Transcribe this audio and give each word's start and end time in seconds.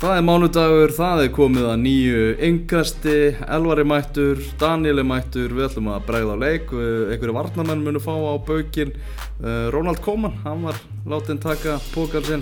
Það 0.00 0.14
er 0.16 0.22
mánudagur, 0.24 0.92
það 0.96 1.22
er 1.26 1.32
komið 1.36 1.66
að 1.68 1.80
nýju 1.82 2.20
yngasti, 2.46 3.16
Elvari 3.52 3.82
mættur, 3.84 4.38
Danieli 4.56 5.02
mættur, 5.04 5.52
við 5.52 5.66
ætlum 5.66 5.90
að 5.92 6.06
bregða 6.06 6.36
á 6.36 6.38
leik, 6.40 6.72
einhverju 6.72 7.34
varnamenn 7.36 7.82
munu 7.84 8.00
fá 8.00 8.14
á 8.16 8.40
baukinn, 8.40 8.94
uh, 9.42 9.68
Ronald 9.74 10.00
Koeman, 10.00 10.38
hann 10.46 10.64
var 10.64 10.80
látin 11.04 11.42
taka 11.44 11.76
pókalsinn 11.92 12.40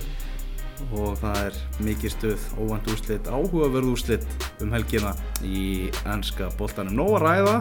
og 0.93 1.19
það 1.19 1.41
er 1.49 1.59
mikið 1.83 2.15
stuð, 2.15 2.47
óvænt 2.63 2.93
úrslitt, 2.95 3.27
áhugaverð 3.27 3.91
úrslitt 3.91 4.47
um 4.63 4.71
helgina 4.79 5.17
í 5.43 5.91
ennska 6.07 6.53
boltanum. 6.63 6.95
Nó 6.95 7.11
að 7.19 7.27
ræða, 7.27 7.59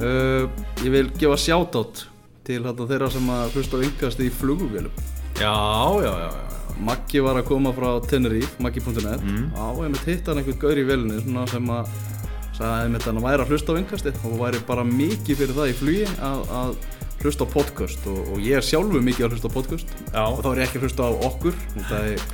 uh, 0.00 0.64
ég 0.80 0.96
vil 0.96 1.12
gefa 1.12 1.36
sjátátt 1.44 2.06
til 2.48 2.64
þeirra 2.64 3.12
sem 3.12 3.28
að 3.36 3.52
hlusta 3.52 3.76
á 3.76 3.84
yngasti 3.84 4.30
í 4.30 4.36
flugugvelum. 4.40 5.08
Já, 5.36 5.52
já, 6.00 6.14
já, 6.24 6.30
já. 6.32 6.56
Maggi 6.84 7.22
var 7.24 7.40
að 7.40 7.48
koma 7.48 7.72
frá 7.76 7.88
Tenerife, 8.10 8.52
maggi.net 8.60 9.22
mm. 9.22 9.46
á 9.56 9.66
einmitt 9.80 10.04
hitt 10.08 10.28
hann 10.28 10.42
einhvern 10.42 10.60
gaur 10.60 10.76
í 10.76 10.84
velinu 10.86 11.22
svona 11.22 11.46
sem 11.48 11.72
að 11.72 11.88
sagði 12.56 12.98
að 12.98 13.08
hann 13.10 13.24
væri 13.24 13.44
að 13.44 13.52
hlusta 13.52 13.74
á 13.76 13.80
yngasti 13.80 14.12
og 14.24 14.36
væri 14.40 14.60
bara 14.68 14.84
mikið 14.88 15.40
fyrir 15.42 15.56
það 15.56 15.72
í 15.72 15.76
flugi 15.80 16.06
að, 16.24 16.44
að 16.60 16.76
hlusta 17.24 17.44
á 17.44 17.48
podcast 17.52 18.08
og, 18.10 18.18
og 18.32 18.40
ég 18.44 18.58
er 18.58 18.64
sjálfu 18.64 19.02
mikið 19.04 19.26
að 19.26 19.36
hlusta 19.36 19.50
á 19.50 19.56
podcast 19.56 19.94
Já. 20.12 20.24
og 20.24 20.42
þá 20.44 20.48
er 20.50 20.60
ég 20.60 20.66
ekki 20.68 20.80
að 20.80 20.86
hlusta 20.86 21.08
á 21.08 21.10
okkur 21.28 21.56
það, 21.74 22.08
er, 22.12 22.24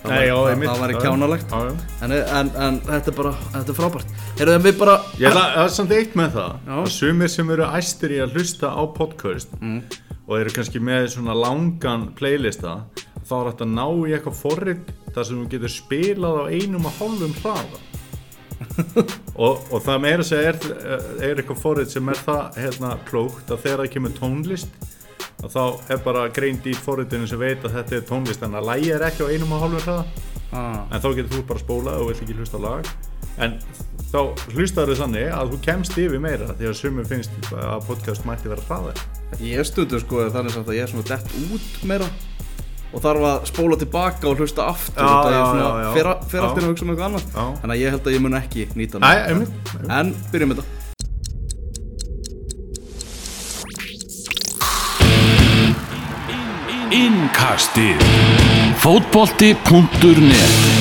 það, 0.00 0.10
Nei, 0.10 0.22
já, 0.28 0.34
var, 0.36 0.50
einmitt. 0.52 0.70
það 0.70 0.82
væri 0.84 0.96
Já, 0.96 1.00
kjánalegt 1.04 1.54
já, 1.54 1.60
já. 1.66 1.72
en, 2.06 2.14
en, 2.20 2.52
en 2.66 2.80
þetta 2.88 3.12
er 3.12 3.18
bara, 3.20 3.34
þetta 3.56 3.74
er 3.74 3.78
frábært 3.80 4.14
Heyrðu, 4.40 4.58
við 4.66 4.78
bara 4.80 4.96
Ég 5.20 5.28
ætla 5.30 5.44
að 5.64 5.72
samt 5.76 5.96
eitt 5.96 6.16
með 6.20 6.36
það 6.38 6.54
Já. 6.68 6.76
að 6.76 6.90
sumir 6.96 7.34
sem 7.34 7.52
eru 7.56 7.68
æstir 7.80 8.16
í 8.16 8.22
að 8.24 8.38
hlusta 8.38 8.72
á 8.72 8.82
podcast 8.96 9.56
og 10.30 10.36
eru 10.38 10.54
kannski 10.54 10.82
með 10.84 11.10
svona 11.16 11.34
langan 11.34 12.10
playlista 12.16 12.78
þá 13.30 13.36
er 13.38 13.48
þetta 13.50 13.66
að 13.66 13.72
ná 13.76 13.86
í 13.86 14.14
eitthvað 14.16 14.40
forrið 14.40 14.92
þar 15.14 15.26
sem 15.28 15.40
þú 15.40 15.46
getur 15.54 15.72
spilað 15.74 16.40
á 16.40 16.44
einum 16.50 16.88
og 16.90 16.96
hálfum 16.98 17.34
hraða. 17.40 17.80
Og, 19.40 19.62
og 19.72 19.78
það 19.80 20.00
meira 20.04 20.20
að 20.20 20.26
segja 20.28 20.50
er, 20.50 20.56
er 21.24 21.38
eitthvað 21.40 21.60
forrið 21.62 21.94
sem 21.94 22.10
er 22.12 22.18
það 22.20 22.58
hérna 22.60 22.90
klókt 23.08 23.48
að 23.48 23.62
þegar 23.62 23.80
það 23.80 23.92
kemur 23.94 24.12
tónlist 24.18 24.74
að 25.40 25.54
þá 25.54 25.62
er 25.94 26.02
bara 26.04 26.24
greind 26.36 26.68
í 26.68 26.74
forriðinu 26.76 27.30
sem 27.30 27.40
veit 27.40 27.64
að 27.64 27.78
þetta 27.78 27.96
er 27.96 28.04
tónlist 28.10 28.44
en 28.44 28.58
að 28.60 28.68
lægi 28.68 28.90
er 28.92 29.06
ekki 29.06 29.24
á 29.24 29.32
einum 29.32 29.54
og 29.56 29.64
hálfum 29.64 29.86
hraða. 29.86 30.26
Ah, 30.50 30.82
en 30.90 31.00
þá 31.00 31.08
getur 31.08 31.32
þú 31.38 31.46
bara 31.48 31.62
spólað 31.62 32.02
og 32.02 32.10
vill 32.10 32.18
ekki 32.26 32.36
hlusta 32.36 32.60
lag. 32.60 32.92
En 33.40 33.56
þá 34.10 34.20
hlustar 34.56 34.90
þau 34.90 35.04
þannig 35.04 35.28
að 35.34 35.52
þú 35.52 35.58
kemst 35.64 35.98
yfir 36.02 36.22
meira 36.22 36.50
því 36.58 36.68
að 36.70 36.78
sumum 36.80 37.06
finnst 37.06 37.36
að 37.54 37.84
podcast 37.86 38.26
mætti 38.26 38.50
vera 38.50 38.64
hraðar 38.66 38.98
Ég 39.38 39.68
stundu 39.68 40.00
sko 40.02 40.24
þannig 40.34 40.56
að 40.58 40.72
ég 40.74 40.82
er 40.84 40.90
svona 40.90 41.06
dett 41.12 41.34
út 41.46 41.84
meira 41.86 42.08
og 42.90 43.02
þarf 43.04 43.26
að 43.30 43.46
spóla 43.50 43.78
tilbaka 43.80 44.28
og 44.30 44.42
hlusta 44.42 44.66
aftur 44.72 45.04
Já, 45.04 45.10
þetta 45.10 45.32
ég 45.36 45.46
svona 45.46 45.94
fer, 45.94 46.10
fer 46.32 46.46
aftur 46.48 46.66
að 46.66 46.72
hugsa 46.72 46.86
um 46.86 46.92
eitthvað 46.92 47.08
annað. 47.08 47.24
Þannig 47.62 47.74
að 47.76 47.82
ég 47.84 47.96
held 47.96 48.04
að 48.10 48.16
ég 48.16 48.24
mun 48.26 48.38
ekki 48.40 48.68
nýta 48.74 49.02
einmitt. 49.04 49.52
en 49.88 50.14
byrjum 50.32 50.54
þetta. 50.56 50.68
Innkastið. 56.90 58.02
Fótbolti.net 58.82 60.80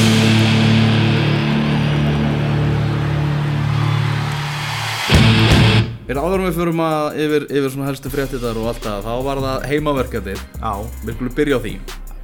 Við 6.09 6.17
áðurum 6.17 6.47
við 6.47 6.55
fyrir 6.57 6.79
að 6.81 7.17
yfir, 7.21 7.43
yfir 7.53 7.69
svona 7.69 7.89
helstu 7.91 8.09
fréttitar 8.09 8.57
og 8.57 8.71
allt 8.71 8.81
það 8.81 9.03
þá 9.05 9.11
var 9.27 9.41
það 9.43 9.65
heimaverkefnir 9.69 10.39
Já, 10.57 10.71
við 11.05 11.17
skulum 11.19 11.35
byrja 11.37 11.59
á 11.59 11.61
því 11.61 11.73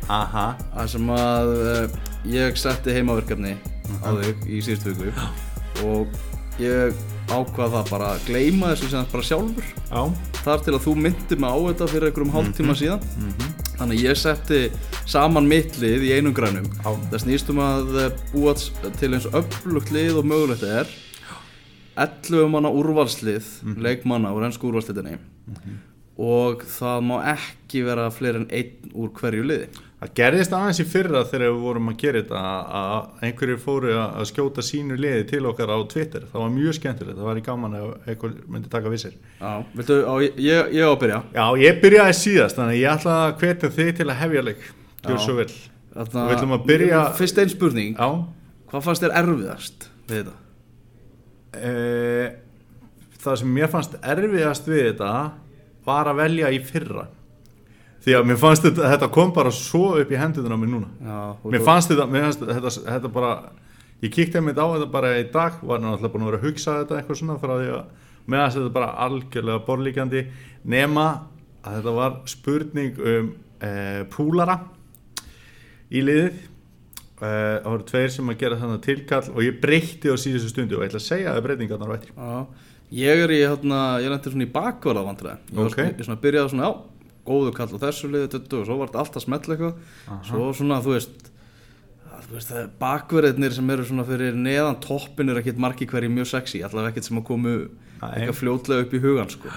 það 0.09 0.87
sem 0.91 1.11
að 1.15 1.51
uh, 1.55 1.99
ég 2.29 2.57
setti 2.59 2.93
heimaverkefni 2.95 3.55
á 4.05 4.09
þig 4.21 4.47
í 4.49 4.61
síðustu 4.65 4.95
viku 4.99 5.11
og 5.85 6.17
ég 6.61 6.95
ákvað 7.25 7.73
það 7.73 7.89
bara 7.89 8.09
að 8.13 8.27
gleyma 8.29 8.71
þessu 8.73 8.91
sem 8.91 9.07
bara 9.11 9.25
sjálfur. 9.25 9.69
Já, 9.89 10.01
þar 10.43 10.65
til 10.65 10.75
að 10.75 10.83
þú 10.85 10.93
myndir 11.01 11.41
mig 11.41 11.49
á 11.51 11.57
þetta 11.65 11.87
fyrir 11.91 12.09
einhverjum 12.09 12.35
hálftíma 12.35 12.75
síðan. 12.77 13.07
Þannig 13.75 13.97
að 13.97 14.05
ég 14.05 14.19
setti 14.21 14.59
saman 15.09 15.49
mitt 15.49 15.79
lið 15.81 16.05
í 16.07 16.13
einum 16.15 16.35
grænum. 16.37 16.69
Það 16.85 17.17
snýst 17.25 17.49
um 17.51 17.59
að 17.65 17.97
eh, 18.03 18.21
búa 18.31 18.53
til 19.01 19.09
eins 19.09 19.25
öflugt 19.35 19.91
lið 19.91 20.21
og 20.21 20.29
mögulegt 20.29 20.63
er. 20.69 20.93
11 21.95 22.49
manna 22.51 22.69
úrvalslið 22.75 23.45
leikmanna 23.79 24.33
úr 24.35 24.47
ennsku 24.49 24.67
úrvalsliðinni 24.67 25.15
og 26.19 26.63
það 26.67 27.05
má 27.07 27.15
ekki 27.33 27.83
vera 27.87 28.09
fleiri 28.11 28.41
en 28.41 28.49
einn 28.51 28.91
úr 28.95 29.11
hverju 29.15 29.45
liði 29.47 29.69
það 30.05 30.13
gerðist 30.19 30.53
aðeins 30.53 30.79
í 30.79 30.85
fyrra 30.87 31.21
þegar 31.25 31.51
við 31.51 31.61
vorum 31.65 31.89
að 31.91 31.97
gera 32.03 32.21
þetta 32.21 32.41
að 32.79 33.25
einhverjir 33.27 33.59
fóru 33.63 33.91
að 33.95 34.17
að 34.21 34.27
skjóta 34.31 34.63
sínu 34.65 34.97
liði 34.99 35.23
til 35.31 35.41
okkar 35.49 35.71
á 35.73 35.77
Twitter. 35.91 36.25
Það 36.31 36.43
var 36.45 36.53
mjög 36.55 36.77
skemmtilegt, 36.77 37.17
það 37.17 37.29
var 37.29 37.39
í 37.41 37.45
gaman 37.45 37.77
ef 37.79 38.09
einhver 38.13 38.35
myndi 38.53 38.71
taka 38.73 38.91
við 38.93 39.01
sér. 39.05 39.15
Já, 39.41 39.51
viltu, 39.79 39.97
á, 40.05 40.13
ég, 40.21 40.71
ég 40.77 40.85
á 40.85 40.89
að 40.91 40.99
byrja. 41.05 41.19
Já, 41.35 41.45
ég 41.65 41.81
byrjaði 41.83 42.17
síðast, 42.21 42.59
þannig 42.59 42.77
að 42.77 42.81
ég 42.83 42.95
ætla 42.95 43.17
að 43.25 43.35
hvetja 43.43 43.71
þig 43.79 43.91
til 43.99 44.07
að 44.11 44.19
hefja 44.21 44.45
leik. 44.49 44.65
Gjör 45.05 45.21
svo 45.25 45.37
vel. 45.39 45.49
Þarna, 45.95 46.23
Við 46.29 46.35
ætlum 46.37 46.55
að 46.57 46.65
byrja- 46.69 47.03
Fyrst 47.15 47.37
einn 47.39 47.49
spurning, 47.53 47.95
Já, 47.95 48.09
hvað 48.71 48.83
fannst 48.89 49.03
þér 49.05 49.13
erfiðast 49.21 49.89
við 50.09 50.17
þetta? 50.21 50.33
e, 51.55 52.35
það 53.23 53.37
sem 53.41 53.53
mér 53.55 53.69
fannst 53.71 53.95
erfiðast 54.03 54.67
við 54.67 54.81
þetta 54.91 55.11
var 55.87 56.09
að 56.11 56.19
velja 56.19 56.49
í 56.51 56.59
fyrra 56.67 57.05
því 58.05 58.15
að 58.19 58.25
mér 58.29 58.37
fannst 58.37 58.63
þetta, 58.67 58.89
þetta 58.93 59.11
kom 59.11 59.31
bara 59.33 59.51
svo 59.51 59.95
upp 59.99 60.11
í 60.13 60.17
hendunum 60.21 60.53
á 60.53 60.57
mér 60.61 60.71
núna. 60.75 60.89
Já, 61.01 61.19
mér 61.49 61.59
þú- 61.61 61.65
fannst 61.65 61.89
þetta, 61.91 62.05
mér 62.11 62.25
fannst 62.27 62.43
þetta, 62.45 62.73
þetta 62.85 63.11
bara 63.13 63.31
ég 64.03 64.11
kíkti 64.13 64.37
einmitt 64.37 64.59
á 64.61 64.65
þetta 64.75 64.91
bara 64.91 65.13
í 65.19 65.23
dag 65.33 65.53
var 65.63 65.79
náttúrulega 65.79 66.13
búin 66.13 66.25
að 66.25 66.31
vera 66.31 66.39
að 66.41 66.45
hugsa 66.49 66.75
þetta 66.83 66.99
eitthvað 66.99 67.19
svona 67.21 67.39
frá 67.41 67.53
því 67.57 67.69
að 67.73 67.85
fannst 68.27 68.57
þetta 68.59 68.73
bara 68.75 68.91
algjörlega 69.05 69.65
borlíkjandi 69.65 70.25
nema 70.65 71.07
að 71.65 71.79
þetta 71.79 71.93
var 71.95 72.19
spurning 72.29 72.99
um 72.99 73.31
e, 73.61 73.71
púlara 74.13 74.59
í 75.93 76.01
liðið. 76.05 76.37
E, 77.15 77.27
það 77.27 77.69
voru 77.71 77.85
tveir 77.89 78.11
sem 78.11 78.29
að 78.33 78.39
gera 78.41 78.57
þannig 78.59 78.81
tilkall 78.85 79.29
og 79.33 79.41
ég 79.45 79.59
breytti 79.63 80.11
á 80.11 80.15
síðustu 80.19 80.51
stundu 80.51 80.77
og 80.77 80.83
ég 80.83 80.91
ætla 80.91 80.99
að 81.01 81.07
segja 81.09 81.33
að 81.33 81.45
breytingarnar 81.47 81.93
á 81.93 81.95
eftir. 81.95 82.11
Já, 82.13 82.45
ég 83.01 83.23
er 83.25 83.33
í 83.33 83.39
hérna, 83.41 83.79
ég 84.03 84.11
lendi 84.11 84.33
svona 84.33 84.45
í 84.45 84.51
bakvara 84.51 85.05
vandræði 85.07 85.37
Ég 85.49 85.55
var 85.55 85.65
Ok. 85.71 85.77
svona, 85.79 85.95
ég 85.95 86.05
svona 86.09 86.21
byrjaði 86.25 86.51
svona, 86.53 86.67
já, 86.67 86.73
góðu 87.25 87.53
kall 87.57 87.71
á 87.73 87.83
þessu 87.85 88.09
liði, 88.11 88.27
tuttu 88.35 88.59
og 88.61 88.67
svo 88.69 88.77
var 88.79 88.91
þetta 88.91 89.01
alltaf 89.03 89.23
smell 89.25 89.39
eitthvað. 89.41 89.79
Svo 90.29 90.49
svona, 90.57 90.77
þú 90.85 90.93
veist, 90.95 91.31
að, 92.11 92.27
þú 92.27 92.35
veist 92.37 92.51
það 92.51 92.59
er 92.63 92.69
bakverðinir 92.81 93.55
sem 93.57 93.69
eru 93.75 93.85
svona 93.89 94.05
fyrir 94.07 94.37
neðan 94.37 94.79
toppin 94.83 95.29
er 95.33 95.41
ekkert 95.41 95.57
margi 95.65 95.87
hverju 95.89 96.11
mjög 96.13 96.29
sexy 96.31 96.61
Allavega 96.65 96.93
ekkert 96.93 97.09
sem 97.09 97.19
að 97.21 97.25
komu 97.31 97.55
eitthvað 98.05 98.37
fljótlega 98.41 98.85
upp 98.85 98.93
í 98.93 99.01
hugan, 99.03 99.29
sko. 99.33 99.49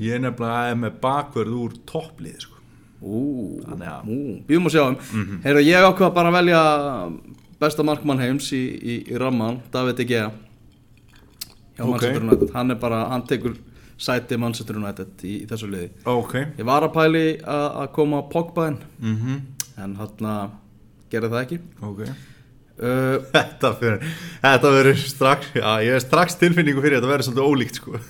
Ég 0.00 0.16
er 0.16 0.22
nefnilega 0.24 0.76
með 0.80 0.96
bakverð 1.02 1.56
úr 1.60 1.74
topplið 1.90 2.38
sko. 2.46 2.56
Ú, 3.00 3.20
að- 3.64 4.08
ú, 4.12 4.16
býðum 4.48 4.66
að 4.68 4.74
sjá 4.74 4.82
um 4.90 4.96
mm 5.00 5.38
Heyrðu, 5.44 5.62
ég 5.64 5.86
ákvað 5.88 6.14
bara 6.14 6.28
að 6.28 6.36
velja 6.36 6.60
besta 7.60 7.84
markmann 7.84 8.20
heims 8.20 8.50
í, 8.52 8.60
í, 8.76 8.94
í 9.12 9.16
ramman, 9.20 9.60
David 9.72 9.96
De 9.96 10.04
Gea. 10.08 10.30
Hjá 11.76 11.84
Ok. 11.84 11.90
Manchester 11.90 12.22
United. 12.22 12.50
Hann 12.54 12.70
er 12.70 12.78
bara, 12.80 12.98
hann 13.08 13.22
tekur 13.28 13.54
sæti 14.00 14.38
Manchester 14.40 14.78
United 14.80 15.24
í, 15.26 15.42
í 15.44 15.48
þessu 15.50 15.68
liði 15.70 15.90
ok 16.08 16.34
ég 16.40 16.66
var 16.68 16.86
að 16.86 16.94
pæli 16.96 17.24
að 17.44 17.90
koma 17.96 18.24
Pogba 18.32 18.70
inn 18.72 18.80
mm 19.00 19.40
en 19.80 19.94
hann 19.96 20.50
gerði 21.10 21.30
það 21.32 21.44
ekki 21.44 21.58
ok 21.80 22.00
uh, 22.06 23.16
Þetta 24.44 24.72
verður 24.72 25.04
strax, 25.04 25.52
já, 25.56 25.68
ég 25.84 25.94
hef 25.96 26.04
strax 26.06 26.36
tilfinningu 26.40 26.82
fyrir 26.84 26.98
þetta 26.98 27.12
verður 27.12 27.28
svolítið 27.28 27.48
ólíkt, 27.48 27.80
sko. 27.80 28.00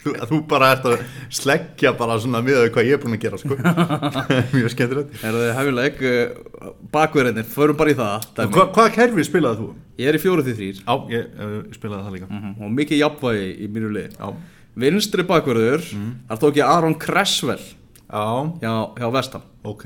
Þú, 0.00 0.12
þú 0.30 0.36
bara 0.48 0.70
ert 0.74 0.86
að 0.88 1.02
sleggja 1.36 1.92
bara 1.98 2.16
svona 2.22 2.40
við 2.44 2.62
hvað 2.72 2.86
ég 2.88 2.96
er 2.96 3.02
búin 3.02 3.16
að 3.18 3.24
gera, 3.26 3.40
sko. 3.42 3.58
Mjög 4.56 4.72
skemmtilegt. 4.72 5.18
er 5.20 5.36
það 5.36 5.50
hefjuleik 5.58 6.00
uh, 6.08 6.70
bakverðinir, 6.94 7.48
förum 7.52 7.78
bara 7.80 7.92
í 7.92 7.98
það. 7.98 8.30
Hva, 8.40 8.66
hvaða 8.72 8.94
kerfi 8.96 9.26
spilaði 9.28 9.60
þú? 9.60 9.68
ég 10.00 10.08
er 10.08 10.16
í 10.16 10.22
fjóru 10.22 10.44
því 10.46 10.54
þrýr 10.56 10.80
Já, 10.80 10.94
ég 11.12 11.28
uh, 11.36 11.58
spilaði 11.76 12.06
það 12.06 12.16
líka. 12.16 12.40
og 12.56 12.72
mikið 12.78 13.02
jafnvægi 13.02 13.50
í 13.52 13.68
mínu 13.74 13.92
liði 13.96 14.14
Já. 14.16 14.30
Vinstri 14.78 15.24
bakverður, 15.26 15.82
þar 16.28 16.38
tók 16.42 16.56
ég 16.60 16.66
Aron 16.66 16.94
Cresswell 17.00 17.62
Já, 18.10 18.24
hjá, 18.62 18.72
hjá 18.98 19.08
Vestam 19.14 19.42
ok. 19.64 19.84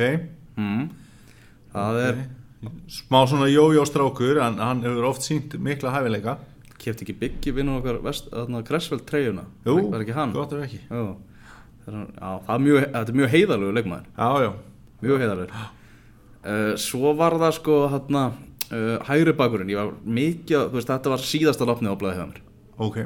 mm. 0.56 0.88
það 1.74 2.00
er 2.08 2.24
Smá 2.88 3.26
svona 3.28 3.44
jójóstrákur, 3.52 4.38
en 4.40 4.54
hann 4.56 4.78
hefur 4.86 5.04
oft 5.10 5.20
sínt 5.26 5.52
mikla 5.60 5.90
hæfileika. 5.92 6.38
kefti 6.80 7.04
ekki 7.04 7.14
Biggi 7.20 7.52
vinna 7.52 7.76
okkar 7.76 7.98
Cresswell 8.64 9.02
treyjuna 9.04 9.44
Jú, 9.66 9.90
var 9.92 10.00
ekki 10.00 10.14
hann 10.16 10.32
gott 10.32 10.52
ef 10.52 10.62
ekki. 10.64 10.80
Jú. 10.88 11.16
Er, 11.84 11.92
já, 12.16 12.30
það 12.46 12.54
er 12.54 12.62
mjög, 12.64 12.86
er 12.96 13.12
mjög 13.20 13.30
heiðalögur 13.34 13.76
leikmaður 13.76 14.06
Já, 14.16 14.28
já. 14.46 14.50
mjög 15.04 15.20
heiðalögur 15.20 15.52
uh, 15.52 16.74
svo 16.80 17.12
var 17.20 17.36
það 17.42 17.52
sko 17.58 17.76
hérna 17.92 18.22
uh, 18.32 18.96
hægri 19.10 19.34
bakurinn, 19.36 19.68
ég 19.74 19.76
var 19.82 19.92
mikið 20.04 20.70
þú 20.70 20.78
veist, 20.78 20.88
þetta 20.94 21.12
var 21.12 21.24
síðasta 21.28 21.68
lopnið 21.68 21.92
á 21.92 22.00
blæði 22.00 22.16
hjá 22.22 22.26
mér 22.32 22.40
Ok. 22.88 22.96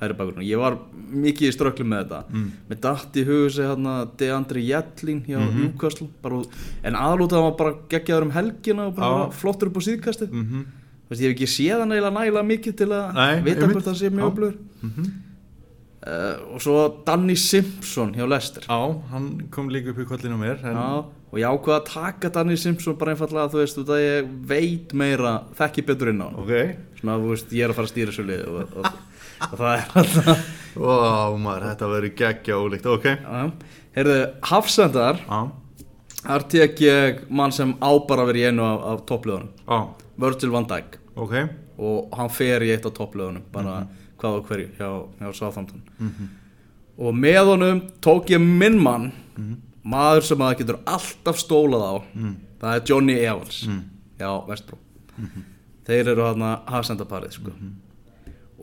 Hægri 0.00 0.16
bakurinn, 0.18 0.44
ég 0.48 0.58
var 0.58 0.78
mikið 1.14 1.48
í 1.48 1.52
ströklu 1.54 1.84
með 1.86 2.04
þetta. 2.04 2.22
Mm. 2.32 2.46
með 2.70 2.80
datt 2.80 3.12
í 3.20 3.24
hugu 3.24 3.50
sig 3.50 3.64
hérna 3.68 3.92
Deandri 4.18 4.64
Jettlin 4.66 5.20
hjá 5.26 5.38
Mhm. 5.38 5.60
Newcastle. 5.60 6.08
Bara, 6.22 6.34
út- 6.42 6.50
en 6.82 6.94
aðlútið 6.94 7.36
hann 7.38 7.48
var 7.50 7.56
bara 7.58 7.74
geggjaður 7.88 8.22
um 8.22 8.30
helgina 8.32 8.86
og 8.88 8.96
bara 8.96 9.10
var 9.18 9.30
flottur 9.30 9.68
upp 9.68 9.76
á 9.78 9.82
síðkastið. 9.86 10.30
Mm 10.32 10.64
Þú 11.04 11.10
veist, 11.10 11.20
ég 11.20 11.28
hef 11.28 11.36
ekki 11.36 11.46
séð 11.52 11.78
hann 11.80 11.90
eiginlega 11.92 12.16
nægilega 12.16 12.46
mikið 12.48 12.76
til 12.76 12.86
að 12.88 13.14
Nei, 13.14 13.40
vita 13.44 13.66
hvort 13.68 13.84
það 13.84 13.98
sé 14.00 14.08
mjög 14.10 14.32
öflugur. 14.32 14.54
Mhm. 14.82 15.04
uh, 16.06 16.54
og 16.54 16.60
svo 16.60 17.04
Danny 17.06 17.34
Simpson 17.36 18.14
hjá 18.14 18.26
Leicester. 18.28 18.62
Já, 18.62 19.02
hann 19.10 19.48
kom 19.50 19.68
líka 19.68 19.90
upp 19.92 19.98
í 19.98 20.06
kollinu 20.08 20.36
á 20.36 20.40
mér 20.40 20.64
en, 20.64 20.74
Já, 20.76 21.04
og 21.04 21.38
ég 21.38 21.44
ákvað 21.48 21.80
að 21.80 21.84
taka 21.92 22.30
Danny 22.30 22.56
Simpson 22.56 22.96
bara 22.96 23.14
einfallega 23.14 23.50
þú 23.52 23.60
veist, 23.62 23.78
að 23.84 24.02
ég 24.04 24.28
veit 24.46 24.92
meira 24.94 25.44
þekki 25.54 25.84
betur 25.86 26.08
inn 26.12 26.20
á 26.20 26.28
hann. 26.30 26.40
Ok. 26.40 26.76
Svona 27.00 27.18
veist, 27.28 27.50
ég 27.52 27.64
er 27.64 27.68
að 27.70 27.74
fara 27.74 27.86
að 27.88 27.92
stýra 27.94 28.12
svo 28.16 28.24
lið 28.24 28.48
og, 28.48 28.54
og, 28.60 28.84
og 28.84 28.92
það 29.52 29.72
er 29.74 29.84
alltaf 30.00 30.44
Vá, 30.74 31.30
maður, 31.38 31.64
þetta 31.70 31.88
verður 31.92 32.12
geggja 32.18 32.56
ólíkt. 32.58 32.86
Ok. 32.90 33.04
Já. 33.06 33.42
Heyrðu, 33.94 34.16
Hafsendar 34.50 35.20
Já, 35.22 35.38
þar 36.24 36.44
tek 36.50 36.80
ég 36.82 37.20
mann 37.30 37.54
sem 37.54 37.76
á 37.78 37.90
bara 38.08 38.24
að 38.24 38.32
vera 38.32 38.40
í 38.40 38.46
einu 38.50 38.64
af, 38.66 38.80
af 38.90 39.04
toppliðunum. 39.06 39.52
Já, 39.68 39.78
Virgil 40.24 40.50
van 40.54 40.66
Dijk. 40.72 40.96
Ok. 41.14 41.36
Og 41.78 42.16
hann 42.18 42.32
fer 42.34 42.64
í 42.66 42.72
eitt 42.74 42.88
af 42.90 42.96
toppliðunum 42.98 43.44
bara 43.54 43.84
hvað 44.18 44.40
og 44.40 44.48
hverju 44.50 44.72
hjá, 44.80 44.88
hjá 45.20 45.30
Southampton. 45.38 45.84
Og 46.98 47.14
með 47.18 47.52
honum 47.52 47.80
tók 48.02 48.34
ég 48.34 48.42
minn 48.42 48.80
mann 48.82 49.12
maður 49.84 50.26
sem 50.26 50.42
að 50.46 50.58
getur 50.62 50.80
alltaf 50.90 51.38
stólað 51.38 51.86
á. 51.86 51.94
Það 52.64 52.76
er 52.80 52.84
Johnny 52.90 53.16
Evans. 53.22 53.62
Já, 54.18 54.30
Vestbró 54.48 54.78
þeir 55.84 56.08
eru 56.14 56.22
hann 56.24 56.42
að 56.42 56.70
hafsendaparið 56.72 57.34
sko. 57.36 57.52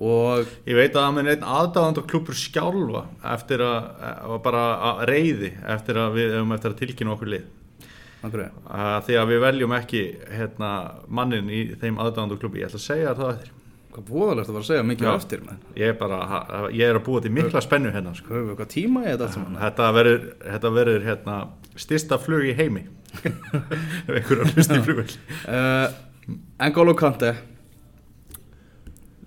Og 0.02 0.52
Ég 0.66 0.78
veit 0.78 0.96
að 0.96 1.00
það 1.00 1.16
minn 1.18 1.32
einn 1.36 1.48
aðdáðand 1.56 2.04
klubur 2.10 2.38
skjálfa 2.38 3.06
eftir 3.36 3.64
að, 3.66 3.88
að 4.26 4.36
bara 4.46 4.66
að 4.90 5.02
reyði 5.12 5.54
eftir 5.76 6.00
að 6.02 6.20
við 6.20 6.36
hefum 6.36 6.54
eftir 6.58 6.74
að 6.74 6.80
tilkynna 6.82 7.16
okkur 7.16 7.34
lið. 7.36 7.50
Því 8.22 9.18
að 9.18 9.32
við 9.32 9.42
veljum 9.46 9.74
ekki 9.78 10.04
hérna, 10.30 10.70
mannin 11.10 11.50
í 11.50 11.64
þeim 11.82 11.98
aðdáðand 12.02 12.38
klubi 12.42 12.62
ég 12.62 12.70
ætla 12.70 12.82
að 12.82 12.88
segja 12.88 13.18
það 13.18 13.34
eftir. 13.36 13.58
Hvað 13.92 14.06
búðalegt 14.08 14.48
að 14.48 14.56
vera 14.56 14.64
að 14.64 14.70
segja 14.70 14.84
mikið 14.88 15.08
eftir 15.12 15.42
menn. 15.44 15.64
ég 15.76 15.90
er 15.92 15.98
bara, 16.00 16.20
ég 16.72 16.88
er 16.88 16.96
að 16.96 17.04
búa 17.10 17.22
til 17.22 17.32
mikla 17.36 17.60
spennu 17.66 17.92
hérna 17.92 18.14
sko. 18.16 18.38
við 18.38 18.54
eitthvað 18.54 18.70
tíma 18.72 19.02
í 19.04 19.10
þetta 19.10 19.44
þetta 19.66 19.90
verður, 19.98 20.22
þetta 20.46 20.72
verður 20.78 21.08
hérna, 21.10 21.36
styrsta 21.76 22.20
flug 22.22 22.48
í 22.48 22.54
heimi. 22.56 22.86
Ef 24.08 24.14
einhver 24.16 24.38
er 24.38 24.44
að 24.46 24.54
hlusta 24.56 24.78
í 24.80 24.84
flugvel 24.86 25.10
Uh, 25.42 25.90
N'Golo 26.62 26.94
Kante 26.96 27.34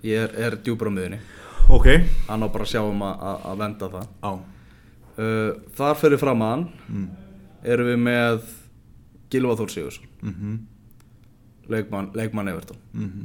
ég 0.05 0.21
er, 0.25 0.35
er 0.47 0.57
djúpar 0.65 0.91
á 0.91 0.95
miðunni 0.95 1.19
ok, 1.75 1.87
hann 2.29 2.45
á 2.45 2.47
bara 2.53 2.65
að 2.67 2.71
sjá 2.75 2.81
um 2.85 3.01
að, 3.05 3.15
að, 3.29 3.39
að 3.49 3.61
venda 3.63 3.89
það. 3.95 4.07
Á. 4.21 4.31
Uh, 5.15 5.49
þar 5.79 5.99
fyrir 6.01 6.19
fram 6.21 6.43
að 6.45 6.51
hann 6.53 6.65
mm. 6.91 7.05
erum 7.73 7.87
við 7.89 7.99
með 8.05 8.49
Gilva 9.33 9.55
Þór 9.59 9.71
Sigursson 9.73 10.09
Mm 10.21 10.55
leikmann, 11.65 12.11
leikmann 12.13 12.47
Everton. 12.51 12.77
-hmm. 12.93 13.23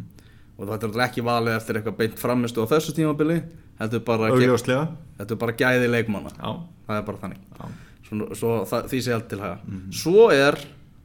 og 0.57 0.65
þetta 0.69 0.73
er 0.87 0.89
náttúrulega 0.89 1.09
ekki 1.11 1.23
valið 1.25 1.57
eftir 1.57 1.77
eitthvað 1.77 1.97
beint 1.99 2.19
framistu 2.19 2.63
á 2.65 2.67
þessu 2.71 2.95
tímabili 2.97 3.43
þetta 3.79 3.97
er 3.97 4.05
bara, 4.07 4.29
ge- 4.31 4.33
augljóslega. 4.33 4.87
þetta 5.19 5.35
er 5.35 5.39
bara 5.43 5.53
gæði 5.53 5.91
leikmanna. 5.91 6.31
Já, 6.39 6.51
það 6.87 6.97
er 6.97 7.05
bara 7.05 7.19
þannig. 7.19 7.39
Já, 7.59 7.69
svo, 8.09 8.35
svo 8.35 8.65
það, 8.65 8.89
því 8.89 9.01
sé 9.05 9.13
allt 9.13 9.29
til 9.29 9.41
haga. 9.41 9.59
Svo 9.93 10.31
er 10.33 10.59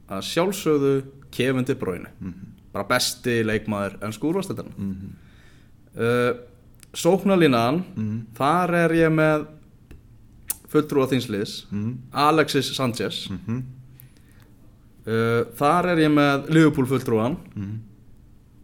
að 0.08 0.22
sjálfsögðu 0.30 0.94
Kevin 1.30 1.64
De 1.64 1.74
Bruyne. 1.74 2.08
Bara 2.72 2.84
besti 2.88 3.42
leikmaður 3.44 3.98
en 4.02 4.12
skúrvastættarna 4.12 4.72
Mhm. 4.76 5.12
Uh, 5.96 6.32
sóknarlínan 6.96 7.82
þar 8.36 8.74
er 8.74 8.90
ég 8.96 9.12
með 9.12 9.46
fulltrúa 10.72 11.06
þínsliðs 11.10 11.66
Mhm. 11.70 11.92
Alexis 12.12 12.72
Sanchez 12.76 13.28
Mhm. 13.30 13.62
uh, 15.06 15.44
þar 15.58 15.88
er 15.92 16.02
ég 16.06 16.12
með 16.12 16.48
Liverpool 16.52 16.86
fulltrúan 16.90 17.36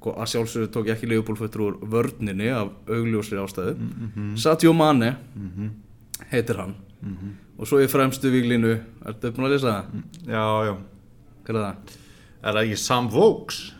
og 0.03 0.17
að 0.19 0.27
sjálfsögðu 0.33 0.71
tók 0.75 0.89
ég 0.91 0.97
ekki 0.97 1.07
Liverpool 1.09 1.37
fulltrúur 1.39 1.77
vörninni 1.87 2.49
af 2.51 2.73
augljósri 2.89 3.39
ástæðu 3.39 3.77
Mhm. 3.79 4.37
Sadio 4.37 4.73
Mane 4.73 5.17
Mhm. 5.37 5.71
heitir 6.33 6.57
hann 6.57 6.75
Mhm. 7.03 7.37
og 7.59 7.67
svo 7.67 7.79
í 7.79 7.87
fremstu 7.89 8.31
viglinu 8.31 8.81
ertu 9.05 9.31
búin 9.31 9.47
að 9.47 9.51
lesa 9.51 9.67
það? 9.67 9.85
já, 10.27 10.67
já 10.67 10.77
Hvað 11.45 11.57
er 11.57 11.63
það? 11.63 11.77
Er 12.45 12.53
það 12.53 12.65
ekki 12.67 12.79
Sam 12.79 13.09
Vokes? 13.09 13.73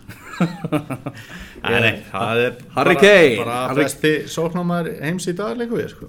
Nei, 1.63 1.79
nei, 1.81 1.93
það 2.11 2.41
er 2.47 2.55
Harry 2.77 2.95
Kane. 2.99 3.35
bara 3.45 3.59
besti 3.79 4.13
sóknarmar 4.31 4.89
heims 5.03 5.29
í 5.31 5.35
dag 5.39 5.59
leikur 5.61 5.79
við, 5.83 5.93
sko. 5.95 6.09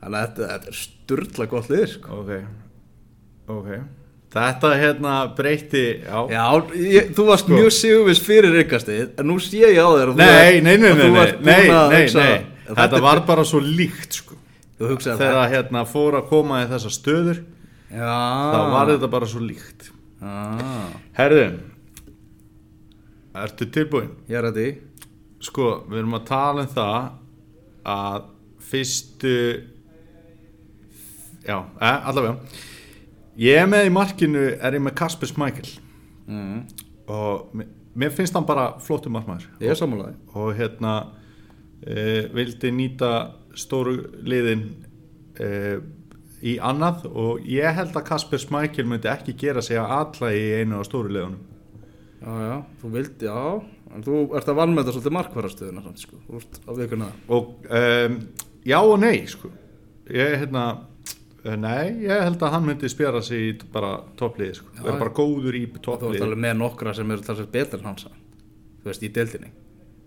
Þannig 0.00 0.18
að 0.20 0.26
þetta, 0.26 0.50
þetta 0.52 0.70
er 0.72 0.78
sturla 0.80 1.46
gott 1.50 1.70
lið 1.72 1.86
sko. 1.94 2.20
Ok, 2.20 2.30
ok. 3.56 3.72
Þetta 4.30 4.68
hérna 4.78 5.14
breyti, 5.34 5.84
já. 6.06 6.18
Já, 6.30 6.44
ég, 6.78 7.08
þú 7.16 7.24
varst 7.32 7.48
mjög 7.50 7.72
sigurvis 7.74 8.20
fyrir 8.22 8.60
ykkastið 8.62 9.16
en 9.18 9.26
nú 9.26 9.40
sé 9.42 9.58
ég 9.64 9.80
á 9.82 9.88
þér 9.90 10.12
Nei, 10.20 10.60
nei, 10.62 10.76
nei, 10.78 10.92
nei. 12.14 12.34
Þetta 12.70 13.00
var 13.02 13.24
bara 13.26 13.42
svo 13.48 13.58
líkt, 13.64 14.20
sko. 14.20 14.36
Þegar 14.78 15.50
hérna 15.50 15.82
fór 15.88 16.20
að 16.20 16.28
koma 16.30 16.62
í 16.62 16.68
þessar 16.70 16.94
stöður, 16.94 17.42
Já 17.90 18.06
þá 18.06 18.60
var 18.70 18.92
þetta 18.94 19.08
bara 19.10 19.26
svo 19.26 19.42
líkt. 19.42 19.90
ah, 20.22 20.94
Herðu, 21.18 21.48
ertu 23.46 23.68
tilbúin? 23.72 24.14
Ég 24.28 24.38
er 24.40 24.48
að 24.50 24.60
því 24.60 24.68
Sko, 25.40 25.70
við 25.88 26.02
erum 26.02 26.18
að 26.18 26.26
tala 26.28 26.64
um 26.66 26.72
það 26.74 27.04
að 27.88 28.24
fyrstu 28.70 29.36
já, 31.46 31.56
eh, 31.80 32.08
allavega. 32.10 32.34
Ég 33.40 33.56
er 33.62 33.70
með 33.70 33.86
í 33.88 33.94
markinu 33.94 34.42
er 34.52 34.76
ég 34.76 34.84
með 34.84 34.98
Kasper 35.00 35.30
Smækil 35.30 35.70
mm. 36.28 36.58
og 37.08 37.54
mér- 37.96 38.12
finnst 38.12 38.36
hann 38.36 38.44
bara 38.44 38.74
flottur 38.84 39.14
markmaður. 39.14 39.48
Ég 39.62 39.72
er 39.72 39.80
sammálaði 39.80 40.18
og 40.36 40.52
hérna 40.58 40.92
e, 41.80 42.28
vildi 42.36 42.74
nýta 42.76 43.12
stóru 43.56 43.96
liðin 44.20 44.66
e, 45.40 45.78
í 46.44 46.58
annað. 46.60 47.06
Og 47.08 47.48
ég 47.48 47.80
held 47.80 47.96
að 47.96 48.10
Kasper 48.12 48.44
Smækil 48.44 48.84
myndi 48.84 49.08
ekki 49.08 49.38
gera 49.40 49.64
sig 49.64 49.80
að 49.80 49.96
alla 50.02 50.34
í 50.36 50.44
einu 50.60 50.82
á 50.82 50.84
stóru 50.84 51.14
liðunum 51.16 51.40
Já, 52.20 52.32
já, 52.44 52.56
þú 52.82 52.90
vildi, 52.92 53.28
já 53.30 53.40
En 53.90 54.04
þú 54.06 54.18
ert 54.38 54.46
að 54.52 54.60
þetta 54.60 54.92
svolítið 54.94 55.14
markvarastöðuna 55.16 55.82
samt, 55.82 56.02
sko. 56.04 56.18
Þú 56.26 56.36
ert 56.38 56.58
að 56.62 56.80
vikuna 56.84 57.08
það 57.08 57.32
og 57.36 57.48
um, 57.80 58.18
já 58.68 58.78
og 58.78 58.98
nei 59.02 59.16
sko. 59.26 59.50
ég 60.12 60.36
hérna 60.42 60.64
eh, 61.42 61.56
nei, 61.56 62.04
ég 62.04 62.22
held 62.26 62.44
að 62.44 62.54
hann 62.54 62.68
myndi 62.68 62.90
spjara 62.92 63.22
sig 63.24 63.48
í 63.48 63.56
bara 63.72 63.96
toppliði 64.20 64.60
sko. 64.60 64.70
Vera 64.78 64.94
já. 64.94 65.00
bara 65.00 65.16
góður 65.16 65.58
í 65.58 65.64
Þú 65.66 65.80
ert 65.80 65.84
toppliði 65.88 66.24
alveg 66.28 66.42
með 66.44 66.56
nokkra 66.60 66.94
sem 66.94 67.10
eru 67.16 67.26
talsveit 67.26 67.52
betur 67.56 67.82
en 67.82 67.90
hans 67.90 68.06
Þú 68.06 68.90
veist, 68.92 69.02
í 69.04 69.12
deildinni 69.16 69.52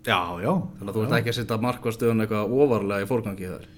já, 0.06 0.20
já 0.40 0.52
Þannig 0.54 0.88
að 0.88 0.96
þú 0.96 1.04
ert 1.04 1.16
ekki 1.18 1.32
að 1.34 1.38
setja 1.40 1.62
markvarstöðun 1.66 2.24
eitthvað 2.24 2.58
ofarlega 2.64 3.04
í 3.04 3.10
fórgangi 3.10 3.50
þar 3.52 3.70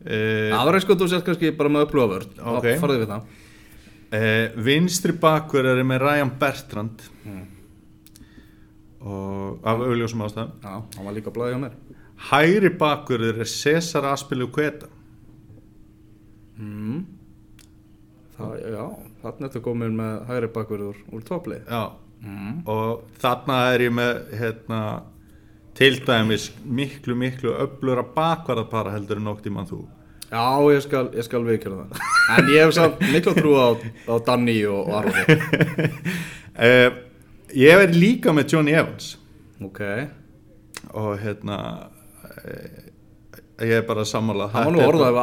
Það 0.00 0.66
var 0.68 0.76
eins 0.78 0.86
og 0.86 1.00
þú 1.00 1.08
sett 1.12 1.26
kannski 1.26 1.50
bara 1.58 1.72
með 1.72 1.86
upplöfavörd 1.88 2.38
Ok. 2.54 2.68
Farðu 2.80 3.02
við 3.02 3.10
það 3.10 3.26
uh, 4.16 4.60
vinstri 4.68 5.16
bakver 5.20 5.68
er 5.74 5.82
með 5.84 6.04
Ryan 6.06 6.32
Bertrand 6.40 7.08
Mm. 7.20 7.42
Af 9.00 9.80
augljósum 9.80 10.26
ástæðum. 10.26 10.52
Já, 10.60 10.74
hann 10.96 11.06
var 11.06 11.14
líka 11.16 11.32
blæðið 11.32 11.56
á 11.56 11.60
mér. 11.64 11.76
Hægri 12.30 12.70
bakver 12.78 13.22
er 13.30 13.44
Cesar 13.48 14.04
Aspilu 14.12 14.50
Kveta 14.52 14.90
mm. 16.60 17.00
Það, 18.36 18.52
já, 18.74 18.84
þarna 19.22 19.48
ertu 19.48 19.62
komin 19.64 19.96
með 19.96 20.18
hægri 20.28 20.50
bakverður 20.54 21.00
úr 21.12 21.24
topplið 21.28 21.64
já, 21.68 21.82
mm. 22.24 22.52
og 22.72 23.02
þarna 23.20 23.58
er 23.72 23.86
ég 23.86 23.96
með 23.96 24.20
hérna 24.40 24.82
til 25.76 25.94
dæmis 26.04 26.50
miklu 26.64 27.16
miklu 27.16 27.54
öflura 27.64 28.04
bakvarðapara 28.16 28.94
heldur 28.96 29.20
en 29.20 29.28
nokt 29.30 29.48
í 29.48 29.52
mann 29.54 29.68
þú. 29.68 29.82
Já, 30.30 30.44
ég 30.70 30.82
skal, 30.84 31.06
ég 31.16 31.26
skal 31.26 31.44
veikjara 31.46 31.84
það. 31.84 32.02
En 32.36 32.50
ég 32.52 32.64
hef 32.64 32.74
samt 32.76 33.00
miklu 33.10 33.32
trú 33.34 33.54
á, 33.56 33.68
á 34.06 34.14
Danny 34.28 34.60
og, 34.68 34.88
og 34.88 34.98
Arvi 35.00 35.24
uh, 36.60 36.98
ég 37.56 37.84
er 37.86 37.94
líka 37.96 38.34
með 38.36 38.54
Johnny 38.54 38.76
Evans. 38.76 39.14
Ok, 39.64 39.82
og 40.96 41.10
hérna 41.20 41.58
uh, 42.30 42.80
ég 43.60 43.76
er 43.80 43.86
bara 43.88 44.06
sammála. 44.08 44.48
Það 44.52 44.68
var 44.68 44.76
nú 44.76 44.84
orðað 44.88 45.14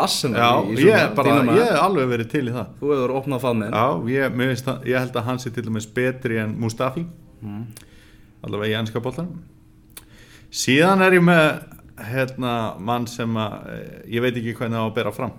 í, 0.69 0.77
í 0.77 0.87
ég, 0.87 0.95
er 1.01 1.13
er 1.65 1.81
alveg 1.81 2.09
verið 2.13 2.31
til 2.35 2.45
í 2.45 2.55
það. 2.55 2.73
Þú 2.79 2.93
hefur 2.93 3.15
opnað 3.21 3.45
já, 3.73 3.85
ég, 4.13 4.41
ég 4.91 4.97
held 5.01 5.21
að 5.21 5.29
hann 5.31 5.41
sé 5.41 5.53
til 5.53 5.65
dæmis 5.67 5.89
betri 5.89 6.41
en 6.43 6.57
Mustafi. 6.61 7.07
Mm. 7.37 7.67
allavega 8.41 8.71
í 8.71 8.77
ennska 8.79 8.97
boltan 8.97 9.27
síðan 10.53 11.03
er 11.05 11.17
ég 11.17 11.25
með 11.25 11.47
hérna 12.07 12.53
mann 12.79 13.07
sem 13.09 13.33
að 13.39 13.57
eh, 13.73 13.97
ég 14.15 14.23
veit 14.23 14.35
ekki 14.35 14.55
hvernig 14.57 14.77
það 14.77 14.85
á 14.85 14.89
að 14.89 14.95
bera 14.99 15.13
fram. 15.15 15.33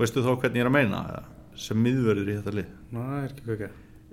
Veistu 0.00 0.24
þó 0.24 0.32
hvernig 0.40 0.60
ég 0.60 0.64
er 0.64 0.70
að 0.70 0.76
meina 0.78 1.02
sem 1.60 1.80
miðverður 1.80 2.30
í 2.30 2.36
þetta 2.38 2.56
lið. 2.56 2.74
Næ, 2.94 3.00
er 3.20 3.30
ekki 3.34 3.46
ekki 3.56 3.70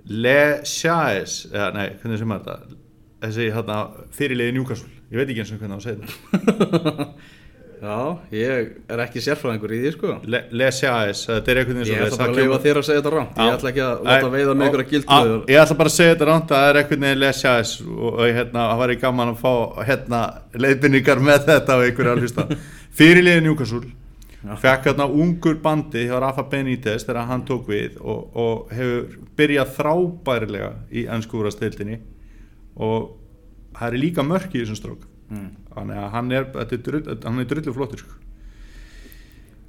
Le 0.08 0.38
Chais 0.64 1.42
eða 1.52 1.72
nei, 1.76 1.88
hvernig 2.00 2.22
sem 2.22 2.30
er 2.32 2.44
þetta? 2.44 2.78
Þessi 3.18 3.50
hérna 3.52 3.80
fyrirliði 4.14 4.54
Newcastle. 4.56 4.94
Ég 5.10 5.20
veit 5.20 5.28
ekki 5.32 5.42
eins 5.42 5.52
og 5.52 5.60
hvernig 5.60 5.74
það 5.74 5.76
á 5.76 5.80
að 5.80 5.86
segja 5.88 6.38
þetta. 6.46 7.08
Já, 7.78 7.98
ég 8.34 8.70
er 8.90 9.00
ekki 9.04 9.20
sérfræðingur 9.22 9.70
í 9.76 9.78
því 9.84 9.90
sko. 9.94 10.14
Le, 10.26 10.40
Lesiaes, 10.58 11.20
þetta 11.28 11.52
er 11.52 11.60
einhvern 11.60 11.78
veginn 11.78 11.92
Ég 11.92 12.00
svo 12.00 12.08
ætla 12.08 12.18
bara 12.18 12.32
að 12.32 12.40
leifa 12.40 12.58
þér 12.64 12.80
að 12.80 12.86
segja 12.88 13.02
þetta 13.02 13.12
rámt 13.14 13.38
Ég 13.38 13.52
ætla 13.52 13.70
ekki 13.70 13.84
að 13.84 14.00
láta 14.08 14.30
veiða 14.32 14.56
með 14.58 14.70
ykkur 14.70 14.82
að 14.82 14.88
á, 14.88 15.18
gildu 15.20 15.36
Ég 15.52 15.62
ætla 15.62 15.76
bara 15.78 15.92
að 15.92 15.94
segja 15.94 16.14
þetta 16.16 16.28
ránt 16.30 16.50
að 16.50 16.64
það 16.64 16.70
er 16.72 16.80
veginn 16.80 17.20
Lesiaes 17.22 17.74
og, 17.84 18.08
og 18.08 18.24
hérna, 18.24 18.64
það 18.72 18.82
væri 18.82 18.98
gaman 19.04 19.30
að 19.30 19.44
fá 19.44 19.52
hérna, 19.92 20.22
leiðbynningar 20.64 21.22
með 21.28 21.46
þetta 21.52 21.78
og 21.78 21.86
einhverja 21.86 22.16
að 22.16 22.24
hlusta. 22.24 22.48
Fyrirliðin 22.98 23.46
Newcastle 23.46 23.84
fekk 24.62 24.84
hérna 24.90 25.06
ungur 25.10 25.56
bandi 25.62 26.04
hjá 26.06 26.18
Rafa 26.22 26.44
Benítez 26.50 27.04
þegar 27.06 27.26
hann 27.26 27.44
tók 27.48 27.66
við 27.68 27.96
og, 28.00 28.36
og 28.38 28.72
hefur 28.72 29.18
byrjað 29.38 29.72
þrábærilega 29.78 30.72
í 30.94 31.06
ennskúrastildinni 31.10 31.98
og 32.78 33.16
það 33.74 33.88
er 33.92 34.02
líka 34.04 34.22
mörk 34.26 34.54
í 34.54 34.62
þessum 34.62 34.78
strók 34.78 35.06
Mm. 35.28 35.48
þannig 35.74 35.98
að 36.00 36.06
hann 36.14 36.30
er, 36.32 36.44
er, 36.56 36.70
er 36.72 37.48
drullu 37.50 37.72
flottur 37.76 38.00
sko. 38.00 38.14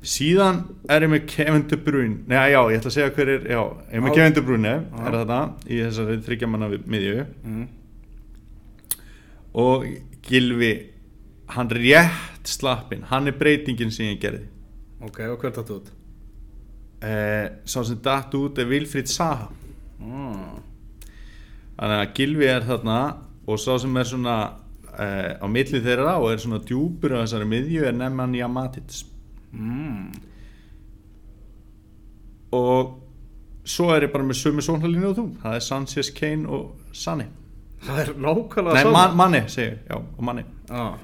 síðan 0.07 0.61
er 0.87 1.03
ég 1.03 1.11
með 1.11 1.25
Kevin 1.33 1.65
De 1.67 1.75
Bruyne 1.83 2.21
Nei, 2.31 2.53
já, 2.53 2.61
ég 2.71 2.77
ætla 2.79 2.87
að 2.87 2.95
segja 2.95 3.09
hver 3.17 3.31
er 3.33 3.43
já, 3.43 3.59
ég 3.91 3.97
er 3.97 4.05
með 4.05 4.13
Já. 4.13 4.15
Kevin 4.15 4.37
De 4.37 4.43
Bruyne, 4.47 4.71
er 5.03 5.17
þetta 5.17 5.39
í 5.67 5.81
þessari 5.83 6.15
þryggjamanna 6.29 6.69
miðju 6.79 7.25
mm. 7.43 7.65
og 9.65 9.83
Gilvi 10.29 10.71
hann 11.57 11.73
rétt 11.75 12.47
slappin 12.47 13.03
hann 13.11 13.27
er 13.27 13.35
breytingin 13.35 13.91
sem 13.91 14.13
ég 14.13 14.23
gerði 14.23 14.45
Ok, 15.01 15.19
og 15.31 15.37
hvert 15.39 15.57
áttu 15.61 15.77
út? 15.79 15.91
eh, 17.01 17.49
sá 17.65 17.83
sem 17.87 17.97
datt 18.03 18.33
út 18.35 18.57
er 18.59 18.65
Vilfríð 18.67 19.07
Saha 19.07 19.47
Mm. 19.99 20.59
þannig 21.79 21.99
að 22.01 22.13
Gilvi 22.15 22.45
er 22.47 22.61
þarna 22.67 22.97
og 23.47 23.57
sá 23.59 23.77
sem 23.79 23.97
er 23.97 24.03
svona 24.07 24.35
eh, 24.99 25.35
á 25.39 25.47
milli 25.47 25.79
þeirra 25.83 26.17
og 26.19 26.31
er 26.31 26.37
svona 26.43 26.59
djúpur 26.63 27.15
á 27.15 27.23
þessari 27.23 27.47
miðju 27.47 27.83
er 27.87 27.93
Nemanja 27.93 28.47
Matic 28.51 29.03
Mm. 29.53 30.11
og 32.51 32.99
svo 33.65 33.89
er 33.95 34.07
ég 34.07 34.11
bara 34.13 34.23
með 34.25 34.39
sömu 34.41 34.63
sónalínu 34.65 35.09
og 35.11 35.17
þú 35.19 35.25
það 35.43 35.55
er 35.59 35.65
Sanchez, 35.65 36.09
Kane 36.15 36.47
og 36.47 36.71
Sani 36.93 37.25
Það 37.79 37.99
er 38.01 38.09
nákvæmlega 38.19 38.73
nei, 38.75 38.91
man, 38.91 39.13
Manni 39.15 39.39
segi, 39.47 39.69
ég, 39.71 39.77
já, 39.87 39.95
og 40.17 40.23
Manni 40.27 40.43
ah. 40.69 40.97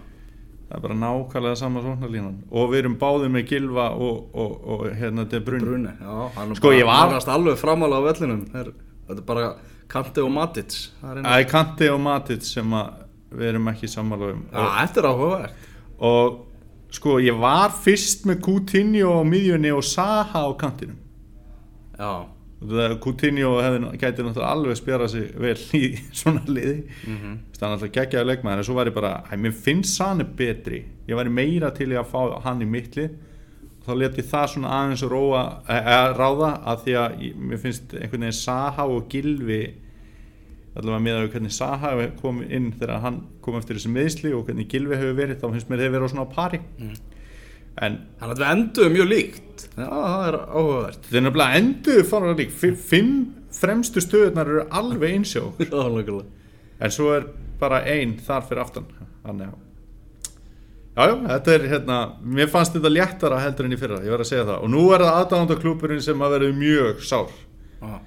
Það 0.65 0.75
er 0.77 0.81
bara 0.81 0.95
nákvæmlega 1.01 1.55
sama 1.59 1.81
sónalínan 1.85 2.35
og 2.51 2.69
við 2.71 2.79
erum 2.83 2.95
báðið 3.01 3.29
með 3.35 3.43
Gilva 3.51 3.85
og, 4.01 4.15
og, 4.33 4.55
og 4.73 4.85
hérna 4.97 5.25
De 5.29 5.39
Bruyne. 5.39 5.61
Bruni, 5.65 5.91
já, 6.01 6.29
hann 6.35 6.51
er 6.51 6.55
Sko, 6.59 6.71
var- 6.87 7.13
alveg 7.35 7.57
framála 7.61 7.99
á 7.99 8.03
vellinum. 8.07 8.45
Þetta 8.53 9.19
er 9.19 9.21
bara 9.27 9.55
Kante 9.87 10.23
og 10.25 10.31
Matic. 10.33 10.73
Það 11.01 11.11
er 11.17 11.23
Það 11.27 11.39
er 11.39 11.49
Kanti 11.51 11.89
og 11.93 11.99
Matic 12.01 12.41
sem 12.49 12.71
við 13.35 13.47
erum 13.51 13.67
ekki 13.69 13.87
sammála 13.91 14.31
um. 14.33 14.43
Þetta 14.51 15.01
er 15.03 15.07
áhugavert. 15.11 15.53
Og 15.99 16.41
sko 16.95 17.19
ég 17.21 17.37
var 17.39 17.69
fyrst 17.69 18.25
með 18.25 18.41
Coutinho 18.45 19.19
á 19.19 19.23
miðjunni 19.27 19.71
og 19.75 19.83
Saha 19.85 20.41
á 20.47 20.51
kantinum. 20.57 20.97
Já, 21.99 22.25
Það- 22.25 22.25
Coutinho 23.03 23.51
hefði, 23.61 23.91
gæti 24.01 24.25
náttúrulega 24.25 24.51
alveg 24.51 24.79
spjara 24.79 25.07
sig 25.11 25.29
vel 25.41 25.57
í 25.77 25.83
svona 26.19 26.41
liði. 26.47 26.81
Mm 27.05 27.15
-hmm. 27.17 27.37
það 27.57 27.67
er 27.67 27.75
náttúrulega 27.75 27.99
geggjaði 27.99 28.29
leikmaður 28.31 28.57
en 28.57 28.67
svo 28.69 28.75
var 28.75 28.87
ég 28.87 28.97
bara, 28.97 29.13
hæ, 29.29 29.35
mér 29.37 29.53
finnst 29.53 29.95
Sane 29.95 30.23
betri. 30.23 30.85
Ég 31.07 31.15
væri 31.15 31.29
meira 31.29 31.71
til 31.71 31.91
í 31.91 31.99
að 31.99 32.11
fá 32.11 32.41
hann 32.43 32.61
í 32.61 32.65
mittli 32.65 33.09
þá 33.85 33.95
leti 33.99 34.25
það 34.25 34.45
svona 34.51 34.75
aðeins 34.79 35.03
róa, 35.05 35.41
e, 35.69 35.77
e, 35.77 35.97
ráða 36.17 36.51
að 36.65 36.85
því 36.85 36.93
að 37.01 37.17
ég, 37.21 37.33
mér 37.37 37.61
finnst 37.61 37.93
einhvern 37.93 38.25
veginn 38.25 38.37
Saha 38.39 38.85
og 38.89 39.09
Gilvi 39.11 39.61
allavega 40.75 41.03
með 41.05 41.19
að 41.19 41.27
hvernig 41.35 41.55
Saha 41.55 41.91
kom 42.19 42.41
inn 42.43 42.71
þegar 42.75 43.03
hann 43.05 43.19
kom 43.45 43.59
eftir 43.59 43.77
þessi 43.77 43.91
meðsli 43.93 44.33
og 44.35 44.47
hvernig 44.47 44.71
Gilvi 44.71 44.97
hefur 44.97 45.19
verið 45.19 45.43
þá 45.43 45.45
finnst 45.51 45.69
mér 45.69 45.85
þeir 45.85 46.07
svona 46.09 46.25
á 46.25 46.33
pari 46.33 46.61
en 47.81 47.97
Þannig 48.19 48.35
að 48.35 48.39
við 48.41 48.51
enduðum 48.51 48.93
mjög 48.95 49.09
líkt. 49.11 49.65
Já, 49.75 49.87
það 49.89 50.27
er 50.29 50.37
áhugavert. 50.45 51.09
Þeir 51.11 51.25
nefnilega 51.25 51.59
endur 51.59 52.03
fara 52.09 52.35
lík 52.37 52.51
Fi- 52.55 52.75
fimm 52.75 53.11
fremstu 53.55 54.03
stöðunar 54.03 54.49
eru 54.51 54.63
alveg 54.71 55.13
einsjó 55.15 55.45
en 56.79 56.91
svo 56.91 57.13
er 57.15 57.27
bara 57.59 57.81
ein 57.87 58.17
þar 58.19 58.43
fyrir 58.49 58.61
aftan. 58.65 58.89
Þannig 59.25 59.47
að 59.53 59.61
Já, 60.95 61.09
já, 61.11 61.15
þetta 61.27 61.51
er 61.51 61.63
hérna, 61.67 61.95
mér 62.23 62.47
fannst 62.47 62.71
þetta 62.77 62.87
léttara 62.91 63.39
heldur 63.43 63.65
en 63.67 63.73
í 63.75 63.79
fyrra, 63.79 63.97
ég 63.99 64.13
verð 64.13 64.23
að 64.23 64.29
segja 64.29 64.45
það. 64.47 64.61
Og 64.63 64.69
nú 64.71 64.83
er 64.95 65.01
það 65.03 65.17
aðdánandaklúpurinn 65.21 66.03
sem 66.05 66.21
að 66.23 66.35
verður 66.37 66.53
mjög 66.55 67.01
sár. 67.03 67.33
Ah. 67.83 67.97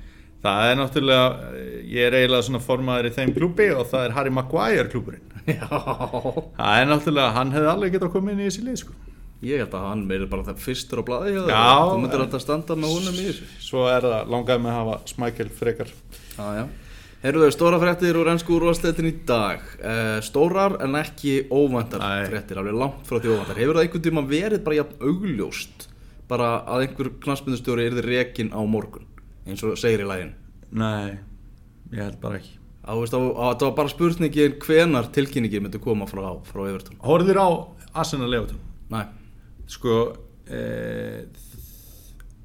það 0.42 0.70
er 0.70 0.78
náttúrulega, 0.78 1.26
ég 1.84 2.06
er 2.06 2.14
eiginlega 2.16 2.46
svona 2.46 2.60
formaður 2.64 3.08
í 3.10 3.12
þeim 3.18 3.34
klúbi 3.36 3.66
og 3.74 3.84
það 3.90 4.04
er 4.06 4.14
Harry 4.16 4.30
Maguire 4.32 4.88
klúpurinn 4.88 5.26
Já. 5.50 5.66
Það 5.68 6.78
er 6.78 6.88
náttúrulega, 6.88 7.34
hann 7.36 7.52
hefði 7.52 7.70
alveg 7.74 7.92
getað 7.96 8.08
að 8.08 8.14
koma 8.14 8.32
inn 8.32 8.40
í 8.40 8.46
þessi 8.48 8.64
lið 8.64 8.78
sko. 8.80 8.96
Ég 9.46 9.60
held 9.62 9.74
að 9.78 9.86
hann 9.86 10.00
meiri 10.08 10.26
bara 10.26 10.42
það 10.48 10.62
fyrstur 10.64 10.98
á 10.98 11.04
þér. 11.06 11.36
Já, 11.46 11.66
Þú 11.92 11.98
myndir 12.02 12.22
alltaf 12.24 12.42
standa 12.42 12.74
með 12.74 12.94
honum 12.96 13.18
í 13.22 13.26
þessu. 13.28 13.48
svo 13.62 13.84
er 13.86 14.06
það 14.08 14.32
langaði 14.34 14.62
með 14.64 14.72
að 14.72 14.78
hafa 14.80 14.96
smækjel 15.12 15.48
frekar. 15.60 15.92
Já, 16.38 16.46
já. 16.58 16.64
Heyrðu, 17.18 17.50
stóra 17.50 17.78
fréttir 17.82 18.14
úr 18.18 18.28
ennsku 18.30 18.54
úrvarsleitin 18.54 19.08
í 19.10 19.14
dag. 19.26 19.62
Uh, 19.82 20.18
Stórar 20.22 20.76
en 20.86 20.94
ekki 21.00 21.48
óvæntar 21.50 21.98
Nei. 21.98 22.26
fréttir, 22.30 22.58
alveg 22.60 22.76
langt 22.78 23.06
frá 23.10 23.18
því 23.18 23.32
óvæntar. 23.34 23.58
Hefur 23.58 23.74
það 23.78 23.82
einhvern 23.86 24.04
tíma 24.06 24.22
verið 24.30 24.62
bara 24.66 24.76
jafn 24.78 25.00
augljóst 25.02 25.88
bara 26.28 26.50
að 26.68 26.84
einhver 26.84 27.10
knansmyndustjóri 27.24 27.88
yrði 27.88 28.04
rekin 28.06 28.52
á 28.54 28.60
morgun 28.68 29.06
eins 29.48 29.62
og 29.64 29.78
segir 29.80 30.04
í 30.04 30.08
lægin 30.08 30.34
Nei, 30.76 31.16
ég 31.94 32.02
held 32.04 32.18
bara 32.20 32.38
ekki. 32.38 32.54
Það 32.84 33.62
var 33.64 33.74
bara 33.76 33.92
spurningin 33.92 34.58
hvenar 34.62 35.08
tilkynningin 35.12 35.64
myndi 35.64 35.80
koma 35.82 36.06
frá, 36.08 36.22
frá 36.44 36.62
Evertón 36.68 37.00
Horfðir 37.04 37.40
á 37.40 37.48
Arsenal 37.96 38.28
Leotum 38.32 38.60
Næ, 38.92 39.06
sko 39.68 39.94
eh, 40.48 41.26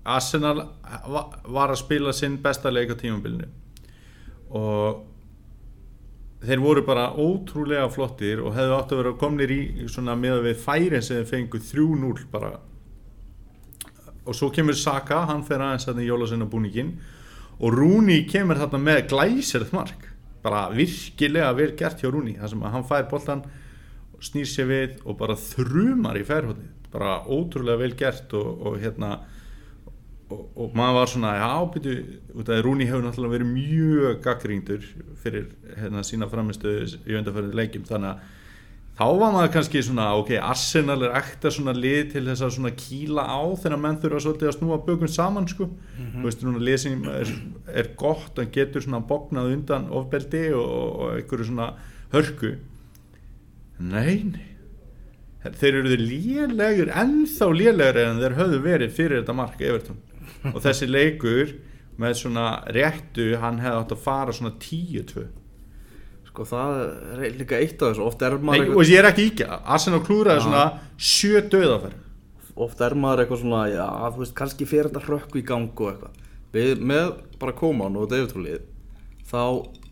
Arsenal 0.04 0.60
va- 1.08 1.30
var 1.48 1.72
að 1.72 1.80
spila 1.80 2.12
sinn 2.16 2.38
besta 2.44 2.72
leik 2.72 2.92
á 2.92 2.96
tímabilinu. 3.00 3.48
Og 4.54 5.06
þeir 6.44 6.60
voru 6.60 6.84
bara 6.86 7.06
ótrúlega 7.16 7.88
flottir 7.92 8.42
og 8.44 8.52
hefðu 8.58 8.76
átt 8.76 8.92
að 8.92 9.00
vera 9.00 9.14
komnir 9.22 9.54
í 9.56 9.62
svona 9.88 10.18
með 10.20 10.42
við 10.50 10.60
færin 10.66 11.02
sem 11.06 11.22
þeir 11.22 11.30
fengu 11.32 11.62
3-0 11.64 12.26
bara. 12.34 12.52
Og 14.28 14.36
svo 14.36 14.50
kemur 14.56 14.76
Saka, 14.76 15.24
hann 15.28 15.44
fer 15.48 15.64
aðeins 15.64 15.88
þarna 15.88 16.04
í 16.04 16.10
jólasinna 16.12 16.48
búningin 16.52 16.94
og 17.64 17.72
Rúni 17.76 18.22
kemur 18.28 18.60
þarna 18.60 18.80
með 18.84 19.02
glæsirð 19.12 19.72
mark. 19.76 20.10
Bara 20.44 20.66
virkilega 20.76 21.54
vel 21.56 21.72
gert 21.80 22.04
hjá 22.04 22.12
Rúni 22.12 22.36
þar 22.40 22.52
sem 22.52 22.64
að 22.68 22.74
hann 22.76 22.88
fær 22.92 23.08
boltan 23.12 23.44
snýr 24.24 24.48
sér 24.48 24.68
við 24.70 25.00
og 25.08 25.18
bara 25.20 25.36
þrumar 25.40 26.20
í 26.20 26.24
færhóttið 26.28 26.72
bara 26.94 27.22
ótrúlega 27.26 27.82
vel 27.82 27.96
gert 27.98 28.34
og, 28.38 28.68
og 28.68 28.78
hérna 28.82 29.18
og, 30.34 30.46
og 30.56 30.78
maður 30.78 31.00
var 31.00 31.12
svona, 31.12 31.34
býtu 31.74 31.96
út 32.34 32.48
af 32.48 32.56
því 32.56 32.62
Rúni 32.66 32.88
hefur 32.90 33.04
náttúrulega 33.06 33.38
verið 33.38 33.52
mjög 33.54 34.22
gaggríndur 34.24 34.88
fyrir 35.24 35.50
hérna 35.80 36.06
sína 36.06 36.30
framistöðu 36.32 36.88
í 37.04 37.18
undarfærið 37.20 37.60
leikjum 37.60 37.86
þannig 37.90 38.14
að 38.14 38.40
þá 38.94 39.06
var 39.20 39.34
maður 39.34 39.52
kannski 39.56 39.82
svona, 39.86 40.12
ok, 40.22 40.36
Arsenal 40.38 41.00
er 41.08 41.18
ekta 41.18 41.52
svona 41.54 41.74
lið 41.78 42.14
til 42.14 42.26
þess 42.28 42.46
að 42.46 42.56
svona 42.58 42.74
kýla 42.78 43.26
á 43.26 43.42
þegar 43.64 43.82
menn 43.86 44.00
þurfa 44.04 44.24
svolítið 44.28 44.52
að 44.52 44.56
snúa 44.60 44.80
bökum 44.86 45.10
saman 45.10 45.50
sko, 45.50 45.70
þú 45.98 46.28
veist, 46.28 46.46
núna 46.46 46.78
sem 46.78 47.10
er, 47.10 47.34
er 47.74 47.92
gott, 47.98 48.38
hann 48.38 48.54
getur 48.54 48.86
svona 48.86 49.02
bóknað 49.10 49.56
undan 49.58 49.90
ofbeldi 49.90 50.46
og, 50.54 50.64
og, 50.64 50.90
og 50.94 51.18
einhverju 51.18 51.50
svona 51.50 51.74
hörku. 52.14 52.56
Nei, 53.82 54.22
nei 54.30 54.53
þeir 55.44 55.78
eru 55.82 55.98
lélegur, 56.00 56.92
ennþá 57.04 57.50
lélegur 57.52 58.02
en 58.04 58.22
þeir 58.24 58.36
höfðu 58.40 58.60
verið 58.64 58.94
fyrir 58.96 59.22
þetta 59.22 59.36
mark 59.38 59.62
Everton. 59.62 60.00
Og 60.54 60.60
þessi 60.64 60.88
leikur 60.90 61.56
með 62.02 62.18
svona 62.20 62.48
réttu 62.74 63.34
hann 63.42 63.60
hefði 63.64 63.82
átt 63.82 63.96
að 63.96 64.04
fara 64.04 64.36
svona 64.36 64.56
10-2 64.60 65.26
sko 66.34 66.46
það 66.50 66.80
er 67.14 67.36
líka 67.38 67.60
eitt 67.62 67.78
af 67.78 67.92
þessu. 67.92 68.06
Oft 68.08 68.24
er 68.26 68.34
Nei, 68.40 68.46
maður, 68.48 68.72
og 68.82 68.90
ég 68.90 68.98
er 69.04 69.06
ekki 69.12 69.28
íkja, 69.30 69.60
Arsenal 69.70 70.00
klúraði 70.02 70.48
svona 70.48 70.64
sjö 70.98 71.44
döðaferð 71.46 72.00
eitthvað, 72.00 72.64
oft 72.66 72.82
er 72.82 72.96
maður 72.98 73.24
eitthvað 73.24 73.42
svona 73.44 73.62
Já, 73.70 73.86
þú 74.16 74.24
veist, 74.24 74.36
kannski 74.40 74.68
fyrir 74.70 74.90
þetta 74.90 75.06
hrökku 75.06 75.42
í 75.42 75.46
gang 75.46 75.70
og 75.78 75.92
eitthvað. 75.92 76.18
Við, 76.54 76.82
Með 76.82 77.12
bara 77.42 77.56
Koman 77.58 77.98
og 77.98 78.10
Davidhólið 78.12 78.66
Þá 79.30 79.44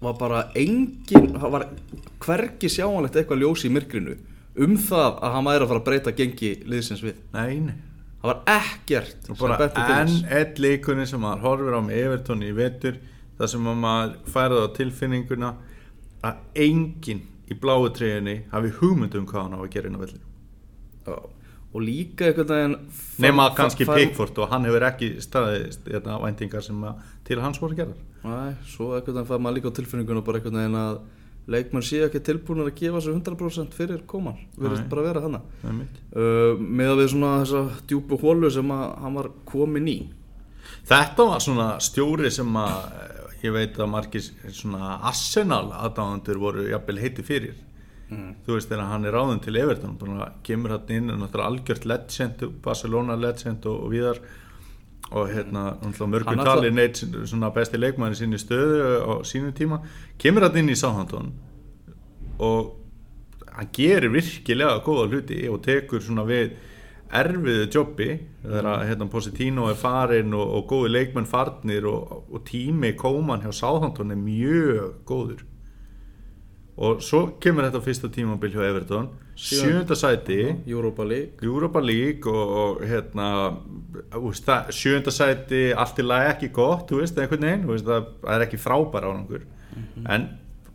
var 0.02 0.18
bara 0.20 0.42
engin 0.58 1.32
Það 1.34 1.54
var 1.56 1.68
hvergi 2.22 2.70
sjáanlegt 2.70 3.18
eitthvað 3.18 3.42
ljós 3.42 3.66
í 3.66 3.72
myrkrinu 3.74 4.18
Um 4.60 4.76
það 4.78 5.22
að 5.24 5.34
hann 5.38 5.48
væri 5.48 5.64
að 5.64 5.70
fara 5.72 5.80
að 5.80 5.88
breyta 5.88 6.12
gengi 6.18 6.52
liðsins 6.68 7.04
við 7.06 7.20
Nei, 7.34 7.60
nei 7.60 7.78
Það 8.22 8.30
var 8.30 8.42
ekkert 8.54 9.30
þess. 9.32 10.18
einn 10.30 10.60
leikunni 10.62 11.06
sem 11.10 11.22
maður 11.24 11.40
horfir 11.48 11.74
á 11.74 11.82
með 11.82 12.02
Everton 12.04 12.44
í 12.46 12.52
vetur 12.54 13.00
þar 13.40 13.50
sem 13.50 13.70
að 13.72 13.80
maður 13.82 14.12
færði 14.30 14.60
á 14.62 14.68
tilfinninguna 14.78 15.50
að 16.30 16.42
enginn 16.68 17.24
í 17.50 17.58
bláu 17.58 17.88
treyjunni 17.96 18.36
hafi 18.52 18.70
hugmynd 18.78 19.16
um 19.18 19.26
hvað 19.26 19.48
hann 19.48 19.56
á 19.58 19.60
að 19.64 19.72
gera 19.74 19.90
inn 19.90 19.98
á 19.98 20.02
vellinu. 20.04 20.28
Og 21.72 21.82
líka 21.82 22.28
einhvern 22.28 22.52
veginn 22.52 22.76
nema 23.24 23.48
kannski 23.58 23.88
Pickford 23.88 24.38
og 24.44 24.52
hann 24.52 24.68
hefur 24.68 24.86
ekki 24.92 25.14
staðist 25.24 25.86
þetta 25.88 26.20
væntingar 26.22 26.62
sem 26.68 26.86
til 27.26 27.40
hans 27.42 27.58
voru 27.64 27.78
gerðar 27.80 27.98
Næ, 28.22 28.54
svo 28.68 28.92
einhvern 28.98 29.16
veginn 29.18 29.30
fær 29.32 29.42
maður 29.42 29.58
líka 29.58 29.72
á 29.72 29.78
tilfinninguna 29.80 30.24
bara 30.28 30.38
einhvern 30.42 30.60
veginn 30.62 30.78
að 30.84 31.00
leikmenn 31.52 31.86
sé 31.86 32.02
ekki 32.06 32.22
tilbúinir 32.26 32.70
að 32.72 32.78
gefa 32.80 33.02
sér 33.04 33.18
100% 33.18 33.78
fyrir 33.78 34.04
koman, 34.10 34.40
verðist 34.58 34.90
bara 34.92 35.06
vera 35.08 35.24
þannig. 35.26 35.50
Uh, 36.12 36.60
með 36.60 36.94
að 36.94 37.02
við 37.02 37.10
svona 37.14 37.32
þessa 37.44 37.64
djúpu 37.92 38.20
hólu 38.22 38.52
sem 38.54 38.76
að 38.76 38.86
hann 39.04 39.18
var 39.20 39.32
komin 39.52 39.90
í. 39.92 39.98
Þetta 40.90 41.28
var 41.30 41.44
svona 41.44 41.68
stjóri 41.84 42.32
sem 42.34 42.56
að 42.58 42.78
eh, 43.02 43.36
ég 43.44 43.54
veit 43.54 43.78
að 43.78 43.92
margir 43.92 44.24
svona 44.56 44.96
Arsenal 45.10 45.68
aðdáðandur 45.78 46.40
voru 46.42 46.66
jafnvel 46.70 47.02
heiti 47.02 47.26
fyrir. 47.26 47.60
Þú 48.12 48.58
veist 48.58 48.68
þegar 48.68 48.90
hann 48.90 49.08
er 49.08 49.16
ráðin 49.16 49.40
til 49.40 49.56
Everton 49.56 49.94
kemur 50.44 50.74
hann 50.76 50.90
inn 50.92 51.12
og 51.14 51.22
náttúrulega 51.22 51.48
algjört 51.48 51.86
legend, 51.88 52.42
Barcelona 52.64 53.16
legend 53.16 53.68
og, 53.72 53.86
og 53.86 53.94
viðar 53.94 54.20
og 55.12 55.30
hérna 55.30 55.76
Hann 55.84 56.46
tali 56.46 56.72
neitt 56.72 57.02
svona 57.28 57.52
besti 57.52 57.80
leikmæri 57.80 58.16
sinni 58.16 58.40
stöðu 58.40 59.02
á 59.04 59.14
sínum 59.28 59.52
tíma. 59.54 59.82
Kemur 60.18 60.48
hann 60.48 60.62
inn 60.62 60.72
í 60.72 60.78
Southampton 60.80 61.34
og 62.40 62.78
hann 63.52 63.72
gerir 63.76 64.12
virkilega 64.14 64.80
góða 64.86 65.10
hluti 65.12 65.44
og 65.52 65.62
tekur 65.66 66.02
svona 66.02 66.24
við 66.26 66.56
erfiðu 67.12 67.68
jobbi 67.76 68.10
þegar 68.42 68.68
að 68.72 68.84
hérna, 68.88 69.08
Positino 69.12 69.68
er 69.70 69.80
farin 69.80 70.34
og, 70.34 70.54
og 70.58 70.68
góði 70.70 70.94
leikmenn 70.96 71.28
farnir 71.28 71.88
og, 71.92 72.30
og 72.32 72.46
tími 72.48 72.94
kóman 72.96 73.44
hjá 73.44 73.52
Southampton 73.52 74.14
er 74.16 74.22
mjög 74.22 75.02
góður 75.08 75.44
og 76.82 77.02
svo 77.06 77.20
kemur 77.42 77.68
þetta 77.68 77.80
fyrsta 77.86 78.10
tímabil 78.10 78.56
hjá 78.56 78.64
Everton. 78.66 79.10
Sjönda 79.38 79.94
sæti. 79.98 80.40
Europa 80.66 81.06
League. 81.06 81.38
Europa 81.46 81.82
League 81.82 82.32
og, 82.32 82.54
og 82.62 82.82
hérna 82.90 83.28
sjönda 84.74 85.14
sæti 85.14 85.68
allt 85.78 86.02
í 86.02 86.06
lagi 86.06 86.32
ekki 86.32 86.50
gott, 86.56 86.94
veist, 86.98 87.20
veginn. 87.22 87.68
Veist, 87.70 87.86
það, 87.86 88.10
er 88.34 88.46
ekki 88.48 88.62
frábær 88.62 89.06
árangur. 89.12 89.46
En 90.10 90.28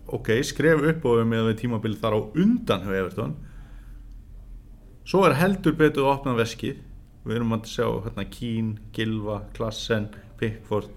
ok, 0.07 0.31
skref 0.47 0.87
upp 0.93 1.11
og 1.11 1.25
með 1.27 1.51
við 1.51 1.61
tímabil 1.65 1.99
þar 1.99 2.19
á 2.19 2.21
undan 2.23 2.87
hjá 2.87 2.95
Everton. 3.01 3.35
Svo 5.07 5.27
er 5.27 5.37
heldur 5.41 5.75
betur 5.79 6.07
að 6.07 6.15
opna 6.15 6.39
veskið. 6.39 6.79
Við 7.27 7.41
erum 7.41 7.59
að 7.59 7.67
sjá 7.73 7.87
hérna 8.07 8.29
Kín, 8.31 8.77
Gilva, 8.95 9.43
Klassen 9.59 10.13
Pickford 10.39 10.93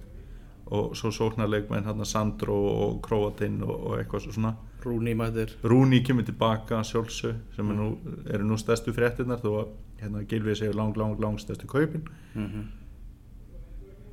og 0.70 0.94
svo 0.94 1.10
sóknarleikmenn 1.10 1.88
hérna 1.88 2.06
Sandro 2.06 2.58
og 2.70 3.00
Kroatin 3.02 3.64
og, 3.66 3.74
og 3.74 3.96
eitthvað 3.98 4.28
svo 4.28 4.36
svona 4.36 4.54
Rúni 4.86 5.14
mætir. 5.18 5.50
Rúni 5.64 6.04
kemur 6.06 6.26
tilbaka 6.28 6.84
sjálfsög 6.88 7.36
sem 7.56 7.72
er 7.72 7.76
nú, 7.76 7.88
eru 8.32 8.44
nú 8.48 8.58
stærstu 8.60 8.94
fréttinnar 8.96 9.40
þó 9.44 9.50
að 9.64 9.68
hérna 10.00 10.28
Gilvið 10.30 10.56
segir 10.62 10.76
lang, 10.80 10.98
lang, 10.98 11.20
lang 11.20 11.40
stærstu 11.42 11.68
kaupin. 11.68 12.04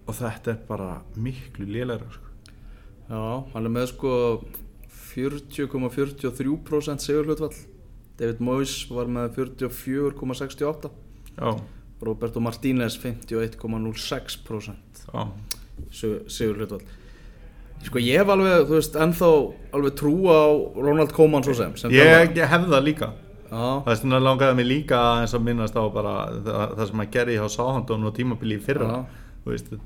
Og 0.07 0.15
þetta 0.15 0.51
er 0.53 0.59
bara 0.69 1.03
miklu 1.17 1.67
lélæra 1.67 2.11
sko. 2.11 2.27
Já, 3.07 3.45
hann 3.53 3.67
er 3.67 3.71
með 3.71 3.87
sko 3.93 4.13
40,43% 5.17 6.99
sigurhlutvall 7.01 7.55
David 8.19 8.41
Moyes 8.45 8.91
var 8.91 9.07
með 9.13 9.31
44,68 9.39 10.91
já, 11.37 11.61
Roberto 12.05 12.41
Martínez 12.41 12.99
51,06% 13.01 15.07
já, 15.07 15.23
sigurhlutvall 15.93 16.83
Sko 17.85 18.01
ég 18.03 18.19
hef 18.23 18.33
alveg, 18.33 18.65
þú 18.67 18.79
veist, 18.79 18.97
ennþá 18.99 19.29
alveg 19.77 19.95
trú 20.01 20.15
á 20.33 20.43
Ronald 20.81 21.13
Koeman 21.15 21.45
svo 21.47 21.55
sem, 21.55 21.77
sem 21.79 21.93
ég, 21.95 22.33
ég 22.35 22.51
hef 22.51 22.67
það 22.67 22.83
líka. 22.87 23.13
Já, 23.47 23.83
það 23.85 23.93
er 23.93 23.99
svona 24.01 24.19
langaði 24.23 24.59
mig 24.59 24.67
líka 24.67 25.03
eins 25.21 25.35
að 25.37 25.45
minnast 25.47 25.77
á 25.79 25.85
bara 25.95 26.15
það, 26.35 26.73
það 26.79 26.89
sem 26.91 27.03
að 27.05 27.13
gerði 27.15 27.37
hjá 27.39 27.47
Sáhandón 27.55 28.09
og 28.09 28.17
tímabili 28.17 28.57
í 28.59 28.65
fyrra 28.65 29.05
þú 29.45 29.53
veist. 29.53 29.77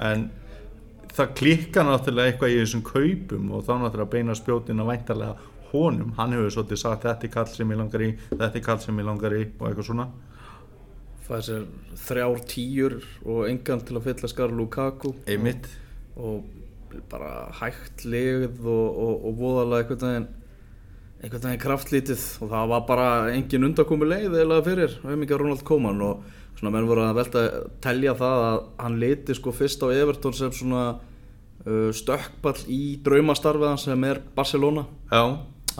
En 0.00 0.26
það 1.14 1.36
klikka 1.38 1.84
náttúrulega 1.86 2.32
eitthvað 2.32 2.54
í 2.54 2.58
þessum 2.64 2.82
kaupum 2.86 3.52
og 3.54 3.62
þá 3.68 3.72
náttúrulega 3.76 4.12
beina 4.16 4.36
spjótin 4.38 4.82
að 4.82 4.90
væntarlega 4.90 5.50
honum, 5.70 6.10
hann 6.18 6.34
hefur 6.34 6.56
svolítið 6.56 6.82
sagt 6.82 7.06
þetta 7.06 7.28
er 7.28 7.34
kall 7.36 7.50
sem 7.52 7.70
ég 7.70 7.78
langar 7.78 8.02
í, 8.02 8.10
þetta 8.32 8.50
er 8.50 8.64
kall 8.66 8.80
sem 8.82 8.98
ég 8.98 9.06
langar 9.06 9.36
í 9.36 9.44
og 9.46 9.68
eitthvað 9.68 9.86
svona. 9.86 10.08
Það 11.28 11.44
sér 11.46 11.66
þrjár 12.08 12.40
tíur 12.50 12.96
og 13.22 13.44
engan 13.46 13.84
til 13.86 14.00
að 14.00 14.08
fylla 14.08 14.30
skar 14.32 14.54
Lukaku. 14.54 15.12
Einmitt. 15.30 15.68
Og 16.18 16.42
bara 17.10 17.48
hægt 17.60 18.04
ligð 18.04 18.66
og, 18.66 18.98
og, 19.04 19.24
og 19.28 19.36
voðalega 19.40 19.84
einhvern 19.84 20.06
veginn 20.08 20.28
einhvern 21.20 21.44
veginn 21.46 21.62
kraftlítið. 21.62 22.24
Og 22.44 22.50
það 22.52 22.70
var 22.72 22.84
bara 22.88 23.08
engin 23.34 23.66
undakomi 23.68 24.08
leið 24.08 24.36
eða 24.44 24.60
fyrir 24.66 24.96
auðvitað 25.04 25.42
Ronald 25.42 25.64
Koeman. 25.68 26.00
Og 26.06 26.24
svona 26.58 26.72
menn 26.74 26.88
voru 26.88 27.04
að 27.06 27.18
velta 27.20 27.44
telja 27.84 28.14
það 28.18 28.44
að 28.48 28.58
hann 28.84 28.98
liti 29.00 29.36
sko 29.38 29.52
fyrst 29.56 29.84
á 29.84 29.88
Everton 29.94 30.36
sem 30.36 30.52
svona 30.52 30.84
uh, 30.96 31.90
stökkball 31.96 32.56
í 32.68 32.82
draumastarfiðan 33.04 33.80
sem 33.80 34.04
er 34.08 34.22
Barcelona. 34.36 34.86
Já, 35.12 35.22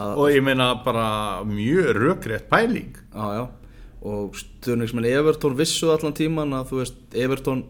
Að- 0.01 0.16
og 0.16 0.31
ég 0.31 0.44
meina 0.46 0.70
bara 0.85 1.42
mjög 1.44 1.90
rökrétt 1.99 2.46
pæling. 2.53 2.94
Já, 3.14 3.27
já. 3.40 3.46
og 4.01 4.33
stuðningsmenn 4.38 5.05
Everton 5.11 5.57
vissu 5.59 5.90
allan 5.92 6.14
tíman 6.16 6.55
að 6.57 6.70
þú 6.70 6.79
veist 6.79 7.16
Everton 7.20 7.64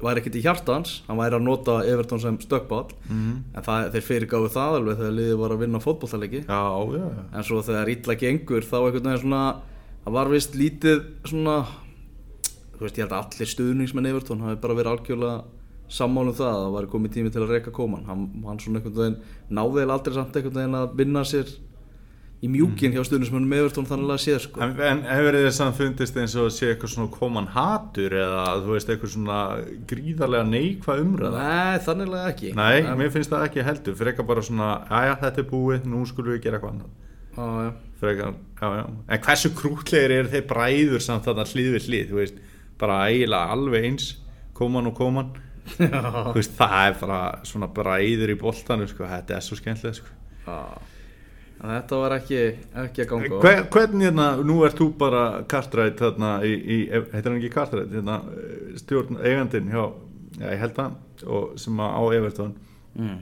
væri 0.00 0.20
ekkert 0.20 0.36
í 0.36 0.42
hjarta 0.44 0.76
hans. 0.76 0.98
Hann 1.06 1.20
væri 1.20 1.38
að 1.38 1.46
nota 1.46 1.78
Everton 1.88 2.20
sem 2.20 2.36
stökkball. 2.42 2.90
Mm. 3.08 3.32
en 3.54 3.64
það, 3.64 3.88
þeir 3.94 4.06
fyrirgáðu 4.10 4.52
það 4.52 4.76
alveg 4.80 5.00
þegar 5.00 5.16
liðið 5.16 5.40
var 5.40 5.54
að 5.54 5.64
vinna 5.64 5.80
já 7.00 7.06
en 7.32 7.46
svo 7.46 7.62
þegar 7.64 7.92
illa 7.94 8.18
gengur 8.20 8.66
þá 8.66 8.76
einhvern 8.82 9.08
veginn 9.08 9.22
svona 9.24 9.42
það 10.04 10.16
var 10.16 10.32
vist 10.32 10.56
lítið 10.58 11.04
svona 11.26 11.56
þú 12.76 12.84
veist 12.84 12.98
ég 12.98 13.06
held 13.06 13.14
að 13.16 13.22
allir 13.24 13.52
stuðningsmenn 13.52 14.10
Everton 14.10 14.44
hafi 14.44 14.60
bara 14.62 14.76
verið 14.78 14.92
algjörlega 14.92 15.36
sammála 15.96 16.32
um 16.32 16.36
það 16.36 16.50
að 16.50 16.64
það 16.64 16.74
var 16.76 16.88
komið 16.92 17.14
tími 17.14 17.32
til 17.32 17.42
að 17.44 17.52
reyka 17.54 17.72
koman 17.74 18.04
hann, 18.08 18.26
hann 18.44 18.60
svona 18.62 18.80
einhvern 18.80 18.98
veginn 19.00 19.18
náði 19.58 19.84
eða 19.84 19.96
aldrei 19.96 20.16
samt 20.16 20.36
einhvern 20.36 20.58
veginn 20.58 20.78
að 20.80 20.96
vinna 21.00 21.22
sér 21.26 21.52
í 22.44 22.48
mjúkin 22.52 22.92
hjá 22.92 23.00
stuðningsmennum 23.06 23.54
Everton 23.56 23.86
þannig 23.88 24.12
að 24.12 24.20
séð 24.20 24.38
sko. 24.44 24.60
En, 24.64 24.74
en 24.84 24.98
hefur 25.08 25.38
þið 25.38 25.46
samt 25.56 25.78
fundist 25.78 26.18
eins 26.20 26.34
og 26.40 26.50
sé 26.52 26.68
eitthvað 26.72 26.92
svona 26.92 27.12
koman 27.14 27.48
hatur 27.54 28.16
eða 28.20 28.42
þú 28.64 28.74
veist 28.74 28.90
eitthvað 28.92 29.12
svona 29.14 29.38
gríðarlega 29.88 30.48
neikvað 30.50 31.00
umræða? 31.04 31.46
Nei, 31.46 31.78
þannig 31.86 32.16
ekki. 32.20 32.50
Nei, 32.58 32.74
en, 32.82 32.90
mér 33.00 33.14
finnst 33.14 33.32
það 33.32 33.46
ekki 33.48 33.64
heldur, 33.66 33.96
frekar 34.00 34.28
bara 34.28 34.44
svona, 34.44 34.68
aðja 34.98 35.14
þetta 35.22 35.42
er 35.42 35.48
búið, 35.54 35.86
nú 35.88 36.02
skulum 36.10 36.36
við 36.36 36.42
gera 36.44 36.60
eitthvað 36.60 36.84
á, 37.40 37.44
já. 37.64 37.70
Frekar, 38.02 38.36
já, 38.60 38.68
já. 38.76 38.84
En 39.08 39.24
hversu 39.24 39.52
krútlegir 39.56 40.14
eru 40.18 40.32
þeir 40.34 40.44
bræður 40.50 41.06
samt 41.06 41.24
þarna 41.24 41.46
hlið 41.48 41.70
við 41.72 41.88
hlið, 41.88 42.10
þú 42.10 42.20
veist, 42.20 42.42
bara 42.76 42.98
eiginlega 43.08 43.56
alveg 43.56 43.88
eins, 43.88 44.10
koman 44.56 44.90
og 44.92 44.96
koman. 44.98 45.32
Veist, 46.36 46.52
það 46.54 46.76
er 46.78 46.92
bara 47.00 47.20
svona 47.48 47.66
bræður 47.74 48.30
í 48.30 48.36
boltanu, 48.38 48.86
sko, 48.86 49.08
þetta 51.60 51.96
er 51.96 52.02
var 52.02 52.14
ekki, 52.16 52.40
ekki 52.82 53.04
að 53.04 53.08
ganga. 53.12 53.38
Hver, 53.44 53.62
hvernig 53.74 54.08
hérna, 54.08 54.26
nú 54.46 54.58
ert 54.66 54.76
þú 54.80 54.90
bara 55.00 55.22
kartrætt 55.50 56.02
þarna 56.02 56.32
í, 56.44 56.52
í 56.52 56.78
heitir 56.90 57.30
hann 57.30 57.38
ekki 57.38 57.52
kartrætt, 57.54 57.94
hérna, 57.94 58.18
stjórn 58.82 59.20
eigandinn 59.22 59.72
hjá, 59.72 59.82
já, 60.36 60.46
ég 60.50 60.62
held 60.64 60.76
það, 60.76 61.00
og 61.26 61.56
sem 61.60 61.80
að 61.80 61.96
á 61.96 62.02
Evertón. 62.20 62.54
mm. 62.98 63.16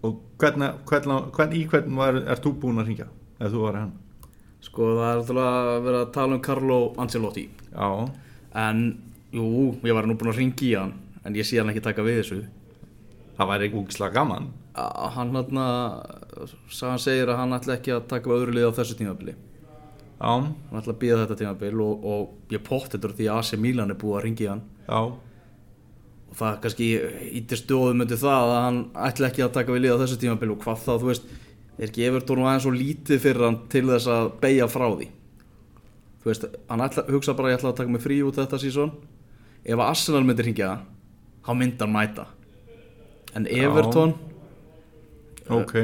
Og 0.00 0.20
hvernig, 0.40 0.70
hvernig, 0.88 1.26
hvernig 1.36 1.58
í 1.58 1.66
hvern 1.68 1.98
ert 2.24 2.44
þú 2.44 2.54
búinn 2.62 2.80
að 2.80 2.86
ringja 2.88 3.08
ef 3.36 3.50
þú 3.52 3.66
var 3.66 3.76
hann? 3.76 3.90
Sko 4.64 4.94
það 4.96 5.10
er 5.10 5.18
alltaf 5.18 5.40
að 5.42 5.82
vera 5.84 6.00
að 6.04 6.14
tala 6.14 6.36
um 6.36 6.40
Carlo 6.44 6.78
Ancelotti 7.00 7.44
Já, 7.72 7.88
En, 8.56 8.80
jú, 9.32 9.50
ég 9.84 9.94
var 9.96 10.08
nú 10.08 10.16
búinn 10.16 10.32
að 10.32 10.40
ringi 10.40 10.70
í 10.70 10.78
hann 10.78 10.94
En 11.24 11.36
ég 11.36 11.44
sé 11.44 11.60
hann 11.60 11.68
ekki 11.72 11.84
taka 11.84 12.04
við 12.04 12.22
þessu 12.22 12.40
það 13.40 13.50
væri 13.54 13.70
úgislega 13.72 14.16
gaman. 14.18 14.50
Hann 14.74 15.32
hann 15.34 15.56
hann 16.80 17.02
segir 17.02 17.30
að 17.32 17.40
hann 17.40 17.56
ætla 17.56 17.78
ekki 17.78 17.94
að 17.96 18.06
taka 18.12 18.30
við 18.30 18.36
öðru 18.36 18.54
lið 18.56 18.68
á 18.70 18.76
þessu 18.78 18.98
tímabili. 19.00 19.34
Já, 20.20 20.30
Hann 20.36 20.78
ætla 20.78 20.92
að 20.94 21.00
býða 21.00 21.22
þetta 21.24 21.38
tímabil 21.40 21.80
og, 21.80 22.04
og 22.04 22.52
ég 22.54 22.62
pott 22.62 22.92
þetta 22.92 23.10
því 23.16 23.28
að 23.32 23.40
AC 23.40 23.58
Milan 23.58 23.90
er 23.90 23.98
búið 23.98 24.18
að 24.18 24.24
ringi 24.28 24.48
hann. 24.50 24.62
Já, 24.86 25.00
og 26.30 26.38
það 26.38 26.58
kannski 26.64 26.88
ítir 27.40 27.58
stöðum 27.58 28.04
undir 28.04 28.20
það 28.20 28.52
að 28.54 28.60
hann 28.64 28.80
ætla 29.08 29.30
ekki 29.30 29.44
að 29.44 29.54
taka 29.56 29.74
við 29.74 29.82
lið 29.84 29.94
á 29.98 30.00
þessu 30.04 30.18
tímabil 30.22 30.52
og 30.54 30.60
hvað 30.62 30.84
þá, 30.84 30.92
þú 30.92 31.08
veist, 31.08 31.30
er 31.80 31.88
ekki 31.88 32.04
Everton 32.06 32.42
aðeins 32.44 32.66
svo 32.66 32.74
lítið 32.74 33.22
fyrir 33.24 33.46
hann 33.48 33.58
til 33.72 33.86
þess 33.88 34.10
að 34.14 34.30
beigja 34.44 34.68
frá 34.70 34.86
því? 34.92 35.08
Þú 36.20 36.30
veist, 36.30 36.46
hann 36.70 36.84
ætla, 36.86 37.06
hugsa 37.10 37.34
bara 37.38 37.50
ég 37.50 37.58
ætla 37.58 37.72
að 37.72 37.80
taka 37.80 37.94
mig 37.94 38.04
frí 38.04 38.20
út 38.26 38.38
þetta 38.38 38.60
sísón 38.62 38.92
ef 39.64 39.74
að 39.74 39.86
Arsenal 39.88 40.22
myndir 40.28 40.46
hringja 40.46 40.70
þá 41.46 41.50
myndi 41.56 41.82
hann 41.82 41.94
mæta. 41.96 42.28
En 43.34 43.46
Everton, 43.50 44.14
ok. 45.58 45.76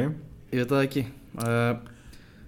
ég 0.54 0.62
veit 0.62 0.72
það 0.72 0.82
ekki 0.86 1.06
uh, 1.42 1.94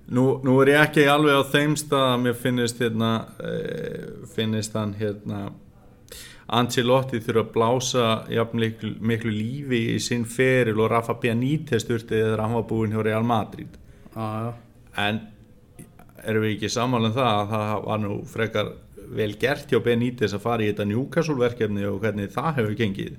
Nú, 0.08 0.22
nú 0.40 0.54
er 0.62 0.70
ég 0.72 0.82
ekki 0.86 1.02
alveg 1.12 1.36
á 1.36 1.44
þeim 1.52 1.74
stað 1.76 2.06
að 2.14 2.20
mér 2.24 2.36
finnist 2.40 2.78
hérna, 2.80 3.10
uh, 3.44 4.28
finnist 4.32 4.76
hann 4.78 4.94
hérna, 4.96 5.48
Ancelotti 6.48 7.20
þurfa 7.20 7.42
að 7.42 7.50
blása 7.52 8.04
jafn 8.32 8.62
miklu, 8.62 8.94
miklu 9.04 9.32
lífi 9.34 9.82
í 9.92 9.98
sinn 10.00 10.24
feril 10.24 10.78
og 10.80 10.88
Rafa 10.94 11.18
Benítez 11.20 11.84
þurfti 11.84 12.16
þegar 12.22 12.40
hann 12.40 12.56
var 12.56 12.64
búinn 12.70 12.94
hjá 12.96 13.02
Real 13.04 13.26
Madrid. 13.28 13.76
að, 14.16 14.54
En 14.96 15.20
erum 16.24 16.46
við 16.46 16.54
ekki 16.56 16.70
sammála 16.72 17.10
um 17.10 17.18
það 17.18 17.28
að 17.34 17.52
það 17.52 17.74
var 17.84 18.00
nú 18.02 18.14
frekar 18.32 18.70
vel 19.18 19.32
gert 19.40 19.70
hjá 19.70 19.82
Benítez 19.84 20.32
að 20.32 20.44
fara 20.44 20.64
í 20.64 20.70
þetta 20.70 20.88
Newcastle 20.88 21.36
verkefni 21.38 21.84
og 21.88 22.00
hvernig 22.00 22.32
það 22.32 22.50
hefur 22.62 22.78
gengið. 22.80 23.18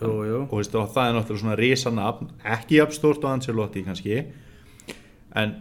Jú, 0.00 0.12
jú 0.28 0.40
og, 0.44 0.56
veist, 0.58 0.74
og 0.76 0.90
það 0.94 1.08
er 1.08 1.16
náttúrulega 1.16 1.42
svona 1.44 1.60
risanafn 1.60 2.30
ekki 2.56 2.80
jafn 2.80 2.96
stort 2.96 3.24
á 3.24 3.28
Ancelotti 3.32 3.84
kannski 3.86 4.20
en 5.36 5.56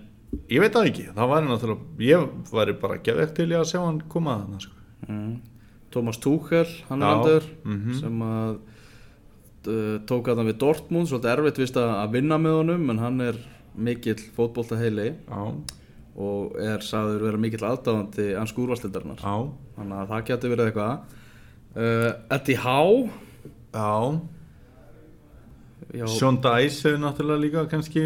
ég 0.52 0.62
veit 0.62 0.74
það 0.76 0.90
ekki. 0.92 1.10
Það 1.16 1.32
væri 1.32 1.50
náttúrulega, 1.50 1.90
ég 2.06 2.30
væri 2.52 2.78
bara 2.82 3.02
gefið 3.04 3.36
til 3.38 3.50
ég 3.52 3.60
að 3.62 3.70
sjá 3.72 3.82
hann 3.82 4.00
koma 4.12 4.38
að 4.40 4.48
það 4.54 4.66
sko. 4.66 4.80
mm. 5.08 5.36
Thomas 5.96 6.20
Tuchel, 6.20 6.72
hann 6.90 7.04
er 7.04 7.08
Já, 7.08 7.16
andur 7.16 7.46
mhm. 7.64 7.94
sem 8.02 8.24
að 8.26 8.56
uh, 9.72 9.98
tók 10.10 10.28
að 10.28 10.42
hann 10.42 10.50
við 10.50 10.58
Dortmund 10.66 11.08
svolítið 11.08 11.32
erfitt 11.32 11.62
vist 11.62 11.80
að 11.80 12.18
vinna 12.18 12.40
með 12.42 12.58
honum 12.60 12.90
en 12.92 13.00
hann 13.00 13.22
er 13.24 13.40
mikill 13.76 14.20
fótbolta 14.36 14.76
heili 14.80 15.14
já, 15.14 15.40
og 16.16 16.58
er 16.60 16.84
sagður 16.84 17.30
vera 17.30 17.40
mikill 17.40 17.64
aðdáðandi 17.68 18.28
ansku 18.40 18.66
úrvarslindarinnar 18.66 19.24
já, 19.24 19.36
þannig 19.78 20.02
að 20.02 20.12
það 20.12 20.28
getur 20.32 20.54
verið 20.56 20.72
eitthvað. 20.72 21.22
Uh, 21.76 22.12
Eddie 22.36 22.60
Howe 22.60 23.25
já. 23.76 23.92
Sean 26.10 26.40
Dice 26.42 26.82
hefur 26.90 27.00
náttúrulega 27.04 27.40
líka 27.44 27.62
kannski 27.72 28.02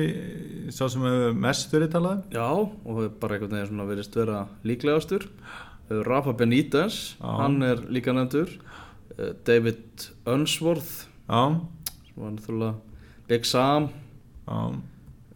sá 0.73 0.89
sem 0.91 1.01
hefur 1.05 1.33
mest 1.37 1.71
verið 1.73 1.93
talað 1.95 2.17
um. 2.19 2.23
já, 2.33 2.49
og 2.85 3.19
bara 3.21 3.37
einhvern 3.37 3.55
veginn 3.55 3.69
svona 3.71 3.85
verist 3.89 4.17
vera 4.17 4.41
líklegastur. 4.67 5.29
Rafa 5.89 6.33
Benítez, 6.37 7.15
Já. 7.17 7.31
hann 7.39 7.63
er 7.65 7.79
líka 7.89 8.13
nefndur. 8.13 8.51
Uh, 9.17 9.31
David 9.47 10.09
Unsworth 10.29 11.07
já, 11.25 11.41
sem 12.05 12.19
var 12.19 12.31
náttúrulega 12.35 12.75
Big 13.27 13.45
Sam. 13.45 13.89
Já, 14.45 14.59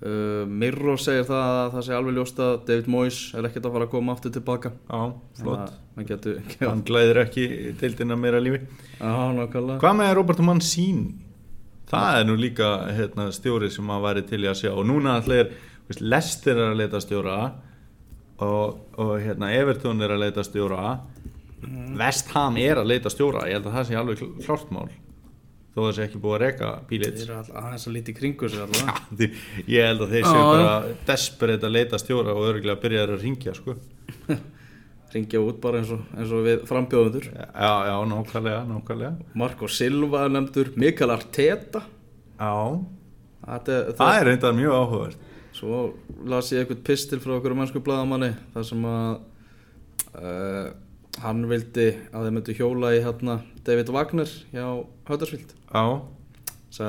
uh, 0.06 0.44
Mirro 0.50 0.94
segir 1.02 1.26
það 1.28 1.50
að 1.64 1.72
það 1.78 1.86
sé 1.88 1.96
alveg 1.98 2.18
ljóst 2.18 2.40
að 2.44 2.54
David 2.70 2.90
Moyes 2.94 3.20
er 3.40 3.48
ekkert 3.50 3.68
að 3.70 3.76
fara 3.78 3.88
að 3.88 3.92
koma 3.96 4.16
aftur 4.16 4.34
tilbaka. 4.36 4.72
Já, 4.90 5.02
flott. 5.42 5.74
Getur 6.10 6.40
hann 6.70 6.84
glæðir 6.88 7.22
ekki 7.26 7.46
deildina 7.82 8.18
meira 8.20 8.40
lífi. 8.44 8.64
Já, 9.00 9.14
nákvæmlega. 9.38 9.80
Hvað 9.84 10.00
með 10.02 10.14
Roberto 10.20 10.46
Mancini? 10.48 11.12
Það 11.94 12.16
er 12.20 12.26
nú 12.26 12.36
líka 12.40 12.70
hérna, 12.98 13.28
stjóri 13.36 13.68
sem 13.70 13.90
að 13.94 14.06
væri 14.08 14.24
til 14.32 14.42
í 14.42 14.48
að 14.50 14.60
sjá. 14.64 14.72
Og 14.74 14.88
núna 14.90 15.20
allir, 15.20 15.52
Lester 16.02 16.58
er 16.58 16.72
að 16.72 16.80
leita 16.80 17.02
stjóra 17.04 17.36
og, 18.42 18.80
og 18.98 19.12
hérna, 19.22 19.52
Everton 19.54 20.02
er 20.02 20.16
að 20.16 20.24
leita 20.24 20.46
stjóra. 20.48 20.96
West 22.00 22.32
Ham 22.34 22.58
er 22.60 22.82
að 22.82 22.90
leita 22.90 23.12
stjóra. 23.14 23.46
Ég 23.52 23.60
held 23.60 23.70
að 23.70 23.76
það 23.78 23.86
sé 23.92 24.00
alveg 24.00 24.18
kl- 24.24 24.32
klárt 24.48 24.72
mál 24.74 24.88
þó 25.74 25.80
það 25.84 25.92
sé 25.98 26.04
ekki 26.08 26.20
búið 26.24 26.36
að 26.38 26.42
reka 26.44 26.72
bílit 26.90 27.16
Þeir 27.18 27.24
eru 27.28 27.38
alltaf 27.40 27.60
aðeins 27.64 27.88
að 27.90 27.96
líti 27.98 28.14
kringu 28.18 28.50
sig 28.54 28.62
allavega. 28.64 29.30
Ég 29.74 29.88
held 29.90 30.04
að 30.06 30.12
þeir 30.14 30.28
séu 30.30 30.44
bara 30.50 30.74
desperate 31.08 31.66
að 31.70 31.76
leita 31.78 32.00
stjóra 32.02 32.36
og 32.38 32.48
örgulega 32.52 32.82
byrjaður 32.84 33.16
að 33.18 33.24
ringja 33.28 33.56
sko. 33.58 33.76
Ringja 35.14 35.42
út 35.46 35.60
bara 35.62 35.78
eins 35.82 35.92
og, 35.94 36.00
eins 36.18 36.32
og 36.34 36.40
við 36.48 36.64
frambjóðundur 36.66 37.26
já, 37.30 37.44
já, 37.86 37.96
nákvæmlega, 38.10 38.62
nákvæmlega. 38.66 39.12
Marco 39.38 39.68
Silva 39.70 40.24
nefndur 40.34 40.72
Mikael 40.82 41.14
Arteta. 41.14 41.84
Já, 42.40 42.54
Þetta, 43.44 43.76
er- 43.76 43.92
það 44.00 44.18
er 44.22 44.26
reyndar 44.30 44.54
mjög 44.58 44.74
áhugavert. 44.80 45.30
Svo 45.54 45.80
las 46.32 46.48
ég 46.54 46.64
eitthvað 46.64 46.80
pistil 46.88 47.20
frá 47.22 47.36
okkur 47.36 47.54
mannsku 47.60 47.82
bladamanni 47.86 48.32
þar 48.56 48.66
sem 48.66 48.86
að 48.90 49.10
uh, 50.18 50.70
hann 51.22 51.44
vildi 51.50 51.88
að 52.12 52.26
þeir 52.26 52.36
myndu 52.38 52.56
hjóla 52.58 52.94
í 52.96 53.02
hérna 53.04 53.38
David 53.68 53.92
Wagner 53.94 54.32
hjá 54.54 54.66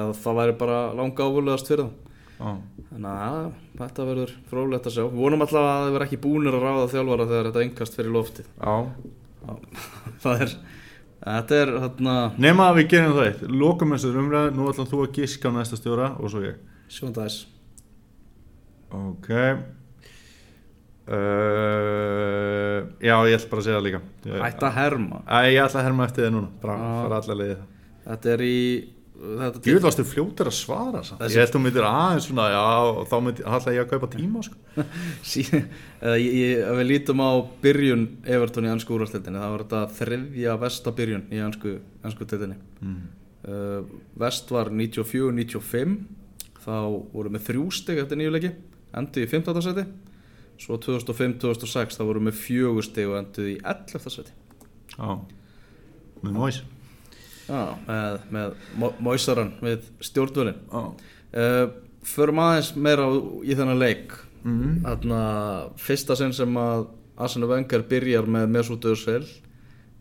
að 0.00 0.14
það 0.22 0.38
væri 0.40 0.56
bara 0.62 0.78
langa 0.96 1.26
ávulegast 1.28 1.68
fyrir 1.68 1.84
það 1.84 2.04
já. 2.38 2.54
Þannig 2.90 3.10
að 3.10 3.36
ja, 3.36 3.50
þetta 3.80 4.06
verður 4.08 4.32
frólægt 4.50 4.88
að 4.88 4.96
sjá. 4.96 5.02
Við 5.04 5.20
vonum 5.20 5.44
alltaf 5.44 5.66
að 5.66 5.82
þeir 5.84 5.94
verður 5.94 6.06
ekki 6.06 6.20
búnir 6.24 6.56
að 6.56 6.64
ráða 6.64 6.86
þjálfara 6.94 7.28
þegar 7.30 7.48
þetta 7.50 7.64
engast 7.66 7.98
fyrir 7.98 8.14
loftið. 8.14 8.48
Já, 8.60 8.74
það 10.24 10.44
er 10.46 10.56
þetta 11.24 11.60
er 11.60 11.72
hérna 11.84 12.16
nema 12.40 12.68
að 12.70 12.80
við 12.80 12.90
gerum 12.94 13.16
það 13.18 13.30
eitt. 13.30 13.46
Lokum 13.64 13.96
þessar 13.96 14.20
umræðu, 14.24 14.54
nú 14.56 14.68
ætlum 14.72 14.90
þú 14.90 15.02
að 15.04 15.16
giska 15.20 15.52
á 15.52 15.56
næsta 15.56 15.80
stjóra 15.80 16.10
og 16.18 16.32
svo 16.32 16.44
ég. 16.44 16.60
Sjóndæs 16.92 17.44
Ok 18.94 19.30
uh, 21.12 22.80
Já, 23.04 23.16
ég 23.28 23.36
ætla 23.36 23.50
bara 23.50 23.60
að 23.60 23.66
segja 23.68 23.78
það 23.78 23.86
líka 23.88 24.00
ég, 24.24 24.40
hætta 24.40 24.68
að 24.70 24.76
herma 24.78 25.22
Æ, 25.26 25.38
ég 25.52 25.60
ætla 25.64 25.80
að 25.80 25.86
herma 25.88 26.08
eftir 26.08 26.26
þið 26.26 26.34
núna 26.36 26.50
Bara 26.62 26.74
Já. 26.76 26.84
fara 27.02 27.20
allar 27.20 27.40
leiði 27.40 27.56
þetta 28.04 28.34
er 28.34 28.44
í 28.44 28.58
þetta 29.14 29.62
Ég 29.70 29.76
vil 29.78 29.84
varstu 29.84 30.04
fljótur 30.04 30.48
að 30.50 30.56
svara 30.58 31.02
samt. 31.06 31.20
Þessi- 31.22 31.36
Ég 31.36 31.44
held 31.44 31.54
þú 31.54 31.60
myndir 31.64 31.86
aðeins 31.88 32.26
svona 32.28 32.46
Já, 32.50 32.64
og 32.90 33.06
þá 33.08 33.16
ætla 33.56 33.74
ég 33.74 33.84
að 33.84 33.90
kaupa 33.92 34.08
tíma 34.12 34.42
sko. 34.42 34.56
Sí, 35.22 35.44
eða 36.02 36.16
ég, 36.18 36.64
við 36.80 36.88
lítum 36.90 37.22
á 37.22 37.30
byrjun 37.62 38.04
Everton 38.24 38.66
í 38.66 38.72
ansku 38.74 38.96
úrvastildinni 38.96 39.40
það 39.40 39.54
var 39.54 39.64
þetta 39.64 39.82
þriðja 40.00 40.56
vesta 40.60 40.92
byrjun 40.98 41.24
í 41.30 41.40
ansku, 41.46 41.76
ansku 42.04 42.26
tildinni 42.28 42.58
mm. 42.82 42.98
uh, 43.48 43.80
vest 44.20 44.50
var 44.50 44.72
94-95 44.74 45.96
þá 46.64 46.76
voru 47.14 47.30
með 47.30 47.46
þrjú 47.48 47.70
stig 47.76 48.02
eftir 48.02 48.20
nýju 48.20 48.34
leiki 48.34 48.52
endur 48.94 49.24
í 49.24 49.30
15. 49.30 49.62
seti 49.64 49.86
svo 50.60 50.76
2005-2006 50.78 51.98
þá 51.98 52.02
voru 52.08 52.20
með 52.24 52.38
fjögur 52.40 52.84
stig 52.86 53.08
og 53.10 53.18
endur 53.20 53.48
í 53.50 53.56
11. 53.60 54.10
seti 54.14 54.32
Já, 54.94 55.18
með 56.22 56.32
móis 56.36 56.60
Já, 57.48 57.62
með, 57.88 58.20
með 58.32 58.54
Moisaran 59.04 59.50
við 59.60 59.88
stjórnvölin 60.06 60.60
uh, 60.72 61.66
förum 62.04 62.38
aðeins 62.40 62.70
meira 62.76 63.04
á- 63.04 63.20
í 63.44 63.52
þennan 63.56 63.78
leik. 63.80 64.14
Mm. 64.44 64.78
Þarna, 64.84 65.18
fyrsta 65.80 66.16
sinn 66.16 66.32
sem 66.36 66.56
að 66.60 66.86
Arsene 67.20 67.48
Wenger 67.48 67.84
byrjar 67.88 68.26
með 68.28 68.48
Mesut 68.52 68.84
Özil 68.88 69.24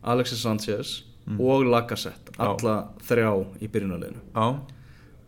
Alexis 0.04 0.42
Sanchez 0.44 0.94
og 1.40 1.64
Lacazette, 1.68 2.34
alla 2.44 2.90
þrjá 3.08 3.30
í 3.64 3.70
byrjunarleginu 3.72 4.20
já, 4.36 4.48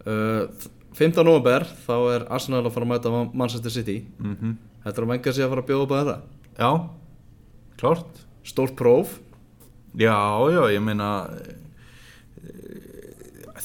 uh, 0.08 0.72
15. 0.96 1.24
november 1.24 1.64
þá 1.86 1.94
er 2.16 2.26
Arsenal 2.36 2.64
að 2.66 2.74
fara 2.76 2.88
að 2.88 2.92
mæta 2.94 3.14
Manchester 3.36 3.72
City. 3.72 3.98
Mm 4.20 4.56
Þetta 4.86 5.02
er 5.02 5.06
að 5.08 5.12
Wenger 5.16 5.34
sé 5.34 5.42
að 5.42 5.52
fara 5.52 5.64
að 5.64 5.70
bjóða 5.72 5.86
upp 5.86 5.94
að 5.96 6.02
þetta? 6.02 6.18
Já. 6.62 6.72
Klárt. 7.82 8.20
Stórt 8.46 8.76
próf? 8.78 9.16
Já, 9.98 10.18
já, 10.54 10.62
ég 10.76 10.84
meina 10.84 11.10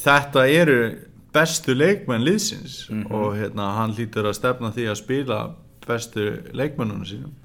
þetta 0.01 0.47
eru 0.49 0.77
bestu 1.31 1.75
leikmenn 1.77 2.25
liðsins 2.25 2.85
og 3.11 3.35
hérna, 3.37 3.69
hann 3.77 3.93
lítur 3.95 4.27
að 4.27 4.39
stefna 4.39 4.71
því 4.75 4.87
að 4.91 4.99
spila 4.99 5.37
bestu 5.85 6.25
leikmennunum 6.57 7.05
sínum. 7.07 7.35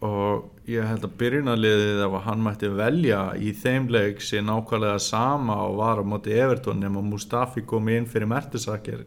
Og 0.00 0.46
ég 0.70 0.86
held 0.88 1.04
að 1.04 1.16
byrjunarliðið 1.20 2.02
ef 2.06 2.14
hann 2.24 2.42
mætti 2.42 2.70
velja 2.72 3.20
í 3.36 3.52
þeim 3.52 3.90
leik 3.92 4.22
sé 4.24 4.40
nákvæmlega 4.40 4.98
sama 5.04 5.58
og 5.66 5.76
var 5.82 6.00
á 6.00 6.04
móti 6.06 6.32
Everton 6.32 6.80
nema 6.80 7.02
Mustafi 7.04 7.62
komi 7.68 7.98
inn 7.98 8.08
fyrir 8.08 8.30
Mertesaker 8.30 9.04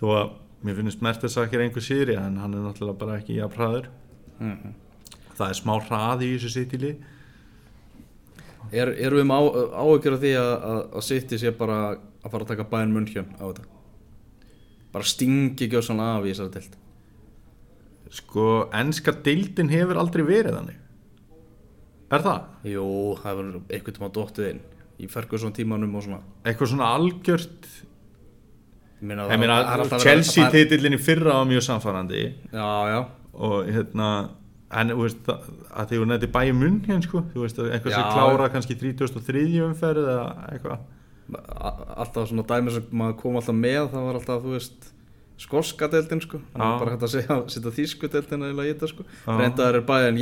þó 0.00 0.06
að 0.16 0.32
mér 0.62 0.78
finnst 0.78 1.02
Mertesaker 1.04 1.64
einhver 1.64 1.84
síðri 1.84 2.16
en 2.18 2.38
hann 2.42 2.54
er 2.54 2.64
náttúrulega 2.66 3.00
bara 3.00 3.18
ekki 3.20 3.38
jafnræður 3.38 3.90
það 5.38 5.48
er 5.48 5.58
smá 5.58 5.74
hraði 5.88 6.28
í 6.30 6.36
þessu 6.36 6.52
sitili 6.56 6.92
er, 8.72 8.92
Erum 8.94 9.20
við 9.20 9.28
með 9.28 9.38
á, 9.38 9.42
áhyggjur 9.82 10.16
af 10.16 10.22
því 10.22 10.34
að, 10.40 10.52
að, 10.70 10.82
að 10.98 11.06
City 11.08 11.40
sé 11.40 11.54
bara 11.56 11.80
að 11.92 12.30
fara 12.30 12.46
að 12.46 12.52
taka 12.52 12.68
bæinn 12.70 12.94
munnkjön 12.94 13.34
á 13.36 13.44
þetta? 13.44 13.66
Bara 14.92 15.08
stingi 15.08 15.66
ekki 15.66 15.80
á 15.80 15.82
svona 15.82 16.14
af 16.16 16.26
í 16.26 16.32
þessari 16.32 16.54
dild 16.58 16.78
Sko, 18.12 18.46
enska 18.76 19.14
deildin 19.24 19.70
hefur 19.72 19.96
aldrei 19.96 20.20
verið 20.28 20.58
þannig. 20.58 20.80
Er 22.12 22.24
það? 22.26 22.42
Jú, 22.68 22.82
það 23.22 23.38
verður 23.38 23.54
einhvern 23.72 23.96
tíma 23.96 24.10
dottið 24.12 24.48
inn. 24.50 24.58
Í 25.00 25.08
Ferguson 25.08 25.54
tímanum 25.56 25.94
og 25.96 26.04
svona. 26.04 26.18
Eitthvað 26.44 26.72
svona 26.74 26.90
algjört 26.98 27.70
meina, 29.08 29.26
Ég 29.28 29.38
meina, 29.42 29.56
það 29.90 30.04
Chelsea 30.04 30.44
það- 30.44 30.52
titillin 30.56 30.94
í 30.96 31.00
fyrra 31.02 31.34
var 31.40 31.46
mjög 31.50 31.64
samfærandi 31.66 32.22
Já, 32.52 32.70
já. 32.92 33.00
Og 33.34 33.66
hérna 33.66 34.08
en 34.72 34.88
þú 34.88 35.02
veist 35.02 35.22
það- 35.26 35.48
að 35.76 35.88
því 35.90 35.98
hún 36.02 36.10
nefndi 36.12 36.28
bæði 36.32 36.54
munn 36.56 36.80
hérna 36.86 37.02
sko, 37.02 37.22
þú 37.34 37.40
veist 37.44 37.58
eitthvað 37.58 37.92
sem 37.96 38.08
klára 38.14 38.48
kannski 38.52 38.76
33. 38.78 39.60
umferð 39.66 40.06
eða 40.14 40.52
eitthvað. 40.52 40.78
Alltaf 41.96 42.28
svona 42.28 42.44
dæmi 42.46 42.70
sem 42.74 42.84
maður 42.92 43.16
kom 43.20 43.36
alltaf 43.36 43.56
með 43.56 43.90
það 43.92 44.06
var 44.08 44.18
alltaf, 44.20 44.42
þú 44.42 44.54
veist 44.56 44.88
skorska 45.42 45.88
deildin 45.90 46.20
sko, 46.22 46.38
það 46.54 46.78
bara 46.78 46.90
hægt 46.94 47.02
að 47.06 47.12
segja 47.14 47.36
setja 47.48 47.72
þýsku 47.78 48.10
deildin 48.12 48.44
eða 48.48 48.66
í 48.68 48.72
þetta 48.74 48.88
sko. 48.92 49.04
Reyndaður 49.26 49.74
er 49.80 49.86
bæðin 49.88 50.20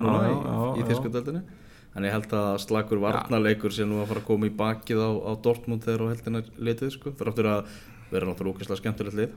núna 0.00 0.22
Já, 0.24 0.32
í, 0.80 0.86
þýsku 0.88 1.10
deildinni 1.12 1.42
en 1.94 2.06
ég 2.06 2.14
held 2.14 2.34
að 2.34 2.58
slagur 2.64 3.00
varnarleikur 3.02 3.74
sé 3.74 3.86
nú 3.86 4.00
að 4.02 4.10
fara 4.10 4.22
að 4.24 4.28
koma 4.28 4.48
í 4.48 4.54
bakið 4.58 5.02
á, 5.02 5.10
á 5.14 5.32
Dortmund 5.44 5.86
þegar 5.86 6.02
á 6.02 6.12
heldina 6.12 6.42
litið 6.58 6.92
sko, 6.96 7.14
þráttur 7.18 7.50
að 7.52 7.72
vera 8.10 8.28
náttúrulega 8.28 8.58
ókvæslega 8.58 8.80
skemmtilegt 8.82 9.18
lið. 9.20 9.36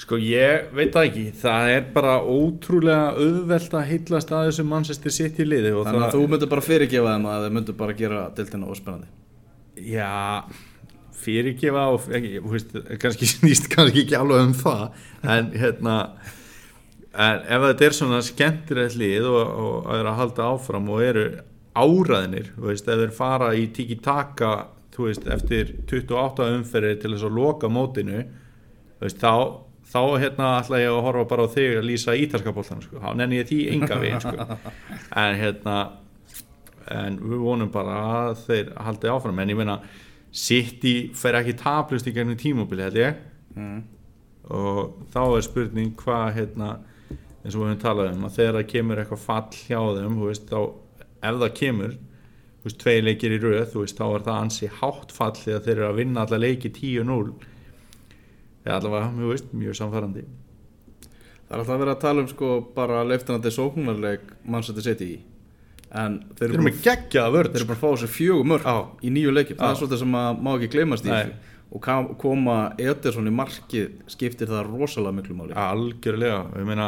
Sko 0.00 0.16
ég 0.16 0.70
veit 0.72 0.94
það 0.94 1.06
ekki, 1.10 1.26
það 1.42 1.70
er 1.74 1.86
bara 1.92 2.14
ótrúlega 2.24 3.12
auðvelt 3.20 3.76
að 3.76 3.88
heillast 3.90 4.32
að 4.32 4.46
þessu 4.48 4.64
Manchester 4.70 5.12
City 5.12 5.44
liði 5.44 5.74
og 5.76 5.84
þannig 5.84 6.00
það, 6.00 6.08
að 6.08 6.16
þú 6.16 6.32
myndir 6.32 6.52
bara 6.54 6.64
fyrirgefa 6.64 7.14
þeim 7.14 7.28
að 7.28 7.44
þeir 7.44 7.56
myndir 7.58 7.78
bara 7.82 7.96
gera 7.98 8.22
deildina 8.38 8.70
óspennandi. 8.72 9.10
Já, 9.90 10.08
fyrirgefa 11.20 11.86
og 11.92 12.08
ekki, 12.16 12.32
þú 12.40 12.54
veist, 12.54 12.76
kannski 13.04 13.28
snýst 13.34 13.68
kannski 13.74 14.06
ekki 14.06 14.16
alveg 14.16 14.46
um 14.48 14.56
það 14.56 14.86
en 15.36 15.52
hérna 15.60 15.96
en 17.10 17.44
ef 17.44 17.64
þetta 17.66 17.86
er 17.86 17.96
svona 17.96 18.22
skemmtilegt 18.24 18.96
lið 18.98 19.28
og, 19.28 19.40
og 19.42 19.88
að 19.90 20.00
er 20.00 20.10
að 20.10 20.20
halda 20.20 20.50
áfram 20.54 20.90
og 20.94 21.04
eru 21.04 21.24
áraðinir, 21.80 22.52
veist, 22.60 22.88
ef 22.88 23.02
þeir 23.02 23.16
fara 23.16 23.54
í 23.56 23.66
tiki-taka, 23.74 24.52
eftir 25.32 25.74
28 25.88 26.46
umferði 26.58 26.96
til 27.00 27.14
þess 27.14 27.24
að 27.24 27.36
loka 27.38 27.70
mótinu 27.72 28.24
veist, 29.00 29.20
þá, 29.22 29.62
þá 29.88 30.00
hérna 30.20 30.50
ætla 30.58 30.80
ég 30.82 30.92
að 30.92 31.04
horfa 31.06 31.24
bara 31.30 31.46
á 31.48 31.54
þig 31.54 31.78
að 31.78 31.88
lýsa 31.88 32.16
ítalska 32.18 32.52
bóltan 32.52 32.82
sko. 32.84 33.00
þá 33.00 33.14
nenni 33.16 33.40
ég 33.40 33.48
því 33.48 33.60
enga 33.74 33.98
veginn 34.02 34.20
sko. 34.24 34.58
en 35.22 35.38
hérna 35.40 35.78
en 36.90 37.18
við 37.22 37.42
vonum 37.46 37.72
bara 37.72 37.96
að 38.10 38.44
þeir 38.46 38.74
haldi 38.84 39.10
áfram 39.12 39.40
en 39.40 39.54
ég 39.54 39.58
meina 39.60 39.80
City 40.30 41.10
fer 41.18 41.38
ekki 41.40 41.56
taplust 41.58 42.06
í 42.06 42.14
gennum 42.14 42.38
tímubili 42.38 42.84
held 42.86 43.00
ég 43.00 43.18
mm. 43.56 43.80
og 44.54 45.00
þá 45.14 45.22
er 45.24 45.46
spurning 45.46 45.96
hvað 45.98 46.28
hérna 46.38 46.70
eins 47.40 47.54
og 47.56 47.62
við 47.62 47.70
höfum 47.70 47.82
talað 47.82 48.12
um 48.12 48.26
að 48.28 48.36
þegar 48.36 48.58
það 48.58 48.70
kemur 48.74 49.00
eitthvað 49.00 49.24
fall 49.24 49.56
hjá 49.56 49.80
þeim 49.96 50.20
veist, 50.20 50.50
þá, 50.50 50.60
ef 51.20 51.40
það 51.44 51.54
kemur 51.60 51.94
þú 51.94 52.68
veist, 52.68 52.80
tvei 52.82 52.98
leikir 53.04 53.36
í 53.36 53.40
röð 53.40 53.72
þú 53.72 53.86
veist, 53.86 54.00
þá 54.00 54.06
er 54.08 54.26
það 54.28 54.42
ansi 54.42 54.70
hátt 54.80 55.16
fall 55.16 55.32
þegar 55.38 55.64
þeir 55.66 55.76
eru 55.78 55.88
að 55.88 55.98
vinna 56.02 56.26
alla 56.26 56.42
leiki 56.42 56.72
10-0 56.76 57.32
eða 58.66 58.76
allavega, 58.76 59.10
þú 59.16 59.32
veist, 59.32 59.52
mjög 59.56 59.78
samfærandi 59.80 60.26
Það 61.50 61.56
er 61.56 61.62
alltaf 61.64 61.74
að 61.74 61.80
vera 61.82 61.92
að 61.96 62.02
tala 62.04 62.22
um 62.22 62.26
sko 62.30 62.48
bara 62.76 62.98
leiftinandi 63.02 63.50
sóknarleik 63.50 64.28
mannsætti 64.46 64.84
setja 64.84 65.06
í. 65.08 65.16
En 65.98 66.20
þeir 66.38 66.44
eru 66.46 66.60
bara, 66.60 66.66
með 66.68 66.76
geggjaða 66.84 67.32
vörð 67.34 67.48
þeir 67.50 67.58
eru 67.58 67.66
bara 67.66 67.78
að 67.80 67.80
fá 67.80 67.88
þessi 67.88 68.10
fjögur 68.14 68.46
mörg 68.52 68.68
Já. 68.68 68.76
í 69.02 69.10
nýju 69.16 69.32
leikjum, 69.34 69.58
það 69.58 69.72
er 69.72 69.80
svolítið 69.80 70.00
sem 70.04 70.14
að 70.20 70.44
má 70.46 70.50
ekki 70.52 70.68
gleymast 70.76 71.08
í 71.08 71.10
þessu. 71.10 71.56
Og 71.70 71.88
koma 72.22 72.54
Ederson 72.78 73.26
í 73.26 73.32
markið 73.34 73.88
skiptir 74.14 74.50
það 74.52 74.70
rosalega 74.70 75.16
miklu 75.18 75.36
máli. 75.40 75.56
Algjörlega, 75.58 76.38
ég 76.62 76.70
meina 76.70 76.86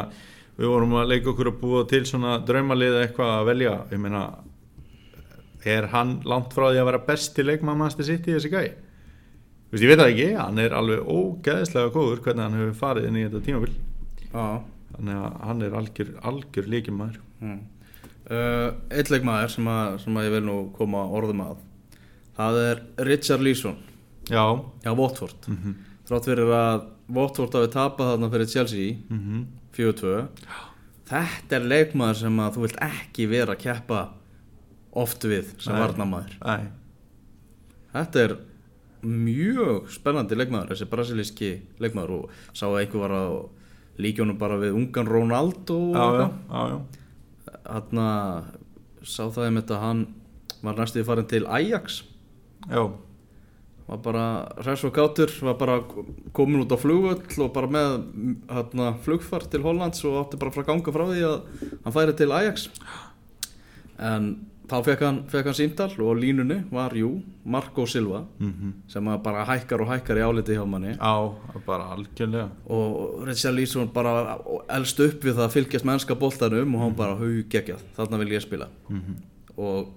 við 0.57 0.69
vorum 0.69 0.97
að 0.99 1.11
leika 1.13 1.31
okkur 1.31 1.49
að 1.49 1.59
búa 1.61 1.83
til 1.89 2.03
svona 2.07 2.37
draumalið 2.45 2.99
eitthvað 3.01 3.31
að 3.39 3.47
velja, 3.49 3.77
ég 3.91 4.01
meina 4.01 4.23
er 5.65 5.87
hann 5.93 6.17
langt 6.27 6.53
frá 6.53 6.67
því 6.69 6.81
að 6.81 6.89
vera 6.91 7.05
besti 7.07 7.45
leikmann 7.45 7.83
sitt 7.95 8.27
í 8.27 8.35
þessi 8.35 8.51
gæi? 8.51 8.73
Þú 8.73 9.75
veist, 9.75 9.83
ég 9.83 9.89
veit 9.89 10.01
það 10.01 10.11
ekki, 10.11 10.27
hann 10.37 10.61
er 10.61 10.75
alveg 10.77 11.07
ógeðslega 11.09 11.93
góður 11.95 12.21
hvernig 12.25 12.45
hann 12.45 12.57
hefur 12.59 12.75
farið 12.77 13.07
inn 13.09 13.17
í 13.17 13.23
þetta 13.25 13.39
tímabil. 13.47 13.71
Já. 14.27 14.43
Þannig 14.93 15.21
að 15.23 15.37
hann 15.47 15.63
er 15.65 15.77
algjör, 15.79 16.11
algjör 16.29 16.67
leikimæður 16.69 17.15
mm. 17.41 17.55
uh, 18.29 18.67
Eitt 18.93 19.09
leikmaður 19.09 19.55
sem 19.55 19.69
sem 20.03 20.19
að 20.19 20.27
ég 20.27 20.35
vil 20.35 20.43
nú 20.45 20.57
koma 20.75 21.07
orðum 21.17 21.41
að 21.47 21.63
það 22.37 22.59
er 22.67 22.83
Richard 23.09 23.41
Leeson. 23.41 23.79
Já, 24.29 24.45
hjá 24.85 24.93
Watford. 24.93 25.49
Mhm, 25.49 25.73
þrátt 26.05 26.29
fyrir 26.29 26.53
að 26.53 26.85
Watford 27.17 27.57
hafi 27.57 27.73
tapað 27.73 28.13
þarna 28.13 28.29
fyrir 28.35 28.53
Chelsea 28.53 28.93
mhm 29.09 29.41
4-2 29.77 30.13
þetta 31.09 31.57
er 31.59 31.67
leikmaður 31.73 32.19
sem 32.23 32.39
að 32.43 32.55
þú 32.57 32.63
vilt 32.67 32.79
ekki 32.87 33.27
vera 33.31 33.55
að 33.55 33.61
keppa 33.65 34.01
oft 35.03 35.25
við 35.29 35.51
sem 35.57 35.73
Æ, 36.45 36.55
þetta 37.95 38.23
er 38.27 38.35
mjög 39.03 39.89
spennandi 39.91 40.37
leikmaður 40.39 40.71
þessi 40.73 40.87
brasilíski 40.91 41.49
leikmaður 41.83 42.13
og 42.21 42.37
sá 42.55 42.67
að 42.69 42.77
einhver 42.83 43.01
var 43.03 43.15
að 43.17 43.33
líkjónum 44.03 44.37
bara 44.39 44.55
við 44.61 44.77
ungan 44.79 45.09
Ronaldo 45.11 45.79
hann 47.67 47.99
sá 49.03 49.25
það 49.27 49.47
einmitt 49.49 49.73
að 49.75 49.83
hann 49.83 50.05
var 50.63 50.77
næstuði 50.79 51.03
farin 51.05 51.27
til 51.27 51.43
Ajax. 51.51 51.97
Já, 52.71 52.83
var 53.87 53.99
bara 54.03 54.25
hress 54.63 54.85
og 54.87 54.95
gátur 54.95 55.31
var 55.43 55.57
bara 55.59 55.81
komin 56.33 56.63
út 56.63 56.71
á 56.71 56.79
flugvöll 56.79 57.43
og 57.43 57.51
bara 57.53 57.67
með 57.67 57.97
hérna, 58.47 58.93
flugfar 59.03 59.43
til 59.51 59.63
Hollands 59.65 60.05
og 60.07 60.21
átti 60.23 60.39
bara 60.39 60.55
frá 60.55 60.65
ganga 60.67 60.95
frá 60.95 61.05
því 61.09 61.27
að 61.27 61.37
hann 61.83 61.95
færi 61.95 62.15
til 62.17 62.31
Ajax. 62.31 62.69
En 63.99 64.29
þá 64.69 64.77
fekk 64.87 65.03
hann, 65.03 65.17
fekk 65.31 65.49
hann 65.49 65.57
símdal 65.57 65.89
og 66.01 66.19
línunni 66.21 66.61
var 66.71 66.95
jú 66.95 67.11
Marco 67.43 67.85
Silva 67.89 68.23
mhm. 68.39 68.71
sem 68.89 69.09
að 69.11 69.19
bara 69.25 69.43
hækkar 69.49 69.83
og 69.83 69.91
hækkar 69.91 70.21
í 70.21 70.23
áliti 70.23 70.55
hjá 70.55 70.63
manni. 70.67 70.95
Á, 70.95 71.15
bara 71.67 71.91
algjörlega. 71.97 72.47
Og 72.71 73.25
Richard 73.27 73.57
Leeson 73.57 73.91
bara 73.93 74.37
elst 74.71 75.01
upp 75.03 75.27
við 75.27 75.35
það 75.35 75.49
að 75.49 75.57
fylgjast 75.57 75.89
mennska 75.89 76.17
boltanum 76.19 76.77
og 76.77 76.85
hann 76.85 76.95
bara 76.97 77.19
hau 77.19 77.33
geggjað, 77.51 77.83
þarna 77.97 78.21
vil 78.23 78.37
ég 78.37 78.45
spila. 78.47 78.71
Mhm. 78.87 79.19
Og 79.59 79.91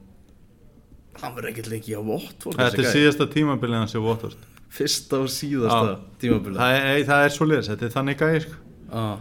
hann 1.22 1.34
verður 1.36 1.52
ekkert 1.52 1.70
lengi 1.72 1.96
á 1.96 2.02
Watford 2.02 2.60
Þetta 2.60 2.82
er 2.82 2.92
síðasta 2.92 3.28
tímabilið 3.32 3.82
hans 3.82 3.96
í 3.96 4.02
Watford 4.02 4.44
fyrsta 4.76 5.22
og 5.24 5.30
síðasta 5.32 5.94
Já. 5.94 5.96
tímabili 6.20 6.58
það 6.58 6.76
er, 6.80 7.00
það 7.08 7.24
er 7.24 7.34
svo 7.34 7.48
liðs, 7.48 7.70
þetta 7.72 7.86
er 7.86 7.94
þannig 7.94 8.20
gæði 8.20 8.42
sko. 8.44 8.58
ah. 8.90 9.16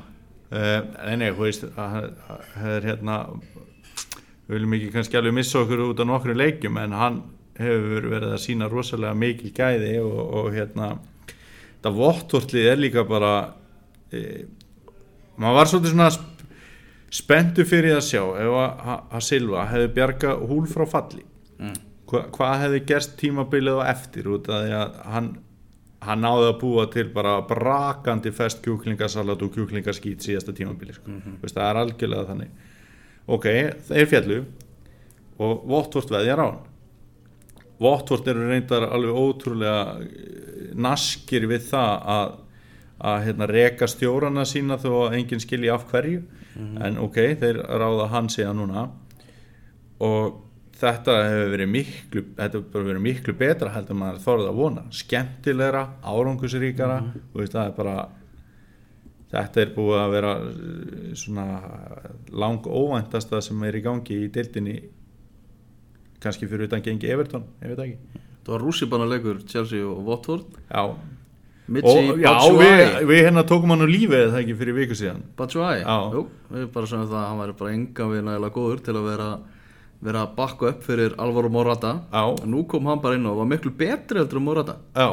uh, 0.52 0.80
Nei, 1.06 1.16
nei, 1.22 1.30
þú 1.30 1.46
veist 1.46 1.66
að 1.70 1.96
það 2.26 2.74
er 2.74 2.90
hérna 2.90 3.20
við 4.46 4.58
viljum 4.58 4.78
ekki 4.78 4.92
kannski 4.94 5.20
alveg 5.20 5.38
missa 5.40 5.62
okkur 5.62 5.84
út 5.88 6.04
á 6.04 6.06
nokkru 6.06 6.36
leikjum 6.38 6.80
en 6.82 6.96
hann 7.00 7.22
hefur 7.56 8.10
verið 8.12 8.36
að 8.36 8.44
sína 8.44 8.70
rosalega 8.72 9.16
mikil 9.18 9.52
gæði 9.56 9.96
og, 10.04 10.20
og 10.42 10.50
hérna 10.56 10.96
þetta 11.30 11.94
vottortlið 11.96 12.72
er 12.74 12.82
líka 12.82 13.06
bara 13.08 13.34
e, 14.12 14.44
maður 15.40 15.60
var 15.62 15.72
svolítið 15.72 15.94
svona 15.96 16.10
sp 16.12 16.32
spenntu 17.16 17.64
fyrir 17.64 17.96
að 17.96 18.08
sjá 18.10 18.22
ef 18.44 18.58
að, 18.60 18.90
að 19.16 19.24
Silva 19.24 19.66
hefði 19.72 19.92
bjarga 19.96 20.34
húl 20.50 20.66
frá 20.68 20.84
falli 20.90 21.24
mm. 21.60 21.82
Hva, 22.06 22.20
hvað 22.30 22.60
hefði 22.62 22.80
gerst 22.86 23.16
tímabilið 23.18 23.80
á 23.82 23.90
eftir 23.90 24.28
út 24.30 24.50
af 24.54 24.62
því 24.62 24.74
að 24.78 24.98
hann 25.10 25.30
hann 26.06 26.22
náði 26.22 26.52
að 26.52 26.60
búa 26.62 26.86
til 26.94 27.08
bara 27.14 27.40
brakandi 27.50 28.30
fest 28.36 28.62
kjúklingasalat 28.66 29.42
og 29.42 29.56
kjúklingaskít 29.56 30.22
síðasta 30.22 30.54
tímabili 30.54 30.94
sko. 30.94 31.10
Mhm. 31.10 31.40
Veist, 31.42 31.56
það 31.56 31.70
er 31.70 31.82
algjörlega 31.82 32.28
þannig 32.30 32.50
ok, 33.26 33.48
þeir 33.90 34.10
fjallu 34.12 34.40
og 35.42 35.66
Votvort 35.68 36.14
veðjar 36.14 36.44
á 36.46 36.48
hann 36.52 36.64
Votvort 37.82 38.28
eru 38.32 38.48
reyndar 38.48 38.86
alveg 38.88 39.18
ótrúlega 39.20 39.80
eh, 40.00 40.74
naskir 40.76 41.48
við 41.50 41.72
það 41.72 42.10
að 42.16 42.42
að 43.06 43.26
hérna, 43.26 43.48
reka 43.52 43.88
stjórana 43.92 44.46
sína 44.48 44.78
þó 44.80 44.92
að 45.10 45.18
enginn 45.18 45.42
skilji 45.44 45.68
af 45.68 45.84
hverju 45.90 46.22
en 46.56 46.98
ok, 47.04 47.18
þeir 47.42 47.58
ráða 47.68 48.06
hann 48.14 48.30
síðan 48.32 48.62
núna 48.62 48.86
og 50.00 50.38
þetta 50.80 51.16
hefur 51.30 51.54
verið 51.54 51.72
miklu 51.72 52.24
þetta 52.36 52.62
hefur 52.62 52.86
verið 52.90 53.04
miklu 53.06 53.36
betra 53.40 53.72
heldur 53.76 54.00
maður 54.00 54.22
þorðið 54.26 54.52
að 54.52 54.60
vona. 54.60 54.84
Skemmtilegra, 54.92 55.84
árangusríkara 56.04 57.00
mm 57.02 57.10
-hmm. 57.10 57.26
veist, 57.40 57.56
það 57.56 57.66
er 57.66 57.76
bara 57.80 57.96
þetta 59.32 59.62
er 59.62 59.74
búið 59.76 60.00
að 60.02 60.14
vera 60.16 60.36
eh, 60.36 61.16
svona 61.16 61.48
lang 62.32 62.68
óvæntasta 62.68 63.42
sem 63.42 63.64
er 63.64 63.76
í 63.76 63.82
gangi 63.82 64.22
í 64.26 64.32
deildinni 64.32 64.78
kannski 66.20 66.48
fyrir 66.48 66.68
utan 66.70 66.82
gengi 66.82 67.12
Everton, 67.12 67.44
það 67.62 67.84
ekki. 67.86 68.24
Það 68.46 68.54
var 68.54 68.62
rússipanna 68.62 69.06
leikur 69.10 69.42
Chelsea 69.48 69.86
og 69.86 70.06
Watford. 70.06 70.46
Já, 70.70 70.96
Michi 71.66 71.90
og 71.90 72.20
já, 72.22 72.30
við, 72.54 73.08
við 73.10 73.20
hérna 73.26 73.42
tókum 73.48 73.72
hann 73.74 73.82
úr 73.82 73.90
lífið 73.90 74.28
eða 74.28 74.42
ekki 74.44 74.54
fyrir 74.60 74.76
viku 74.78 74.98
síðan? 74.98 75.24
Batshuayi, 75.38 75.82
jú, 76.14 76.28
við 76.52 76.68
bara 76.76 76.90
sögum 76.92 77.08
það 77.10 77.18
að 77.18 77.30
hann 77.32 77.40
væri 77.42 77.56
bara 77.62 77.72
enga 77.74 78.10
við 78.12 78.22
nægilega 78.28 78.54
góður 78.54 78.84
til 78.86 78.94
að 78.94 79.08
vera 79.10 79.30
vera 80.04 80.26
að 80.26 80.36
bakka 80.36 80.72
upp 80.72 80.84
fyrir 80.86 81.16
Alvaro 81.22 81.50
Morata. 81.50 81.94
Já, 82.12 82.44
en 82.44 82.52
nú 82.52 82.66
kom 82.68 82.90
hann 82.90 83.02
bara 83.04 83.16
inn 83.18 83.26
og 83.30 83.40
var 83.40 83.50
miklu 83.50 83.72
betri 83.76 84.20
heldur 84.22 84.42
en 84.42 84.48
Morata. 84.48 84.78
Já. 84.96 85.10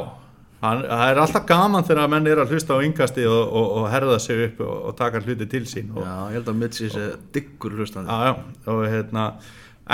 Hann, 0.63 0.85
það 0.87 1.09
er 1.11 1.19
alltaf 1.19 1.47
gaman 1.47 1.87
þegar 1.87 2.11
menn 2.13 2.27
er 2.31 2.39
að 2.39 2.53
hlusta 2.55 2.77
á 2.79 2.85
yngasti 2.87 3.25
og, 3.27 3.41
og, 3.51 3.71
og 3.81 3.87
herða 3.91 4.19
sig 4.23 4.45
upp 4.45 4.61
og, 4.63 4.75
og 4.89 4.93
taka 4.99 5.23
hluti 5.25 5.49
til 5.51 5.65
sín 5.67 5.89
og, 5.91 6.05
já, 6.07 6.13
ég 6.31 6.37
held 6.39 6.51
að 6.53 6.61
Michi 6.61 6.91
sé 6.93 7.07
diggur 7.35 7.75
hlustandi. 7.75 8.07
Já, 8.07 8.31
já, 8.31 8.69
og 8.71 8.83
hérna 8.87 9.25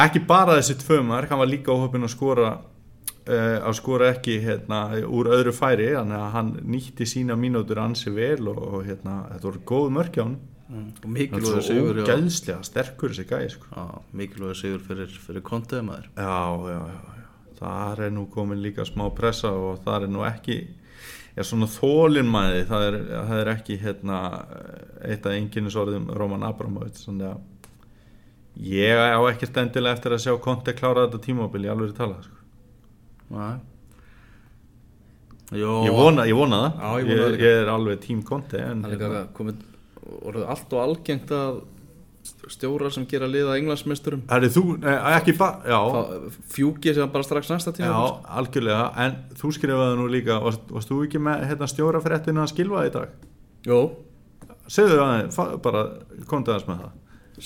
ekki 0.05 0.21
bara 0.29 0.59
þessi 0.59 0.77
tvö 0.83 1.01
mark, 1.09 1.33
hann 1.33 1.41
var 1.41 1.49
líka 1.49 1.73
óhöfin 1.73 2.05
að 2.05 2.13
skora 2.13 2.51
uh, 2.59 3.57
að 3.65 3.79
skora 3.79 4.13
ekki 4.13 4.39
hérna, 4.45 4.83
úr 5.09 5.33
öðru 5.39 5.55
færi 5.57 5.89
þannig 5.95 6.21
að 6.21 6.31
hann 6.37 6.53
nýtti 6.75 7.09
sína 7.09 7.39
mínútur 7.41 7.81
ansi 7.81 8.13
vel 8.13 8.51
og, 8.53 8.61
og 8.61 8.87
hérna, 8.89 9.23
þetta 9.33 9.49
voru 9.49 9.65
góð 9.73 10.21
hann 10.21 10.37
Mm. 10.69 10.89
og 11.05 11.11
mikilvægur 11.15 11.63
sigur 11.65 11.95
hjá- 11.97 12.05
ógæðslega 12.13 12.65
sterkur 12.69 13.09
þessi 13.15 13.25
gæði 13.31 13.51
sko. 13.55 13.85
Mikilvægur 14.15 14.55
sigur 14.59 14.83
fyrir, 14.85 15.09
fyrir 15.27 15.41
kontið 15.43 15.85
maður. 15.87 16.09
Já, 16.17 16.43
já, 16.69 16.81
já, 16.93 16.99
já. 17.17 17.23
Þar 17.59 18.01
er 18.07 18.11
nú 18.15 18.27
komin 18.31 18.61
líka 18.63 18.85
smá 18.87 19.09
pressa 19.17 19.49
og 19.51 19.81
það 19.85 20.03
er 20.05 20.13
nú 20.13 20.21
ekki 20.29 20.59
já, 21.37 21.43
svona 21.43 21.67
þólinmæði 21.67 22.67
það 22.69 22.85
er, 22.89 22.99
það 23.31 23.41
er 23.41 23.51
ekki 23.55 23.79
hérna 23.81 24.19
eitt 25.09 25.27
af 25.27 25.33
enginnisorðum 25.39 26.11
Roman 26.15 26.43
Abramovic 26.47 27.01
þannig 27.01 27.33
að 27.33 27.41
ég 28.69 28.93
á 29.17 29.21
ekkert 29.33 29.57
endilega 29.65 29.97
eftir 29.97 30.13
að 30.13 30.23
sjá 30.27 30.37
Conte 30.45 30.73
klára 30.75 31.09
þetta 31.09 31.23
tímabil 31.25 31.65
í 31.65 31.73
alveg 31.73 31.97
tala 31.97 32.21
sko. 32.23 32.37
Ég, 35.49 35.91
vona, 35.97 36.27
ég 36.29 36.37
vona 36.37 36.59
það. 36.61 36.73
Já, 36.77 36.89
ég 37.01 37.07
vona 37.09 37.23
það 37.25 37.33
ég, 37.33 37.41
ég 37.41 37.59
er 37.63 37.71
alveg 37.73 38.01
tím 38.05 38.23
Conte 38.23 38.59
en, 38.61 38.83
Það 38.85 38.93
er 38.93 38.99
líka 38.99 39.21
komið 39.39 39.63
orðið 40.23 40.47
allt 40.55 40.73
og 40.77 40.83
algengt 40.85 41.33
að 41.35 41.61
stjórar 42.53 42.93
sem 42.93 43.07
gera 43.09 43.29
liða 43.31 43.55
englandsmeisturum. 43.57 44.23
Herri, 44.29 44.51
þú, 44.53 44.63
nei, 44.83 44.95
ekki 45.17 45.33
bara 45.39 45.63
já, 45.71 45.79
fjúki 46.53 46.93
sem 46.97 47.09
bara 47.13 47.25
strax 47.25 47.49
næsta 47.53 47.73
tíma 47.77 47.89
já, 47.89 48.11
algjörlega 48.41 48.89
en 49.05 49.17
þú 49.39 49.53
skrifaði 49.57 49.97
nú 50.01 50.09
líka 50.13 50.37
varst, 50.45 50.65
varst 50.75 50.91
þú 50.93 50.99
ekki 51.07 51.23
með 51.25 51.47
hérna, 51.49 51.69
stjóra 51.73 52.03
fréttinu 52.05 52.43
að 52.45 52.51
skilfa 52.53 52.85
í 52.89 52.93
dag? 52.95 53.15
Jó, 53.69 53.79
segðu 54.69 54.99
fa- 55.35 55.51
bara 55.65 55.85
komdu 56.29 56.53
aðeins 56.53 56.69
með 56.69 56.83
það. 56.85 56.97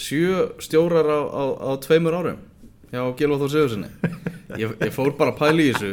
Sjö 0.03 0.43
stjórar 0.67 1.09
á, 1.15 1.21
á, 1.31 1.45
á 1.63 1.71
tveimur 1.85 2.17
árum 2.19 2.41
hjá 2.93 3.03
Gilva 3.17 3.39
Þór 3.43 3.51
Sigurssoni 3.53 3.89
ég, 4.61 4.73
ég 4.83 4.93
fór 4.93 5.15
bara 5.19 5.33
að 5.35 5.39
pæla 5.43 5.63
í 5.63 5.71
þessu 5.73 5.91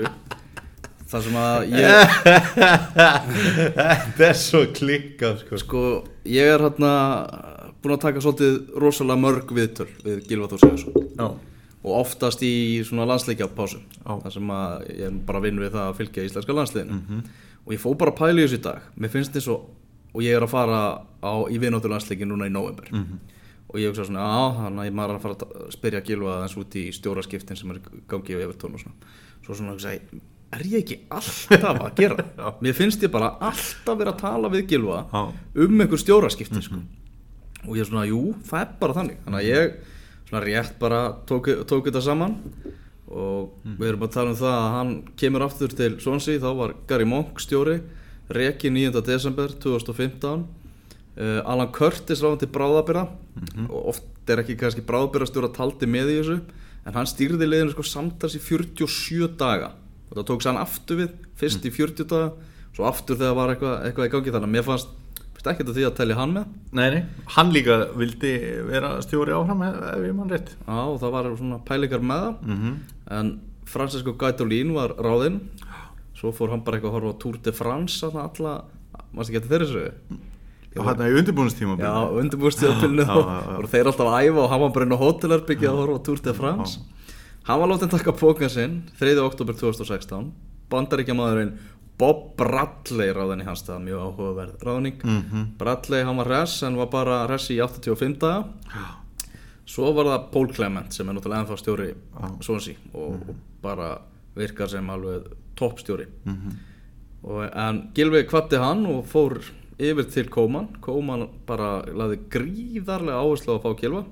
það 1.09 1.25
sem 1.25 1.37
að 1.41 1.57
ég 1.79 1.89
Þetta 2.99 4.25
er 4.29 4.37
svo 4.37 4.61
klikkað 4.75 5.39
sko. 5.43 5.59
Sko, 5.63 5.83
ég 6.29 6.49
er 6.53 6.63
hérna 6.63 6.91
búin 7.81 7.95
að 7.95 8.01
taka 8.03 8.23
svolítið 8.23 8.57
rosalega 8.83 9.23
mörg 9.23 9.53
viðtöl 9.55 9.87
við 10.03 10.23
Gilva 10.29 10.49
Þór 10.51 10.61
Sigursson 10.65 11.09
Já, 11.15 11.27
og 11.79 11.93
oftast 12.01 12.43
í 12.43 12.51
svona 12.87 13.07
landsleikja 13.09 13.47
pásu 13.55 13.79
Já. 13.79 14.11
þar 14.25 14.33
sem 14.35 14.49
að 14.55 14.73
ég 14.91 15.03
er 15.07 15.19
bara 15.29 15.39
að 15.41 15.47
vinna 15.47 15.63
við 15.63 15.75
það 15.77 15.85
að 15.87 15.97
fylgja 16.01 16.25
íslenska 16.27 16.55
landsliðinu. 16.57 17.19
Og 17.65 17.73
ég 17.75 17.81
fó 17.83 17.89
bara 17.99 18.11
að 18.13 18.19
pæla 18.19 18.39
í 18.41 18.45
þessu 18.47 18.57
í 18.59 18.63
dag. 18.65 18.87
Mér 18.99 19.11
finnst 19.13 19.35
eins 19.37 19.47
og, 19.53 19.67
og 20.13 20.23
ég 20.25 20.35
er 20.35 20.43
að 20.45 20.51
fara 20.51 20.79
á, 21.23 21.31
í 21.51 21.59
vináttur 21.61 21.91
landsleiki 21.93 22.27
núna 22.27 22.47
í 22.49 22.53
november 22.53 22.89
og 23.69 23.77
ég 23.77 23.91
hugsa 23.91 24.01
svona, 24.07 24.23
já, 24.25 24.45
þannig 24.63 24.81
að 24.81 24.87
ég 24.87 24.93
maður 24.97 25.11
er 25.13 25.17
að 25.19 25.25
fara 25.27 25.35
að 25.45 25.65
spyrja 25.75 25.99
Gilva 26.07 26.31
aðeins 26.39 26.55
út 26.57 26.77
í 26.81 26.83
stjóraskiptin 26.95 27.59
sem 27.59 27.69
er 27.69 27.77
í 27.77 27.99
gangi 28.09 28.33
á 28.33 28.41
Evertón 28.41 28.73
og 28.73 28.81
svona. 28.81 29.11
Svo 29.45 29.53
svona 29.59 29.75
er 30.55 30.65
ég 30.65 30.81
ekki 30.83 30.97
alltaf 31.13 31.83
að 31.85 31.99
gera 31.99 32.25
mér 32.63 32.77
finnst 32.77 33.03
ég 33.05 33.11
bara 33.13 33.35
alltaf 33.37 33.99
vera 33.99 34.15
að 34.15 34.23
tala 34.23 34.51
við 34.53 34.65
Gilva 34.73 35.03
um 35.13 35.83
einhver 35.83 36.01
stjóraskipti 36.01 36.63
sko. 36.65 36.81
og 37.67 37.71
ég 37.75 37.83
er 37.83 37.89
svona, 37.89 38.07
jú, 38.09 38.33
það 38.47 38.61
er 38.63 38.75
bara 38.81 38.97
þannig. 38.97 39.21
Þannig 39.25 39.39
að 39.39 39.49
ég 39.49 39.79
svona 40.29 40.43
rétt 40.45 40.75
bara 40.81 40.99
tók, 41.29 41.49
tók 41.69 41.89
þetta 41.89 42.03
saman 42.05 42.37
og 43.09 43.55
við 43.65 43.87
erum 43.89 44.05
að 44.05 44.13
tala 44.13 44.33
um 44.33 44.37
það 44.37 44.55
að 44.55 44.69
hann 44.75 44.91
kemur 45.17 45.45
aftur 45.45 45.73
til 45.73 45.95
Swansea, 46.01 46.41
þá 46.41 46.49
var 46.59 46.75
Gary 46.89 47.07
Monk 47.09 47.41
stjóri 47.41 47.79
reki 48.29 48.69
9. 48.69 49.01
desember 49.05 49.49
2015 49.57 50.45
uh, 51.17 51.41
Alan 51.49 51.71
Curtis 51.73 52.21
ráðan 52.21 52.43
til 52.43 52.51
bráðabyrra 52.53 53.07
og 53.65 53.93
oft 53.95 54.29
er 54.29 54.43
ekki 54.43 54.59
kannski 54.59 54.85
bráðabyrrastjóra 54.85 55.49
taldi 55.55 55.89
með 55.89 56.13
í 56.13 56.17
þessu 56.19 56.37
en 56.85 56.95
hann 56.95 57.09
stýrði 57.09 57.47
liðinu 57.49 57.73
sko 57.73 57.85
samtals 57.89 58.37
í 58.37 58.43
47 58.43 59.31
daga 59.39 59.73
og 60.09 60.17
það 60.17 60.27
tók 60.29 60.43
sér 60.43 60.51
hann 60.53 60.61
aftur 60.63 60.99
við 61.03 61.11
fyrst 61.39 61.65
í 61.65 61.71
40 61.73 62.09
daga 62.09 62.31
svo 62.75 62.87
aftur 62.89 63.19
þegar 63.19 63.35
var 63.37 63.53
eitthvað, 63.53 63.75
eitthvað 63.89 64.07
í 64.09 64.13
gangi. 64.13 64.33
Þannig 64.35 64.49
að 64.49 64.55
mér 64.55 64.65
fannst 64.67 64.95
ekkert 65.49 65.69
að 65.71 65.77
því 65.77 65.85
að 65.87 65.93
telja 65.97 66.17
hann 66.19 66.33
með. 66.35 66.47
Nei, 66.75 66.87
nei, 66.93 67.03
hann 67.35 67.53
líka 67.55 67.77
vildi 67.97 68.33
vera 68.67 68.89
stjóri 69.05 69.33
áfram 69.35 69.63
ef 69.69 70.01
ég 70.03 70.15
mann 70.17 70.33
rétt. 70.33 70.51
Já, 70.65 70.79
og 70.83 70.97
það 71.01 71.13
var 71.15 71.29
svona 71.39 71.59
pælingar 71.65 72.03
með 72.03 72.25
það. 72.25 72.41
Mhm. 72.45 72.73
en 73.19 73.31
Francisco 73.69 74.13
Gaitolín 74.17 74.73
var 74.73 74.95
ráðinn. 74.97 75.39
Svo 76.17 76.33
fór 76.35 76.49
hann 76.51 76.63
bara 76.65 76.77
eitthvað 76.77 76.91
að 76.91 76.97
horfa 76.97 77.13
á 77.15 77.21
Tour 77.21 77.37
de 77.37 77.51
France 77.55 78.01
þarna 78.01 78.25
alla, 78.27 78.53
mannstu 79.13 79.31
ekki 79.31 79.39
eftir 79.39 79.53
þeirri 79.55 79.69
sögu? 79.71 80.17
Og 80.77 80.85
hann 80.85 81.01
er 81.01 81.13
í 81.13 81.17
undirbúinustíma 81.21 81.77
Já, 81.79 81.93
Já, 83.07 83.13
og 83.63 83.69
þeir 83.71 83.89
alltaf 83.89 84.09
að 84.09 84.17
æfa 84.27 84.43
og 84.43 84.49
hann 84.51 84.61
var 84.65 84.73
bara 84.75 84.85
inn 84.85 84.93
á 84.93 84.99
hótelherbyggja 85.01 85.69
að 85.71 85.79
horfa 85.79 85.95
á 85.97 86.05
Tour 86.05 86.19
de 86.27 86.33
France 86.37 86.79
Hann 87.49 87.57
var 87.57 87.71
látið 87.71 87.89
taka 87.95 88.13
pókan 88.13 88.51
sinn 88.53 88.73
3. 88.99 89.15
oktober 89.25 89.55
2016 89.57 90.27
Bandaríkja 90.69 91.15
maðurinn 91.17 91.55
Bob 91.97 92.35
Bradley 92.37 93.09
ráðin 93.09 93.41
í 93.41 93.47
hans 93.47 93.63
stað, 93.63 93.79
mjög 93.87 94.03
áhugaverð 94.05 94.61
ráðning. 94.67 94.99
Mhm. 95.01 95.47
Bradley, 95.57 96.03
hann 96.05 96.21
var 96.21 96.29
res 96.29 96.61
en 96.63 96.77
var 96.77 96.91
bara 96.93 97.27
res 97.27 97.49
í 97.49 97.57
85 97.57 98.19
daga. 98.19 98.45
Svo 99.65 99.89
var 99.97 100.05
það 100.05 100.31
Paul 100.31 100.47
Clement 100.53 100.93
sem 100.93 101.09
er 101.09 101.17
náttúrulega 101.17 101.41
ennþá 101.41 101.57
stjóri 101.57 101.95
Swansea 102.39 102.75
og, 102.93 103.17
og 103.17 103.35
bara 103.63 103.97
virkar 104.35 104.69
sem 104.69 104.87
alveg 104.87 105.33
toppstjóri. 105.55 106.05
Og, 107.23 107.49
en 107.49 107.89
Gilvi 107.95 108.27
kvatti 108.29 108.61
hann 108.61 108.85
og 108.85 109.07
fór 109.09 109.41
yfir 109.79 110.05
til 110.11 110.29
Kóman 110.29 110.69
Kóman 110.79 111.27
bara 111.47 111.81
laði 111.81 112.21
gríðarlega 112.29 113.17
áherslu 113.17 113.53
á 113.53 113.57
að 113.57 113.63
fá 113.65 113.79
Gilva 113.81 114.05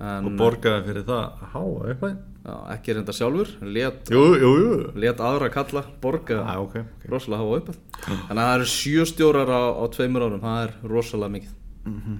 en 0.00 0.28
og 0.30 0.34
borgaði 0.38 0.84
fyrir 0.86 1.04
það 1.08 1.44
háa 1.52 1.62
eitthvað 1.90 2.12
já, 2.48 2.54
ekki 2.76 2.94
reynda 2.96 3.14
sjálfur 3.16 3.48
let, 3.74 4.10
Jú, 4.14 4.22
jú, 4.38 4.50
jú. 4.62 4.76
let 5.02 5.18
aðra 5.20 5.48
kalla 5.52 5.82
borga 6.02 6.38
Já, 6.38 6.56
ok, 6.62 6.76
ok. 6.84 7.06
rosalega 7.10 7.42
hafa 7.42 7.58
uppað 7.62 7.78
þannig 8.06 8.30
að 8.30 8.42
það 8.46 8.54
eru 8.58 8.68
sjö 8.72 9.06
stjórar 9.10 9.50
á, 9.50 9.62
á 9.74 9.84
tveimur 9.96 10.26
árum 10.28 10.44
það 10.44 10.60
er 10.68 10.74
rosalega 10.94 11.34
mikið. 11.38 11.54
Mm 11.88 12.18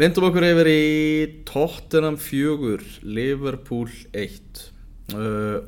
vindum 0.00 0.24
okkur 0.26 0.42
yfir 0.48 0.66
í 0.66 0.80
Tottenham 1.46 2.16
4 2.18 3.04
Liverpool 3.06 3.86
1 4.10 4.64
uh, 5.14 5.60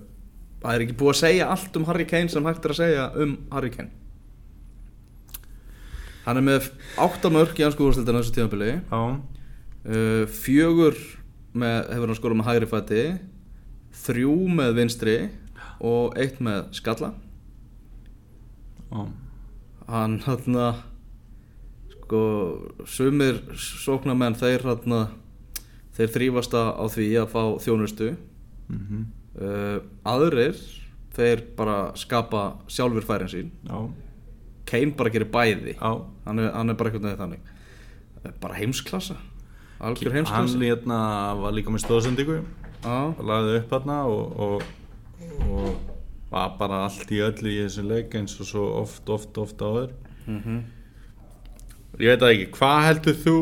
það 0.58 0.72
er 0.72 0.82
ekki 0.82 0.96
búið 0.98 1.12
að 1.12 1.20
segja 1.20 1.46
allt 1.54 1.76
um 1.78 1.84
Harry 1.86 2.06
Kane 2.10 2.32
sem 2.32 2.42
hægt 2.48 2.66
er 2.66 2.74
að 2.74 2.80
segja 2.80 3.04
um 3.22 3.36
Harry 3.52 3.70
Kane. 3.70 3.92
Hann 6.24 6.38
er 6.40 6.44
með 6.46 6.66
8 7.02 7.30
mörg 7.34 7.54
í 7.58 7.64
anskúrastildina 7.66 8.20
þessu 8.24 8.34
tímabili. 8.36 8.72
Já, 8.90 9.00
uh, 9.86 10.24
fjögur 10.28 10.98
með, 11.52 11.78
hefur 11.92 12.08
hann 12.08 12.20
skorað 12.20 12.40
með 12.40 12.50
hægri 12.50 12.70
fæti 12.70 13.02
þrjú 14.02 14.36
með 14.60 14.76
vinstri 14.78 15.16
og 15.82 16.16
eitt 16.20 16.40
með 16.42 16.70
skalla. 16.76 17.12
Já 18.92 19.02
hann 19.92 20.20
hann 20.24 20.58
sko 21.92 22.22
sumir 22.88 23.40
sóknarmenn 23.56 24.36
þeir 24.38 24.64
hann 24.66 25.08
þeir 25.96 26.12
þrýfast 26.14 26.54
á 26.56 26.84
því 26.88 27.08
að 27.22 27.32
fá 27.32 27.42
þjónustu. 27.64 28.14
Mhm. 28.68 29.04
uh, 29.36 29.78
aðrir 30.04 30.56
þeir 31.12 31.42
bara 31.56 31.92
skapa 31.96 32.56
sjálfur 32.68 33.04
færin 33.04 33.28
sín. 33.28 33.50
Já, 33.68 33.92
Kane 34.64 34.94
bara 34.96 35.10
gerir 35.10 35.28
bæði. 35.28 35.76
Já. 35.76 36.06
Hann 36.24 36.38
er, 36.38 36.52
hann 36.52 36.70
er 36.70 36.74
bara 36.74 36.88
eitthvað 36.88 37.04
neðið 37.04 37.22
þannig. 37.24 37.42
Uh, 38.22 38.32
bara 38.40 38.54
heimsklassa 38.56 39.16
algjör 39.82 40.12
Hann 40.12 40.18
heimsklassa 40.24 40.58
hérna 40.64 40.98
var 41.42 41.52
líka 41.56 41.72
með 41.74 41.84
stóðsendingu 41.86 42.38
og 42.86 43.24
lagði 43.28 43.56
upp 43.60 43.74
hérna 43.76 43.96
og, 44.10 44.38
og, 44.46 44.62
og 45.48 45.74
var 46.32 46.54
bara 46.58 46.84
allt 46.86 47.10
í 47.12 47.18
öllu 47.22 47.50
í 47.52 47.58
þessu 47.64 47.84
leik 47.86 48.14
eins 48.18 48.38
og 48.40 48.46
svo 48.48 48.62
oft, 48.80 49.08
oft, 49.12 49.36
oft 49.38 49.60
áður. 49.62 49.90
Ég 52.00 52.08
veit 52.14 52.22
það 52.22 52.30
ekki, 52.32 52.46
hvað 52.56 52.78
heldur 52.88 53.18
þú 53.20 53.34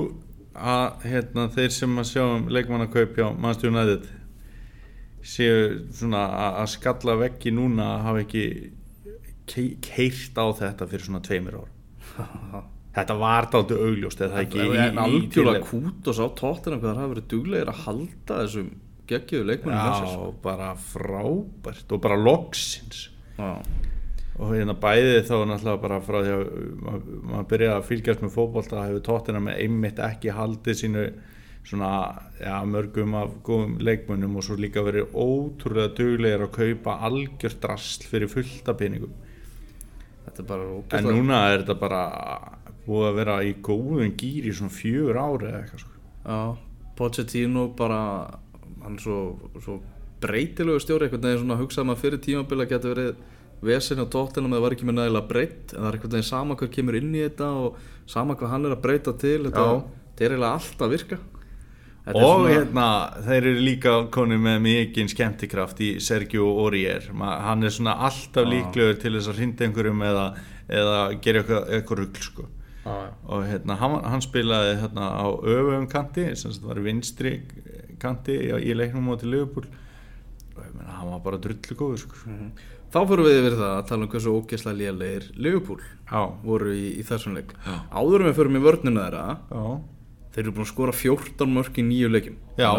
að 0.61 1.05
hérna, 1.07 1.45
þeir 1.55 1.71
sem 1.77 2.01
að 2.03 2.09
sjá 2.11 2.23
um 2.27 2.49
leikmannakaup 2.51 3.15
hjá 3.17 3.29
Manchester 3.39 3.71
United 3.71 4.09
séu 5.23 5.61
svona 5.95 6.25
að 6.33 6.59
að 6.65 6.69
skalla 6.75 7.15
veggi 7.21 7.53
núna 7.55 7.87
að 7.95 8.05
hafa 8.09 8.23
ekki 8.25 8.45
kei- 9.53 9.77
keyrt 9.85 10.41
á 10.41 10.45
þetta 10.59 10.89
fyrir 10.91 11.05
svona 11.07 11.21
tveimur 11.25 11.61
ár 11.61 12.65
Þetta 12.91 13.15
var 13.21 13.47
dálítið 13.53 13.83
augljóst 13.87 14.21
eða 14.25 14.33
það 14.35 14.45
ekki? 14.47 14.63
Í- 14.65 14.71
í- 14.75 15.03
algjörlega 15.05 15.67
kút 15.69 16.09
og 16.11 16.17
sá 16.19 16.25
tóttina 16.41 16.79
hvað 16.81 16.89
það 16.91 16.99
hafa 17.03 17.13
verið 17.15 17.29
duglegir 17.35 17.71
að 17.71 17.83
halda 17.85 18.39
þessum 18.41 18.71
geggjöðu 19.11 19.47
leikmennum 19.47 19.85
hjá 19.85 19.95
sér, 20.01 20.11
Já, 20.11 20.33
bara 20.43 20.71
frábært 20.75 21.93
og 21.95 22.01
bara 22.03 22.17
loksins. 22.19 23.05
Já. 23.39 23.53
og 24.41 24.55
hérna 24.57 24.73
bæði 24.81 25.17
þá 25.29 25.35
náttúrulega 25.51 25.81
bara 25.83 26.01
frá 26.01 26.19
því 26.25 26.31
að 26.35 26.45
maður 26.81 27.17
mað 27.31 27.49
byrjaði 27.51 27.77
að 27.77 27.89
fylgjast 27.91 28.23
með 28.25 28.31
fótbolta 28.37 28.85
hefur 28.87 29.03
tóttina 29.11 29.41
með 29.45 29.59
einmitt 29.65 29.99
ekki 30.07 30.33
haldið 30.33 30.79
sínu 30.81 31.03
svona 31.71 31.91
ja, 32.41 32.55
mörgum 32.65 33.15
af 33.21 33.35
góðum 33.45 33.75
leikmönnum 33.85 34.39
og 34.41 34.47
svo 34.47 34.57
líka 34.57 34.81
verið 34.87 35.13
ótrúlega 35.13 35.93
duglegir 35.99 36.47
að 36.47 36.55
kaupa 36.57 36.95
algjört 37.11 37.61
drasl 37.61 38.07
fyrir 38.09 38.31
fullta 38.33 38.73
peningum. 38.81 39.13
Þetta 40.25 40.41
er 40.43 40.49
bara 40.49 40.71
en 41.03 41.11
núna 41.11 41.43
er 41.53 41.61
þetta 41.67 41.77
bara 41.83 42.01
búið 42.91 43.09
að 43.13 43.19
vera 43.23 43.39
í 43.47 43.55
góðum 43.71 44.13
gýr 44.21 44.51
í 44.51 44.55
svona 44.59 44.75
fjögur 44.75 45.21
ári 45.23 45.49
eða 45.51 45.63
eitthvað 45.63 45.85
sko. 45.87 45.97
Já, 46.27 46.41
Pochettino 47.01 47.69
bara 47.79 48.01
hann 48.83 48.97
er 48.99 49.03
svo, 49.05 49.19
svo 49.65 49.79
breytilegu 50.21 50.81
stjóri 50.83 51.07
einhvern 51.09 51.25
veginn 51.25 51.45
svona 51.47 51.57
hugsaði 51.61 51.89
maður 51.89 52.03
fyrir 52.05 52.21
tímabili 52.27 52.67
að 52.67 52.73
geta 52.75 52.91
verið 52.93 53.15
vesinn 53.65 54.01
á 54.01 54.07
tóttina 54.13 54.49
með 54.49 54.57
það 54.59 54.65
var 54.67 54.75
ekki 54.77 54.87
með 54.89 54.97
nægilega 54.99 55.29
breytt 55.31 55.73
en 55.75 55.81
það 55.83 55.89
er 55.91 55.97
einhvern 55.99 56.15
veginn 56.17 56.29
sama 56.31 56.57
hver 56.61 56.71
kemur 56.77 56.97
inn 57.01 57.11
í 57.17 57.23
þetta 57.25 57.49
og 57.65 57.81
sama 58.09 58.37
hvað 58.41 58.53
hann 58.55 58.69
er 58.69 58.75
að 58.77 58.83
breyta 58.85 59.15
til 59.21 59.37
þetta, 59.47 59.65
þetta 60.17 60.25
er 60.27 60.35
eiginlega 60.35 60.55
allt 60.61 60.85
að 60.87 60.95
virka 60.97 61.19
Þetta 62.01 62.21
og 62.25 62.31
svona- 62.41 62.53
hérna 62.55 62.85
þeir 63.27 63.37
eru 63.51 63.65
líka 63.67 63.91
koni 64.17 64.39
með 64.41 64.63
mikinn 64.65 65.11
skemmtikraft 65.13 65.83
í 65.85 65.91
Sergio 66.01 66.47
Aurier 66.65 67.11
hann 67.21 67.63
er 67.69 67.75
svona 67.77 67.99
alltaf 68.09 68.49
líklegur 68.49 68.97
til 69.03 69.13
þess 69.19 69.29
að 69.29 69.37
hrinda 69.43 69.67
einhverjum 69.69 70.01
eða, 70.09 70.25
eða 70.69 70.97
gera 71.21 71.43
eitthvað, 71.43 71.69
eitthvað 71.77 72.01
rugl 72.05 72.25
sko. 72.25 72.47
Já. 72.81 72.97
og 73.29 73.43
hérna 73.45 73.77
hann, 73.77 73.99
hann 74.09 74.23
spilaði 74.25 74.77
hérna 74.81 75.11
á 75.21 75.27
öfum 75.29 75.87
kanti 75.93 76.25
sem 76.39 76.55
var 76.65 76.81
vinstri 76.81 77.43
kanti 78.01 78.39
í, 78.49 78.73
leiknum 78.75 79.11
á 79.13 79.21
til 79.21 79.31
Liverpool 79.35 79.67
og 80.57 80.63
ég 80.65 80.73
meina 80.79 80.97
hann 80.97 81.11
var 81.13 81.21
bara 81.27 81.41
drullu 81.45 81.77
góður 81.77 82.01
sko. 82.07 82.17
Þá 82.91 82.99
fyrir 83.07 83.23
við 83.29 83.37
yfir 83.43 83.55
það 83.61 83.75
að 83.77 83.85
tala 83.91 84.07
um 84.07 84.11
hversu 84.11 84.33
ógeðslega 84.35 84.79
lélegir 84.81 85.29
Liverpool 85.37 85.79
já, 85.85 86.23
voru 86.43 86.73
í, 86.75 86.87
í 86.99 87.05
þessum 87.07 87.37
leik 87.37 87.53
Já. 87.67 87.77
Áður 87.93 88.25
en 88.25 88.31
við 88.31 88.39
fyrir 88.41 88.55
með 88.57 88.65
vörnuna 88.67 89.05
þeirra 89.07 89.25
já, 89.53 89.65
þeir 90.35 90.43
eru 90.47 90.55
búin 90.57 90.65
að 90.67 90.73
skora 90.73 90.97
14 91.05 91.55
mörk 91.55 91.79
í 91.79 91.85
nýju 91.87 92.11
leikim 92.17 92.37
Já. 92.59 92.71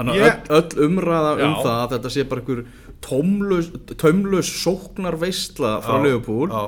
þannig 0.00 0.10
að, 0.10 0.20
Ég- 0.24 0.50
öll, 0.50 0.60
öll 0.64 0.88
umræða 0.88 1.32
um 1.36 1.54
það 1.60 1.74
að 1.76 1.90
þetta 1.94 2.12
sé 2.16 2.24
bara 2.32 2.42
einhver 2.42 2.64
tómlaus, 3.06 3.68
tómlaus 4.00 4.50
sóknar 4.64 5.16
veistla 5.20 5.76
frá 5.84 6.00
Liverpool 6.02 6.48
já. 6.48 6.64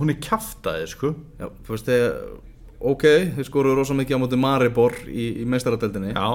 Hún 0.00 0.12
er 0.12 0.20
kjaftaði 0.22 0.90
sko. 0.90 1.12
Já, 1.40 1.48
þú 1.66 1.74
veist 1.74 1.88
þegar 1.88 2.18
ok, 2.80 3.06
þeir 3.36 3.48
skoruðu 3.48 3.78
rosa 3.78 3.96
mikið 3.96 4.18
á 4.18 4.22
móti 4.22 4.38
Maribor 4.40 4.96
í, 5.08 5.28
í 5.42 5.46
meistaradeldinni 5.48 6.12
já, 6.12 6.28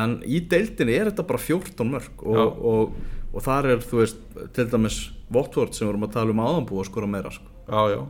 en 0.00 0.18
í 0.26 0.40
deildinni 0.50 0.94
er 0.94 1.10
þetta 1.10 1.26
bara 1.28 1.42
14 1.42 1.90
mörk 1.90 2.22
og, 2.26 2.62
og, 2.70 2.94
og 3.32 3.44
þar 3.44 3.72
er 3.74 3.82
þú 3.84 4.00
veist 4.02 4.22
til 4.56 4.68
dæmis 4.70 5.00
Watford 5.34 5.74
sem 5.74 5.86
við 5.86 5.92
vorum 5.92 6.06
að 6.06 6.14
tala 6.14 6.34
um 6.34 6.44
áðan 6.44 6.68
búið 6.68 6.84
að 6.84 6.90
skora 6.92 7.10
meira 7.10 7.34
sko. 7.34 7.50
já, 7.66 7.96
já, 7.96 8.00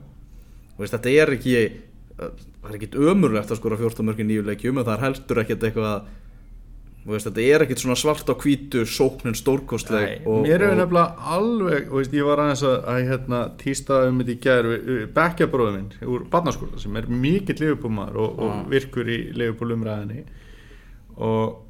veist, 0.77 0.97
þetta 0.97 1.15
er 1.15 1.35
ekki 1.39 1.57
það 2.17 2.71
er 2.71 2.79
ekkit 2.79 3.01
ömurlegt 3.01 3.53
að 3.53 3.61
skora 3.61 3.81
14 3.81 4.09
mörgin 4.09 4.31
nýju 4.31 4.47
leikjum 4.47 4.81
en 4.81 4.87
það 4.87 4.95
er 4.97 5.07
heldur 5.07 5.43
ekkit 5.43 5.67
eitthvað 5.69 6.13
veist, 7.15 7.29
þetta 7.29 7.43
er 7.45 7.65
ekkit 7.65 7.83
svona 7.83 7.97
svart 7.99 8.31
á 8.31 8.35
hvítu 8.35 8.83
sóknin 8.89 9.37
stórkostleg 9.39 10.25
Nei, 10.25 10.41
mér 10.47 10.65
er 10.67 10.79
nefnilega 10.79 11.29
alveg, 11.37 11.91
þú 11.91 12.01
veist, 12.01 12.17
ég 12.17 12.27
var 12.27 12.43
aðeins 12.43 12.65
að, 12.67 12.79
að 12.93 13.11
hérna, 13.11 13.43
tísta 13.61 14.01
um 14.09 14.23
þetta 14.23 14.35
í 14.35 14.41
gær 14.47 14.71
bekkjabróður 15.19 15.77
minn 15.77 16.09
úr 16.15 16.25
barnaskóla 16.33 16.81
sem 16.83 16.99
er 16.99 17.07
mikill 17.11 17.59
leifupúmaður 17.63 18.19
og, 18.25 18.43
og 18.47 18.73
virkur 18.73 19.13
í 19.13 19.21
leifupúlumræðinni 19.39 20.25
og, 21.17 21.63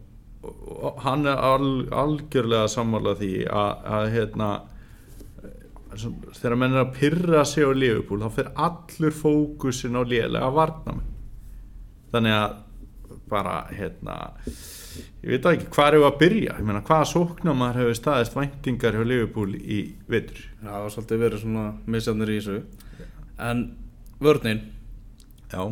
og, 0.46 0.54
og 0.76 1.04
hann 1.04 1.28
er 1.28 1.44
al, 1.50 1.68
algjörlega 2.04 2.70
sammálað 2.72 3.20
því 3.24 3.34
að, 3.50 3.84
að 3.98 4.08
hérna 4.16 4.50
þegar 5.96 6.58
menn 6.60 6.76
er 6.76 6.84
að 6.84 6.94
pyrra 6.96 7.44
sig 7.48 7.64
á 7.64 7.72
leifupúl 7.72 8.22
þá 8.24 8.30
fer 8.38 8.54
allur 8.68 9.16
fókusin 9.16 9.98
á 9.98 10.02
lélega 10.04 10.48
varnamenn 10.54 11.12
þannig 12.12 12.36
að 12.36 12.62
bara 13.30 13.56
hérna 13.74 14.16
ég 15.22 15.34
veit 15.34 15.48
ekki 15.50 15.68
hvað 15.74 15.88
er 15.88 15.98
við 15.98 16.06
að 16.08 16.18
byrja? 16.22 16.56
Meina 16.62 16.82
hvaða 16.86 17.08
sóknumar 17.12 17.78
hefur 17.80 17.98
staðist 17.98 18.36
væntingar 18.36 18.96
hjá 18.96 19.04
Liverpool 19.04 19.54
í 19.56 19.80
vetur? 20.10 20.40
Já, 20.62 20.70
það 20.70 20.82
var 20.84 20.94
svolítið 20.94 21.22
verið 21.24 21.44
svona 21.44 21.66
misjafnir 21.94 22.32
í 22.32 22.40
þessu. 22.40 22.58
En 23.46 23.62
vörnin? 24.22 24.62
Já, 25.52 25.62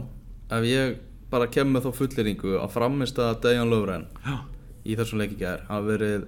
ef 0.55 0.69
ég 0.69 0.97
bara 1.35 1.51
kem 1.51 1.73
með 1.75 1.89
þá 1.89 1.99
fulleringu 1.99 2.57
að 2.61 2.75
framista 2.77 3.33
Dejan 3.43 3.73
Löfren 3.73 4.07
já, 4.23 4.37
í 4.87 4.95
þessum 4.99 5.23
leik 5.23 5.35
í 5.35 5.41
gær 5.41 5.65
hafa 5.67 5.89
verið 5.89 6.27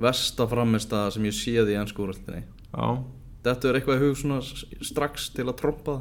versta 0.00 0.46
framista 0.48 1.06
sem 1.12 1.26
ég 1.28 1.36
séð 1.36 1.72
í 1.72 1.78
ennskúröldinni 1.80 2.44
já. 2.44 2.86
Þetta 3.46 3.68
er 3.68 3.78
eitthvað 3.78 4.00
í 4.00 4.06
hug 4.06 4.16
svona 4.18 4.40
strax 4.82 5.28
til 5.36 5.44
að 5.46 5.58
trompa 5.60 6.00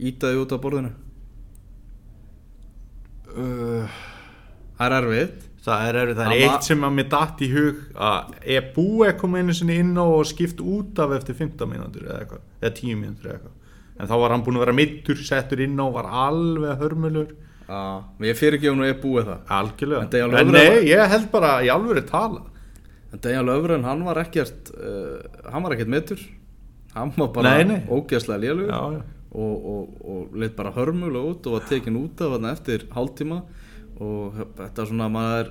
Ítaði 0.00 0.40
út 0.40 0.52
af 0.56 0.62
borðinu? 0.64 0.90
Uh, 3.30 3.98
Það 4.80 4.86
er 4.86 4.96
erfitt. 4.96 5.46
Það 5.60 5.82
er, 5.84 5.96
erfið, 6.00 6.16
það 6.16 6.30
er 6.32 6.42
eitt 6.46 6.66
sem 6.70 6.84
að 6.86 6.92
mér 6.96 7.08
datt 7.12 7.40
í 7.44 7.48
hug 7.52 7.80
að 8.00 8.30
er 8.56 8.68
búið 8.72 9.10
að 9.10 9.18
koma 9.20 9.42
einu 9.42 9.56
sinni 9.58 9.74
inn 9.76 9.90
á 9.92 10.04
og 10.06 10.22
skipt 10.30 10.62
út 10.64 11.02
af 11.04 11.12
eftir 11.18 11.36
15 11.36 11.68
mínútur 11.68 12.06
eða 12.06 12.22
eitthvað, 12.22 12.46
eða 12.62 12.70
10 12.78 12.96
mínútur 12.96 13.28
eða 13.28 13.34
eitthvað. 13.36 13.74
En 14.00 14.08
þá 14.08 14.14
var 14.22 14.32
hann 14.32 14.44
búin 14.46 14.56
að 14.56 14.64
vera 14.64 14.76
mittur, 14.78 15.20
settur 15.28 15.60
inn 15.60 15.76
á 15.76 15.84
og 15.84 15.92
var 15.98 16.08
alveg 16.24 16.80
hörmulur. 16.80 17.36
Já, 17.68 17.82
ég 18.30 18.40
fyrir 18.40 18.56
ekki 18.56 18.72
hún 18.72 18.80
og 18.80 18.88
ég 18.88 19.04
búið 19.04 19.28
það. 19.28 19.44
Algjörlega, 19.58 20.24
En 20.24 20.40
en 20.40 20.56
nei, 20.56 20.80
ég 20.88 21.12
held 21.12 21.28
bara 21.36 21.52
í 21.60 21.68
alvöru 21.76 22.06
tala. 22.08 22.46
En 23.12 23.20
Dejan 23.20 23.44
Löfren, 23.44 23.84
hann 23.84 24.08
var 24.08 24.24
ekkert 24.24 24.72
uh, 24.80 25.20
hann 25.52 25.66
var 25.66 25.76
ekkert 25.76 25.92
metur 25.92 26.28
hann 26.94 27.12
var 27.16 27.32
bara 27.34 27.56
ógeðslega 27.90 28.42
lélugur 28.42 28.70
já 28.70 29.02
og, 29.30 29.66
og, 29.72 29.90
og 30.02 30.38
leitt 30.42 30.56
bara 30.56 30.72
hörmulega 30.74 31.22
út 31.30 31.44
og 31.46 31.58
var 31.58 31.66
tekin 31.68 31.98
út 32.00 32.20
af 32.24 32.32
hann 32.34 32.48
eftir 32.50 32.86
hálftíma 32.90 33.44
og 34.00 34.38
þetta 34.56 34.82
er 34.84 34.88
svona 34.90 35.06
að 35.08 35.14
maður 35.16 35.50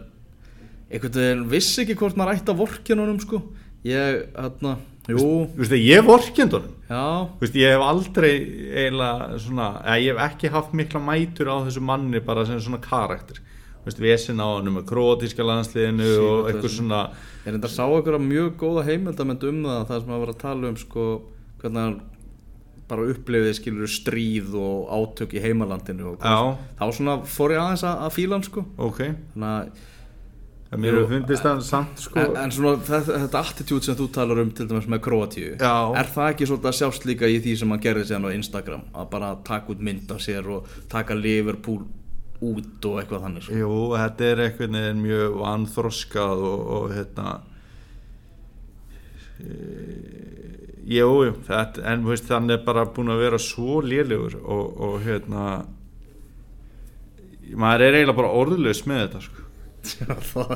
einhvern 0.90 1.18
veginn 1.20 1.44
vissi 1.52 1.84
ekki 1.84 1.96
hvort 2.00 2.18
maður 2.18 2.40
ætti 2.40 2.54
að 2.54 2.62
vorkja 2.64 2.98
honum 2.98 3.20
sko. 3.22 3.42
Ég, 3.88 4.24
hérna, 4.36 4.72
jú. 5.08 5.26
Þú 5.54 5.62
veist, 5.62 5.76
ég 5.78 6.08
vorkjönd 6.08 6.56
honum? 6.58 6.74
Já, 6.90 7.04
Þú 7.38 7.46
veist, 7.46 7.60
ég 7.62 7.76
hef 7.76 7.86
aldrei 7.86 8.32
eiginlega 8.74 9.40
svona, 9.40 9.68
eða 9.86 10.00
ég 10.04 10.18
hef 10.18 10.24
ekki 10.34 10.52
haft 10.56 10.74
mikla 10.76 11.00
mætur 11.06 11.52
á 11.54 11.56
þessu 11.68 11.84
manni 11.86 12.20
bara 12.26 12.46
sem 12.50 12.60
svona 12.60 12.82
karakter. 12.84 13.40
Þú 13.80 13.88
veist, 13.88 14.02
vesin 14.04 14.42
á 14.44 14.48
hann 14.58 14.74
með 14.76 14.88
krótíska 14.90 15.46
landsliðinu 15.46 16.10
Sí, 16.10 16.18
og 16.20 16.50
er 16.50 16.54
eitthvað 16.54 16.74
svona- 16.76 17.10
ég 17.46 17.54
reyndar 17.54 17.72
sá 17.72 17.86
einhverja 17.88 18.20
mjög 18.20 18.50
góða 18.60 18.84
heimildamönd 18.90 19.44
um 19.48 19.64
það 19.64 19.86
það 19.88 20.02
sem 20.02 20.14
að 20.14 20.20
vera 20.26 20.34
að 20.34 20.42
tala 20.44 20.68
um 20.68 20.76
sko 20.76 21.06
hvernig 21.62 21.80
hann 21.86 22.02
bara 22.90 23.08
upplifið 23.14 23.54
skilur 23.60 23.92
stríð 23.92 24.58
og 24.60 24.90
átök 24.98 25.38
í 25.38 25.44
heimalandinu 25.44 26.16
þá 26.20 26.86
svona 26.96 27.20
fór 27.30 27.56
ég 27.56 27.64
aðeins 27.64 27.86
að, 27.88 28.04
að 28.08 28.18
fíla 28.18 28.38
hann 28.38 28.50
sko 28.50 28.66
ok 28.78 29.06
þannig 29.06 29.54
að 29.54 29.88
En 30.70 30.84
samt 31.66 31.98
sko 31.98 32.20
En, 32.22 32.36
en 32.38 32.52
svona 32.54 32.78
þetta, 32.86 33.40
attitude 33.40 33.82
sem 33.88 33.96
þú 33.98 34.06
talar 34.14 34.44
um 34.44 34.52
til 34.54 34.68
dæmis 34.70 34.86
með 34.86 35.00
Kroatíu 35.08 35.56
Já. 35.58 35.72
Er 35.98 36.12
það 36.14 36.34
ekki 36.36 36.46
svolítið 36.46 36.70
að 36.70 36.76
sjást 36.78 37.08
líka 37.10 37.26
í 37.26 37.40
því 37.42 37.56
sem 37.58 37.74
hann 37.74 37.82
gerði 37.82 38.04
síðan 38.06 38.28
á 38.30 38.38
Instagram 38.38 38.84
Að 38.94 39.08
bara 39.16 39.32
taka 39.48 39.74
út 39.74 39.82
mynd 39.82 40.14
af 40.14 40.22
sér 40.22 40.46
og 40.54 40.70
taka 40.92 41.18
Liverpool 41.18 41.88
út 42.40 42.86
og 42.88 43.00
eitthvað 43.02 43.26
þannig 43.26 43.46
sko. 43.46 43.58
Jú, 43.60 43.78
þetta 44.00 44.28
er 44.30 44.42
veginn 44.56 45.02
mjög 45.04 45.34
vanþroskað 45.42 46.44
og, 46.50 46.62
og 46.76 46.94
hérna 46.96 47.34
e, 49.44 50.59
Jú, 50.90 51.10
jú, 51.28 51.34
þetta, 51.46 51.84
en 51.92 52.06
veist, 52.08 52.30
hann 52.34 52.50
er 52.50 52.64
bara 52.66 52.88
búin 52.90 53.12
að 53.14 53.22
vera 53.22 53.40
svo 53.42 53.82
lélegur 53.86 54.40
og, 54.42 54.80
og 54.88 54.96
hérna 55.06 55.44
maður 57.54 57.86
er 57.86 57.98
eiginlega 58.00 58.18
bara 58.18 58.38
orðlaus 58.40 58.82
með 58.90 59.04
þetta 59.04 59.22
sko. 59.28 59.46
Já, 59.90 60.16
það, 60.32 60.56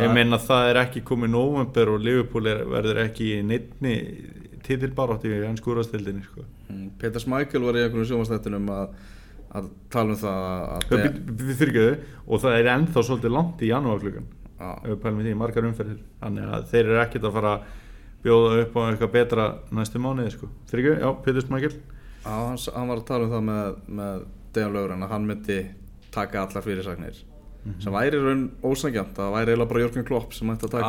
Ég 0.00 0.12
meina 0.14 0.38
það 0.40 0.68
er 0.70 0.78
ekki 0.84 1.02
komið 1.06 1.32
november 1.34 1.90
og 1.92 2.02
Liverpool 2.04 2.48
er, 2.48 2.62
verður 2.70 3.00
ekki 3.04 3.30
í 3.36 3.40
neittni 3.46 3.94
titilbarátti 4.64 5.32
í 5.32 5.40
hans 5.42 5.62
skúrastildinni 5.62 6.22
sko. 6.24 6.44
Mm, 6.70 6.92
Peter 7.00 7.22
Smækjel 7.22 7.64
var 7.64 7.78
í 7.78 7.82
einhvern 7.84 8.06
sjónvastættinum 8.08 8.70
að, 8.74 8.94
að 9.58 9.68
tala 9.92 10.14
um 10.14 10.20
það 10.20 10.46
að, 10.46 10.86
að 11.00 11.36
Við 11.42 11.52
þurrgjöðu 11.62 11.96
og 12.26 12.44
það 12.44 12.56
er 12.58 12.70
ennþá 12.76 13.04
svolítið 13.08 13.36
langt 13.36 13.64
í 13.64 13.70
janúarklukkan. 13.72 14.30
Við 15.20 15.30
margar 15.40 15.68
umferðir. 15.68 16.00
Þannig 16.20 16.54
að 16.56 16.66
þeir 16.72 16.82
eru 16.84 17.00
ekkert 17.04 17.28
að 17.28 17.38
fara 17.38 17.54
bjóða 18.24 18.60
upp 18.64 18.76
á 18.76 18.80
eitthvað 18.90 19.12
betra 19.12 19.46
næstu 19.72 19.98
mánuði 20.02 20.30
sko. 20.34 20.48
Þurrgjöðu, 20.70 21.00
já, 21.00 21.10
Pétur 21.24 21.46
Smækjel 21.46 21.72
Já, 22.20 22.30
hann, 22.46 22.58
s- 22.58 22.70
hann 22.74 22.88
var 22.88 22.98
að 23.00 23.06
tala 23.08 23.24
um 23.24 23.30
það 23.32 23.44
með, 23.48 23.76
með 24.00 24.24
Dejan 24.52 24.72
Lögren 24.76 25.02
að 25.06 25.08
hann 25.14 25.26
myndi 25.26 25.58
taka 26.12 26.42
allar 26.44 26.62
fyrirsagnir 26.62 27.22
sem 27.78 27.92
væri 27.92 28.16
raun 28.16 28.50
ósangjant 28.64 29.12
það 29.16 29.32
væri 29.34 29.50
eiginlega 29.52 29.68
bara 29.68 29.80
Jörgen 29.84 30.04
Klopp 30.08 30.32
sem 30.32 30.48
ætti 30.48 30.64
að 30.64 30.70
taka 30.70 30.84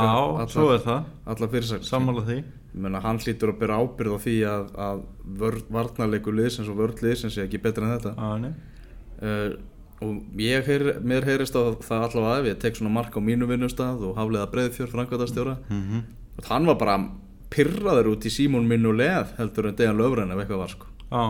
er 0.74 0.80
það, 0.86 1.04
allar 1.28 1.50
fyrirsagnir 1.52 1.88
sammála 1.90 2.22
því. 2.30 2.38
Ég 2.72 2.80
meina, 2.86 3.02
hann 3.04 3.18
hlýtur 3.20 3.52
að 3.52 3.58
byrja 3.60 3.80
ábyrð 3.84 4.14
á 4.16 4.20
því 4.24 4.36
að, 4.48 4.70
að 4.86 5.02
vörð, 5.42 5.66
varnarleikur 5.76 6.34
liðsins 6.38 6.70
og 6.72 6.78
vörð 6.80 7.02
liðsins 7.04 7.36
er 7.38 7.44
ekki 7.50 7.60
betur 7.62 7.84
en 7.84 7.92
þetta. 7.98 8.14
Ah, 8.18 8.38
uh, 9.22 9.58
og 10.02 10.40
ég 10.40 10.66
heyr, 10.66 10.86
mér 11.04 11.28
heyrist 11.28 11.56
á 11.60 11.62
það 11.84 12.06
allavega 12.08 12.40
ef 12.40 12.48
ég 12.54 12.60
tek 12.64 12.80
svona 12.80 12.94
mark 12.96 13.14
á 13.14 13.22
mínu 13.22 13.46
vinnustad 13.52 14.00
og 14.02 14.16
hafliða 14.18 14.48
breiðfjörð 14.56 14.96
framkvæmdastjóra 14.96 15.58
mm 15.70 15.82
-hmm. 15.84 16.02
Hann 16.48 16.70
var 16.70 16.78
bara 16.80 16.98
pyrraður 17.52 18.14
út 18.14 18.28
í 18.28 18.32
Símón 18.34 18.68
minn 18.70 18.88
og 18.88 18.98
leð 19.00 19.34
heldur 19.38 19.70
en 19.70 19.78
Dejan 19.80 20.00
Löfren 20.00 20.32
ef 20.32 20.44
eitthvað 20.44 20.64
var 20.64 20.74
sko. 20.76 20.88
Já, 21.12 21.24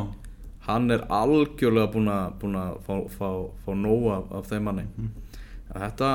hann 0.67 0.93
er 0.93 1.07
algjörlega 1.09 1.89
búin 1.93 2.11
að, 2.11 2.77
fá, 2.85 2.93
fá, 3.15 3.29
fá 3.65 3.71
nóg 3.77 4.07
af, 4.13 4.29
af 4.37 4.51
þeim 4.51 4.69
manni. 4.69 4.85
Mm. 4.97 5.11
þetta, 5.73 6.11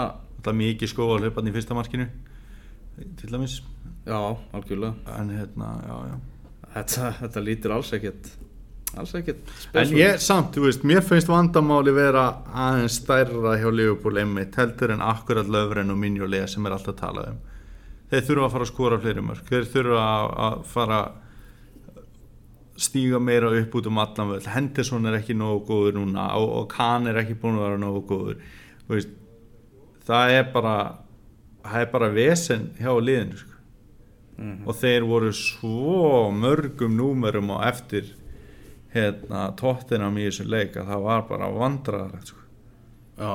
er 0.46 0.58
mikið 0.62 0.92
sko 0.92 1.10
að 1.10 1.26
hlaupa 1.26 1.42
hann 1.42 1.50
í 1.50 1.56
fyrsta 1.56 1.76
markinu 1.76 2.06
til 3.18 3.32
dæmis. 3.32 3.60
Já, 4.06 4.20
algjörlega. 4.54 4.94
En 5.18 5.32
hérna, 5.34 5.72
já, 5.82 5.96
já. 6.12 6.18
Þetta, 6.76 7.12
þetta 7.20 7.42
lítir 7.42 7.72
alls 7.74 7.92
ekkert 7.96 8.34
alls 8.96 9.12
ekkert 9.18 9.50
En 9.76 9.92
ég 9.96 10.20
samt, 10.22 10.54
þú 10.54 10.66
veist, 10.68 10.84
mér 10.86 11.02
finnst 11.04 11.30
vandamáli 11.30 11.92
vera 11.96 12.26
aðeins 12.52 13.00
stærra 13.00 13.56
hjá 13.60 13.66
Liverpool 13.72 14.20
einmitt 14.20 14.56
heldur 14.60 14.94
en 14.94 15.04
akkurat 15.04 15.48
löfren 15.50 15.92
og 15.92 15.98
minjulega 16.00 16.48
sem 16.50 16.66
er 16.66 16.76
alltaf 16.76 16.94
að 16.94 17.00
tala 17.00 17.26
um. 17.32 17.40
Þeir 18.16 18.26
þurfa 18.30 18.46
að 18.46 18.52
fara 18.54 18.64
að 18.64 18.70
skora 18.70 18.98
fleiri 19.02 19.22
mörg, 19.26 19.48
þeir 19.50 19.66
þurfa 19.74 20.04
að, 20.46 20.58
fara 20.72 21.00
stíga 22.80 23.20
meira 23.20 23.50
upp 23.56 23.74
út 23.76 23.88
um 23.90 24.00
allan 24.00 24.30
völd. 24.32 24.46
Henderson 24.52 25.08
er 25.08 25.18
ekki 25.18 25.36
nógu 25.36 25.64
góður 25.68 25.98
núna 25.98 26.30
og, 26.40 26.46
og 26.62 26.68
Kahn 26.72 27.08
er 27.10 27.20
ekki 27.20 27.36
búin 27.40 27.58
að 27.60 27.66
vera 27.66 27.80
nógu 27.80 28.02
góður. 28.08 28.40
Veist, 28.88 29.12
það 30.08 30.36
er 30.38 30.48
bara, 30.54 30.76
það 31.66 31.84
er 31.84 31.92
bara 31.92 32.12
vesen 32.16 32.70
hjá 32.80 32.92
liðinu, 32.96 33.40
sko. 33.42 33.52
Og 34.68 34.76
þeir 34.76 35.04
voru 35.08 35.32
svo 35.32 36.30
mörgum 36.36 36.96
númerum 36.96 37.52
á 37.56 37.68
eftir 37.68 38.16
hérna 38.96 39.50
tóttinam 39.58 40.16
í 40.20 40.26
þessum 40.28 40.50
leik 40.52 40.76
að 40.80 40.90
það 40.92 41.06
var 41.06 41.24
bara 41.28 41.52
vandræðar 41.52 42.24
sko. 42.24 42.42
já 43.16 43.32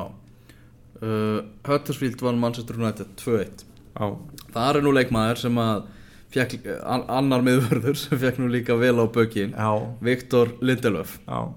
uh, 1.02 1.40
Huddersfield 1.68 2.22
vann 2.22 2.40
Manchester 2.42 2.80
United 2.80 3.14
2-1 3.22 3.66
á, 3.66 3.71
það 3.96 4.70
er 4.70 4.86
nú 4.86 4.94
leikmaður 4.96 5.42
sem 5.42 5.58
að 5.62 5.84
fekk, 6.32 6.58
an, 6.84 7.04
annar 7.12 7.44
miðvörður 7.46 7.98
sem 8.00 8.20
fekk 8.22 8.40
nú 8.42 8.52
líka 8.52 8.78
vel 8.80 8.96
á 9.00 9.06
bökin 9.12 9.56
Viktor 10.04 10.56
Lindelöf. 10.62 11.20
Á 11.28 11.52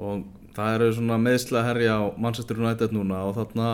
og 0.00 0.24
það 0.56 0.76
eru 0.76 0.92
svona 0.96 1.18
meðsla 1.20 1.64
herja 1.66 1.96
á 2.00 2.04
Manchester 2.20 2.60
United 2.60 2.94
núna 2.96 3.22
og 3.28 3.36
þarna 3.38 3.70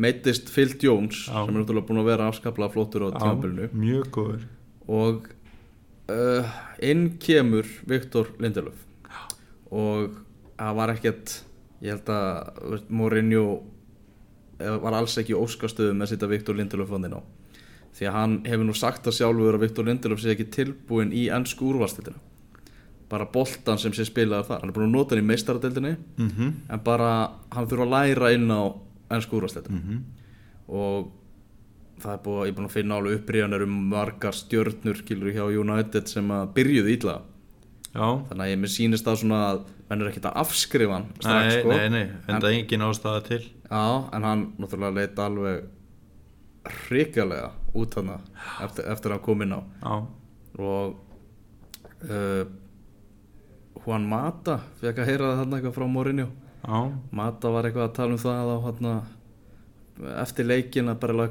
meittist 0.00 0.50
Phil 0.52 0.72
Jones 0.80 1.26
Já. 1.28 1.44
sem 1.44 1.54
er 1.54 1.60
náttúrulega 1.60 1.88
búin 1.88 2.02
að 2.02 2.10
vera 2.10 2.30
afskaplega 2.30 2.74
flottur 2.74 3.06
á 3.06 3.08
tímabilinu. 3.14 3.68
mjög 3.72 4.08
góður. 4.16 4.46
Og 4.90 5.28
uh, 6.10 6.54
inn 6.82 7.18
kemur 7.22 7.68
Viktor 7.86 8.32
Lindelöf. 8.42 8.86
Og 9.70 10.16
það 10.58 10.78
var 10.80 10.94
ekkert 10.96 11.36
ég 11.80 11.94
held 11.94 12.08
að 12.12 12.88
Mourinho 12.92 13.44
eh, 14.58 14.74
var 14.82 14.96
alls 14.98 15.14
ekki 15.20 15.38
óskastöðu 15.38 15.94
með 15.94 16.08
að 16.08 16.10
setja 16.14 16.30
Viktor 16.32 16.58
Lindelöf 16.58 16.90
vann 16.90 17.06
inn 17.06 17.14
á 17.16 17.22
því 17.96 18.06
að 18.08 18.16
hann 18.16 18.34
hefur 18.46 18.66
nú 18.68 18.74
sagt 18.78 19.04
það 19.06 19.16
sjálfur 19.18 19.56
að 19.58 19.64
Viktor 19.64 19.88
Lindelöf 19.88 20.20
sé 20.22 20.34
ekki 20.34 20.48
tilbúin 20.54 21.12
í 21.12 21.28
ennsku 21.34 21.70
úrvalstildina 21.72 22.20
bara 23.10 23.26
boltan 23.26 23.78
sem 23.82 23.92
sé 23.92 24.04
spilaðar 24.06 24.46
þar. 24.46 24.60
Hann 24.62 24.70
er 24.70 24.74
búin 24.76 24.86
að 24.86 24.92
nota 24.94 25.16
hann 25.16 25.24
í 25.24 25.26
meistaradeildinni 25.26 25.96
mm 25.98 26.28
-hmm. 26.28 26.52
en 26.70 26.80
bara 26.86 27.30
hann 27.50 27.66
þurfa 27.66 27.86
að 27.86 27.94
læra 27.96 28.32
inn 28.34 28.50
á 28.50 28.62
ennsku 29.10 29.36
úrvalstildina 29.40 29.80
Mhm. 29.80 30.04
og 30.68 31.10
það 32.00 32.12
er 32.12 32.46
ég 32.46 32.48
er 32.48 32.54
búin 32.54 32.68
að 32.68 32.76
finna 32.76 32.94
alveg 32.96 33.18
uppriðanir 33.18 33.62
um 33.62 33.88
margar 33.90 34.32
stjörnur 34.32 35.02
kilur 35.04 35.32
hjá 35.32 35.44
United 35.60 36.08
sem 36.08 36.28
að 36.28 36.54
byrjuðu 36.54 36.94
illa. 36.96 37.22
Já, 37.94 38.06
þannig 38.28 38.44
að 38.44 38.50
ég 38.52 38.58
mér 38.58 38.70
sýnist 38.70 39.04
það 39.04 39.16
svona 39.18 39.40
að 39.50 39.60
menn 39.90 40.02
er 40.02 40.08
ekkert 40.12 40.28
að 40.30 40.36
afskrifa 40.44 40.92
hann 40.92 41.06
strax 41.18 41.54
nei, 41.54 41.60
sko. 41.60 41.68
nei, 41.68 41.88
nei, 41.88 42.02
en 42.28 42.40
það 42.40 42.44
er 42.44 42.58
engin 42.60 42.80
ástæða 42.86 43.22
til. 43.26 43.42
Já, 43.70 44.14
en 44.14 44.22
hann 44.22 44.52
náttúrulega 44.58 44.94
leit 44.94 45.18
alveg 45.18 45.64
hrikalega 46.88 47.50
út 47.76 47.94
hann 47.98 48.10
eftir, 48.16 48.84
eftir 48.90 49.12
að 49.12 49.16
hann 49.16 49.24
kom 49.26 49.44
inn 49.44 49.54
á. 49.54 49.60
Já, 49.84 49.94
og 50.60 50.98
uh, 52.08 52.44
Juan 53.80 54.08
Mata 54.10 54.58
fekk 54.80 55.02
að 55.02 55.10
heyra 55.12 55.36
þarna 55.40 55.60
eitthvað 55.60 55.76
frá 55.78 55.86
Mourinho. 55.88 56.28
Já, 56.60 56.80
Mata 57.16 57.54
var 57.54 57.68
eitthvað 57.68 57.88
að 57.88 57.96
tala 58.00 58.16
um 58.16 58.22
það 58.24 58.52
á 58.52 58.58
hann 58.66 58.92
eftir 60.20 60.46
leikin 60.48 60.88
að 60.88 61.00
bara 61.02 61.28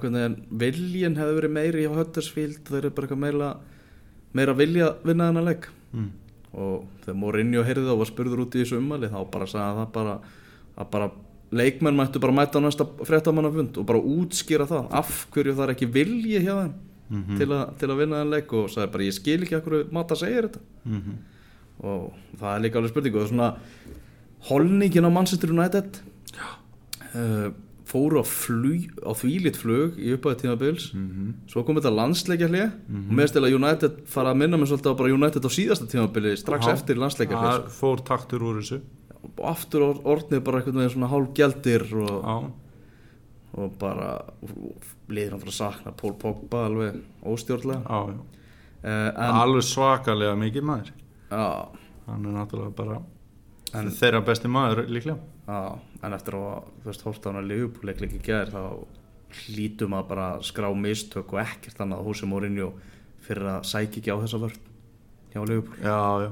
viljin 0.62 1.18
hefði 1.18 1.36
verið 1.40 1.54
meiri 1.56 1.86
hjá 1.86 1.94
Huddersfield 1.96 2.68
þeir 2.68 2.84
eru 2.84 2.92
bara 2.94 3.08
eitthvað 3.08 3.24
meira 3.24 3.54
meira 4.38 4.54
vilja 4.58 4.92
að 4.92 5.08
vinna 5.10 5.30
þennan 5.30 5.48
leik. 5.48 5.70
Mm. 5.90 6.10
og 6.54 6.86
þegar 7.04 7.18
Mourinho 7.18 7.64
heyrði 7.66 7.86
það 7.88 7.96
og 7.96 8.00
var 8.02 8.10
spurður 8.10 8.42
út 8.44 8.56
í 8.58 8.62
þessu 8.62 8.78
ummali 8.78 9.10
þá 9.10 9.20
bara 9.34 9.48
sagði 9.50 9.80
það 9.80 9.90
bara 9.96 10.14
að 10.80 10.88
bara 10.94 11.08
leikmenn 11.52 11.96
mættu 11.98 12.20
bara 12.22 12.34
mæta 12.34 12.60
á 12.60 12.62
næsta 12.62 12.86
fréttamannafund 13.08 13.78
og 13.78 13.86
bara 13.90 14.00
útskýra 14.00 14.68
það 14.70 14.92
af 14.92 15.28
hverju 15.34 15.56
það 15.58 15.64
er 15.68 15.74
ekki 15.76 15.92
vilji 15.94 16.40
hjá 16.46 16.56
þeim 16.64 16.74
Mhm. 17.10 17.38
til, 17.40 17.52
a, 17.52 17.66
til 17.80 17.88
að 17.90 17.98
vinna 17.98 18.16
þennan 18.20 18.30
leik 18.36 18.52
og 18.54 18.68
sagði 18.70 18.92
bara 18.94 19.04
ég 19.04 19.14
skil 19.18 19.42
ekki 19.42 19.56
hverju 19.66 19.92
Mata 19.92 20.14
segir 20.16 20.46
þetta. 20.50 20.60
Mm 20.86 21.18
og 21.82 22.14
það 22.38 22.56
er 22.56 22.60
líka 22.66 22.76
alveg 22.78 22.90
spurning 22.92 23.16
og 23.16 23.30
svona 23.30 23.56
holningin 24.50 25.06
á 25.08 25.12
Manchester 25.12 25.50
United 25.50 26.00
uh, 27.16 27.50
fóru 27.90 28.20
á, 28.22 28.26
á 29.02 29.12
þvílitt 29.18 29.58
flug 29.58 29.96
í 29.98 30.12
upphæði 30.14 30.42
tímabils. 30.44 30.90
Mhm. 30.94 31.34
svo 31.50 31.64
kom 31.66 31.80
þetta 31.80 31.90
landsleikja 31.96 32.50
hlið 32.52 32.72
og 32.94 33.14
meðst 33.18 33.34
til 33.34 33.42
að 33.48 33.56
United 33.58 33.96
fara 34.06 34.30
að 34.34 34.38
minna 34.44 34.58
mig 34.58 34.68
svolítið 34.70 34.92
á 34.94 35.00
bara 35.00 35.14
United 35.16 35.42
á 35.42 35.50
síðasta 35.50 35.88
tímabili 35.90 36.36
strax 36.38 36.68
Já. 36.68 36.74
eftir 36.76 36.96
landsleikja 37.02 37.40
hlið 37.40 37.50
Það 37.50 37.72
fór 37.80 38.04
taktur 38.06 38.40
úr 38.46 38.60
þessu 38.62 38.82
aftur 39.50 39.84
or- 39.90 40.02
orðnið 40.16 40.44
bara 40.48 40.60
einhvern 40.62 40.80
veginn 40.82 40.94
svona 40.96 41.10
hálf 41.12 41.32
gældir 41.38 41.86
og, 42.00 42.52
og 43.60 43.74
bara 43.82 44.10
liður 45.10 45.36
hann 45.36 45.42
fyrir 45.44 45.54
að 45.54 45.58
sakna 45.60 45.94
Pól 46.00 46.14
Pogba 46.22 46.66
alveg 46.70 47.00
óstjórnlega. 47.28 47.82
Já, 47.84 48.14
já. 48.14 48.20
Uh, 48.80 49.10
en, 49.10 49.34
Alveg 49.42 49.66
svakalega 49.68 50.36
mikið 50.40 50.64
maður. 50.70 50.92
Já, 51.30 51.48
Hann 52.10 52.26
er 52.26 52.38
náttúrulega 52.40 52.74
bara 52.78 53.02
en, 53.78 53.90
þeirra 53.94 54.22
besti 54.26 54.50
maður 54.50 54.86
líklega. 54.90 55.20
En 56.06 56.14
eftir 56.16 56.38
að 56.38 56.64
hann 57.28 57.42
að 57.42 57.50
liðupúleik 57.52 58.00
líka 58.04 58.22
gær 58.24 58.52
þá 58.54 58.62
hlítum 59.44 59.94
að 59.98 60.08
bara 60.10 60.28
skrá 60.46 60.70
mistök 60.74 61.34
og 61.36 61.42
ekkert 61.44 61.82
annað 61.84 62.06
húsi 62.08 62.30
Mourinho 62.30 62.72
fyrir 63.26 63.50
að 63.58 63.68
sækja 63.70 64.00
ekki 64.02 64.14
á 64.14 64.22
þessa 64.24 64.40
vörð 64.42 64.60
hjá 65.34 65.42
liðupúl 65.46 65.82
Já, 65.84 65.98
já, 66.24 66.30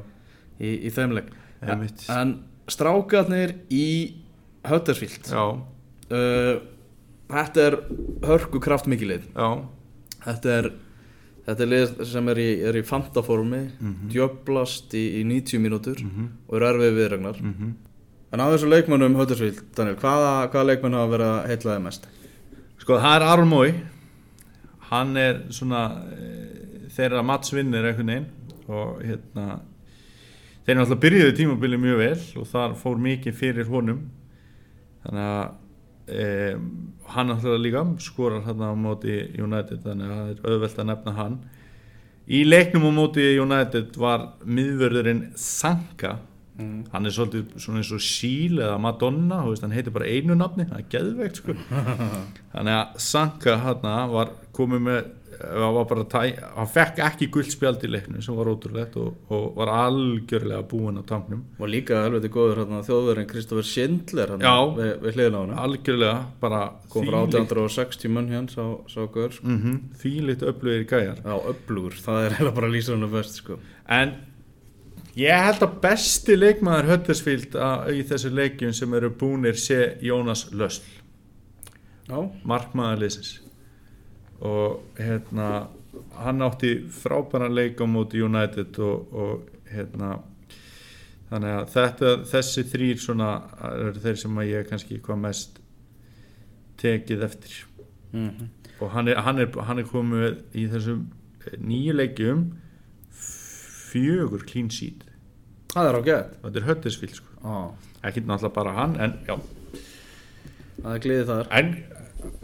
í, 0.62 0.72
í 0.88 0.94
þeim 0.94 1.14
leik. 1.18 1.30
Einmitt. 1.62 2.06
en 2.14 2.32
strákarnir 2.68 3.56
í 3.74 3.88
Huddersfield. 4.68 5.30
Já, 5.32 5.46
uh, 6.12 6.60
þetta 7.32 7.64
er 7.64 7.80
hörku 8.28 8.62
kraftmikilið 8.64 9.30
já. 9.34 9.50
Þetta 10.28 10.54
er 10.58 10.70
þetta 11.48 11.64
er 11.64 11.72
lið 11.72 11.92
sem 12.10 12.30
er 12.34 12.40
í, 12.44 12.48
er 12.68 12.76
í 12.76 12.84
fantaformi 12.84 13.62
djöblast 14.12 14.96
í, 15.00 15.22
í 15.22 15.24
90 15.24 15.62
mínútur 15.64 16.02
og 16.04 16.58
eru 16.58 16.68
erfið 16.74 16.98
viðregnar. 16.98 17.38
Mhm. 17.40 17.76
en 18.32 18.42
á 18.44 18.52
þessu 18.52 18.68
leikmönnum 18.68 19.16
Huddersfield, 19.16 19.62
Daniel, 19.76 19.96
hvaða, 19.96 20.50
hvaða 20.52 20.68
leikmenn 20.68 20.98
hafa 21.00 21.12
verið 21.14 21.30
að 21.32 21.48
heitlaði 21.48 21.84
mest? 21.86 22.08
Sko 22.82 22.98
það 23.00 23.16
er 23.16 23.24
Armói 23.24 23.70
Hann 24.88 25.18
er 25.20 25.42
svona 25.52 25.82
e, 26.16 26.28
þeirra 26.96 27.24
matsvinnir 27.24 27.88
einhvern 27.90 28.12
veginn 28.12 28.28
og 28.72 29.02
hérna 29.04 29.60
þeir 30.68 30.78
náttúrulega 30.78 31.04
byrjuðu 31.06 31.36
tímabili 31.38 31.80
mjög 31.80 32.02
vel 32.04 32.42
og 32.42 32.48
þar 32.52 32.78
fór 32.78 33.02
mikið 33.08 33.38
fyrir 33.40 33.72
honum. 33.72 34.02
Þannig 35.06 35.28
að 35.32 35.46
e, 36.12 36.26
hann 37.16 37.32
náttúrulega 37.32 37.64
líka 37.64 37.84
skorar 38.04 38.44
hérna 38.46 38.72
á 38.72 38.76
móti 38.76 39.16
United 39.40 39.86
þannig 39.86 40.12
að 40.12 40.18
það 40.18 40.34
er 40.34 40.52
auðvelt 40.52 40.82
að 40.84 40.90
nefna 40.92 41.18
hann. 41.22 41.38
Í 42.28 42.42
leiknum 42.44 42.90
á 42.90 42.92
móti 42.92 43.30
United 43.40 43.96
var 43.96 44.34
miðvörðurinn 44.44 45.30
Sanka 45.40 46.18
hann 46.58 47.06
er 47.06 47.14
svolítið 47.14 47.60
svona 47.62 47.82
eins 47.84 47.92
og 47.94 48.02
Síl 48.02 48.58
eða 48.58 48.78
Madonna, 48.82 49.44
veist, 49.46 49.62
hann 49.62 49.76
heitir 49.76 49.94
bara 49.94 50.10
einu 50.10 50.38
nafni 50.38 50.66
það 50.66 50.80
er 50.80 50.88
geðveikt 50.94 51.42
sko. 51.42 51.56
Þannig 52.54 52.74
að 52.74 53.02
Sanka 53.06 53.58
hann 53.62 53.86
var 54.14 54.34
komið 54.58 54.84
með 54.88 55.12
hann 55.42 55.74
var 55.76 55.86
bara 55.90 56.04
tæ, 56.10 56.22
hann 56.56 56.70
fekk 56.72 57.02
ekki 57.06 57.28
guldspjald 57.34 57.84
í 57.86 57.90
leiknum 57.92 58.24
sem 58.24 58.38
var 58.38 58.50
ótrúlegt 58.52 58.98
og, 59.02 59.16
og 59.34 59.58
var 59.60 59.72
algjörlega 59.74 60.64
búinn 60.70 61.00
á 61.02 61.04
tanknum 61.08 61.44
og 61.60 61.72
líka 61.72 62.02
helviti 62.06 62.32
góður 62.34 62.64
hérna, 62.64 62.82
þjóðverðin 62.88 63.30
Kristoffer 63.30 63.68
Schindler 63.68 64.34
hérna, 64.34 64.52
Já. 64.52 64.74
við, 64.78 64.92
við 65.04 65.18
hliðina 65.20 65.38
á 65.38 65.44
hann 65.44 65.56
algjörlega 65.66 66.18
bara 66.42 66.62
kom 66.94 67.10
frá 67.10 67.20
1860 67.24 68.14
munn 68.16 68.32
hérna 68.34 68.54
sá, 68.54 68.64
sá 68.90 69.02
gaur 69.14 69.36
sko. 69.36 69.48
mm 69.48 69.60
-hmm, 69.64 69.80
þvílitt 70.02 70.46
öflugir 70.52 70.88
gæjar 70.90 71.22
já, 71.24 71.36
öflugur, 71.54 72.00
það 72.08 72.26
er 72.26 72.38
heila 72.40 72.52
bara 72.52 72.74
lýsar 72.74 72.98
hann 72.98 73.12
best 73.12 73.42
sko. 73.44 73.60
en 73.88 74.16
ég 75.16 75.44
held 75.46 75.62
að 75.62 75.82
besti 75.82 76.36
leikmaður 76.36 76.92
Huddersfield 76.92 77.56
að, 77.56 77.90
í 77.94 78.04
þessu 78.04 78.30
leikjum 78.34 78.74
sem 78.74 78.94
eru 78.94 79.10
búnir 79.10 79.56
sé 79.56 79.98
Jónas 80.02 80.50
Lösl 80.52 80.84
já, 82.10 82.30
markmaður 82.44 83.06
liðsins 83.06 83.47
og 84.46 85.00
hérna 85.00 85.68
hann 86.18 86.44
átti 86.46 86.74
frábæran 86.94 87.56
leik 87.56 87.82
á 87.82 87.86
móti 87.90 88.22
United 88.22 88.78
og, 88.80 89.14
og 89.14 89.72
hérna 89.72 90.20
þannig 91.32 91.56
að 91.56 91.72
þetta, 91.74 92.12
þessi 92.32 92.66
þrýr 92.72 93.02
svona 93.02 93.32
eru 93.72 94.04
þeir 94.04 94.22
sem 94.22 94.38
að 94.38 94.52
ég 94.52 94.70
kannski 94.70 95.02
hvað 95.04 95.24
mest 95.26 95.60
tekið 96.78 97.26
eftir. 97.26 97.58
Mm 98.14 98.48
og 98.80 98.92
hann 98.92 99.08
er, 99.08 99.22
hann 99.26 99.40
er, 99.42 99.50
hann 99.66 99.82
er 99.82 99.90
komið 99.90 100.42
í 100.58 100.68
þessum 100.70 101.06
nýju 101.64 101.96
leikjum 101.98 102.44
fjögur 103.18 104.44
clean 104.48 104.70
sheet. 104.74 105.06
Það 105.74 105.90
er 105.90 105.98
á 105.98 106.02
gett 106.06 106.36
þetta 106.44 106.62
er 106.62 106.68
Huddersfield 106.68 107.18
sko. 107.18 107.38
Ah, 107.42 107.70
ekki 108.06 108.26
náttúrulega 108.26 108.56
bara 108.58 108.76
hann 108.78 108.98
en 109.02 109.16
já. 109.28 109.38
Það 110.78 110.92
er 110.94 111.04
gliðið 111.06 111.32
þar. 111.32 111.50
En 111.58 111.72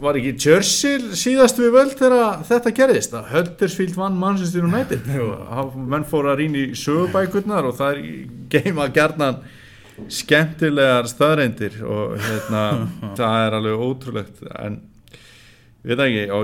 var 0.02 0.18
ekki 0.18 0.32
Churchill 0.40 1.12
síðast 1.18 1.58
við 1.60 1.74
völd 1.74 1.92
þegar 1.98 2.42
þetta 2.48 2.72
gerðist? 2.76 3.14
Að 3.16 3.28
Huddersfield 3.32 3.98
vann 3.98 4.16
Manchester 4.20 4.66
United? 4.66 5.06
Og 5.20 5.76
menn 5.78 6.06
fór 6.08 6.30
að 6.32 6.40
rýna 6.42 6.62
í 6.62 6.78
sögubækurnar 6.78 7.68
og 7.68 7.76
það 7.78 7.94
er 7.94 8.02
geima 8.52 8.88
gerðnan 8.94 9.38
skemmtilegar 10.10 11.08
staðreindir 11.10 11.78
og 11.86 12.18
hérna 12.18 12.64
það 13.18 13.38
er 13.44 13.56
alveg 13.60 13.86
ótrúlegt. 13.86 14.42
En 14.58 14.80
við 15.84 16.00
það 16.00 16.10
ekki 16.10 16.26
á, 16.34 16.38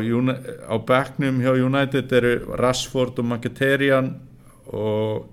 á 0.71 0.77
bekknum 0.93 1.43
hjá 1.45 1.53
United 1.57 2.17
eru 2.21 2.35
Rashford 2.61 3.21
og 3.23 3.31
Mkhitaryan 3.33 4.15
og 4.71 5.29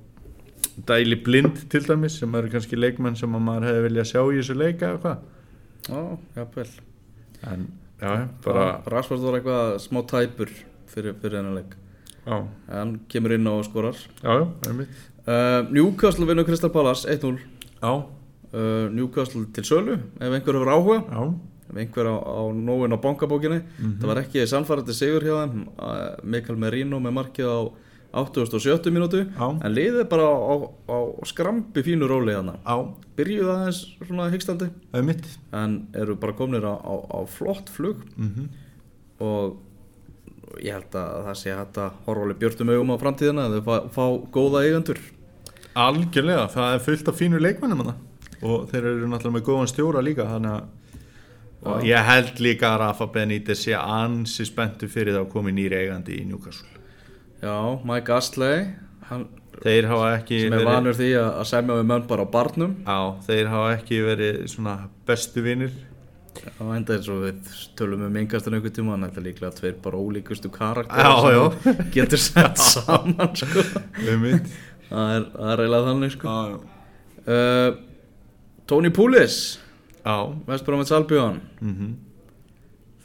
Dæli 0.88 1.18
Blind 1.26 1.66
til 1.72 1.82
dæmis 1.86 2.20
sem 2.22 2.36
eru 2.38 2.52
kannski 2.54 2.78
leikmenn 2.78 3.18
sem 3.18 3.34
að 3.34 3.46
maður 3.46 3.68
hefði 3.72 3.84
viljað 3.88 4.10
sjá 4.12 4.22
í 4.22 4.38
þessu 4.38 4.56
leika 4.58 4.92
eða 4.92 5.02
hvað 5.02 5.18
já, 5.88 6.02
jafnvel. 6.38 6.70
En 7.48 7.68
já, 8.02 8.28
bara 8.46 8.66
Rashford 8.86 9.24
var 9.26 9.40
eitthvað 9.40 9.78
smá 9.84 10.02
tæpur 10.08 10.52
fyrir, 10.88 11.16
fyrir 11.22 11.40
hennar 11.40 11.58
leik. 11.60 11.76
Já, 12.28 12.38
hann 12.70 13.00
kemur 13.10 13.34
inn 13.38 13.48
og 13.48 13.64
skorar. 13.66 13.98
Já, 14.24 14.48
uh, 14.68 15.70
Newcastle 15.72 16.28
vinnur 16.28 16.46
Crystal 16.48 16.70
Palace 16.70 17.08
1-0 17.08 17.40
já, 17.82 17.94
uh, 18.54 18.90
Newcastle 18.92 19.46
til 19.54 19.64
sölu 19.64 19.98
ef 20.20 20.32
einhver 20.34 20.60
hefur 20.60 20.74
áhuga. 20.76 21.00
Já, 21.08 21.24
ef 21.72 21.78
einhver 21.78 22.08
á, 22.12 22.16
á 22.20 22.42
nóin 22.54 22.94
á 22.94 23.00
bankabókinni. 23.02 23.62
Mhm. 23.80 24.00
það 24.00 24.08
var 24.08 24.24
ekki 24.24 24.48
samfærandi 24.48 24.94
sigur 24.94 25.24
hjá 25.24 25.36
þeim. 25.48 25.68
Uh, 25.80 26.16
Mikael 26.24 26.58
Merino 26.58 27.00
með 27.00 27.18
markið 27.22 27.48
á 27.48 27.60
87 28.14 28.92
mínútu 28.94 29.24
Já. 29.26 29.48
en 29.52 29.74
liðið 29.74 30.08
bara 30.10 30.28
á, 30.28 30.56
á, 30.56 30.56
á 30.88 30.98
skrambi 31.28 31.84
fínu 31.84 32.08
róli 32.08 32.36
þarna 32.38 32.56
já, 32.64 32.76
byrjuð 33.20 33.52
aðeins 33.54 33.82
svona 34.00 34.30
hyggstandi 34.32 34.70
en 35.52 35.76
eru 35.94 36.16
bara 36.16 36.36
komnir 36.38 36.64
á, 36.64 36.76
á, 36.80 36.94
á 37.04 37.20
flott 37.28 37.70
flug. 37.74 38.06
Mm 38.16 38.50
og 39.18 39.56
ég 40.62 40.76
held 40.76 40.94
að 40.94 41.24
það 41.26 41.38
sé 41.40 41.54
hægt 41.58 41.78
að 41.82 41.96
horfa 42.06 42.26
alveg 42.28 42.38
björtum 42.42 42.70
augum 42.70 42.92
á 42.94 43.02
framtíðina 43.02 43.46
að 43.48 43.56
þau 43.56 43.64
fá, 43.66 43.76
fá 43.96 44.06
góða 44.36 44.62
eigendur. 44.62 45.00
Algjörlega, 45.78 46.44
það 46.54 46.74
er 46.76 46.84
fullt 46.86 47.10
af 47.10 47.18
fínu 47.18 47.42
leikmennum 47.42 47.82
og 48.46 48.68
þeir 48.70 48.84
eru 48.92 49.10
náttúrulega 49.10 49.38
með 49.40 49.46
góðan 49.48 49.72
stjóra 49.72 50.04
líka 50.06 50.28
þannig 50.30 50.54
að 50.54 50.68
og 51.68 51.86
ég 51.90 52.06
held 52.06 52.40
líka 52.40 52.70
að 52.70 52.82
Rafa 52.84 53.08
Benítez 53.10 53.64
sé 53.66 53.74
ansi 53.74 54.46
spenntu 54.46 54.90
fyrir 54.92 55.16
það 55.16 55.24
að 55.26 55.32
koma 55.34 55.50
í 55.50 55.56
nýri 55.58 55.80
eigandi 55.82 56.20
í 56.22 56.26
Newcastle 56.30 56.70
Já, 57.42 57.58
Mike 57.86 58.14
Astley 58.14 58.64
hann, 59.10 59.28
þeir 59.62 59.90
hafa 59.92 60.14
ekki 60.18 60.40
sem 60.46 60.56
er 60.58 60.66
vanur 60.68 60.98
því 60.98 61.12
að, 61.20 61.30
að 61.42 61.50
semja 61.52 61.78
við 61.78 61.92
menn 61.92 62.08
bara 62.10 62.26
á 62.26 62.34
barnum. 62.34 62.74
Já, 62.88 63.00
þeir 63.28 63.52
hafa 63.54 63.76
ekki 63.78 64.02
verið 64.06 64.42
svona 64.54 64.80
bestu 65.08 65.44
vinnir 65.46 65.76
og 66.62 66.72
enda 66.76 66.96
eins 66.98 67.08
og 67.12 67.24
við 67.26 67.52
tölum 67.78 68.06
um 68.08 68.18
yngast 68.22 68.48
en 68.48 68.58
einhvern 68.58 68.76
tíma 68.76 68.96
hann 68.96 69.06
er 69.08 69.24
líklega 69.26 69.54
tveir 69.58 69.78
bara 69.84 70.00
ólíkustu 70.00 70.52
karakter 70.54 70.98
Já, 70.98 71.14
já. 71.34 71.44
getur 71.96 72.22
sett 72.22 72.62
saman 72.62 73.34
sko. 73.38 73.64
það 73.98 75.14
er, 75.16 75.26
það 75.34 75.54
er 75.54 75.64
eiginlega 75.64 75.88
þannig 75.90 76.14
sko. 76.16 76.36
já, 76.36 76.60
uh, 77.38 77.70
Tony 78.70 78.92
Poulis 78.94 79.40
já. 80.04 80.18
Vestbrómið 80.50 80.92
Salbjörn 80.92 81.42
mhm. 81.62 81.96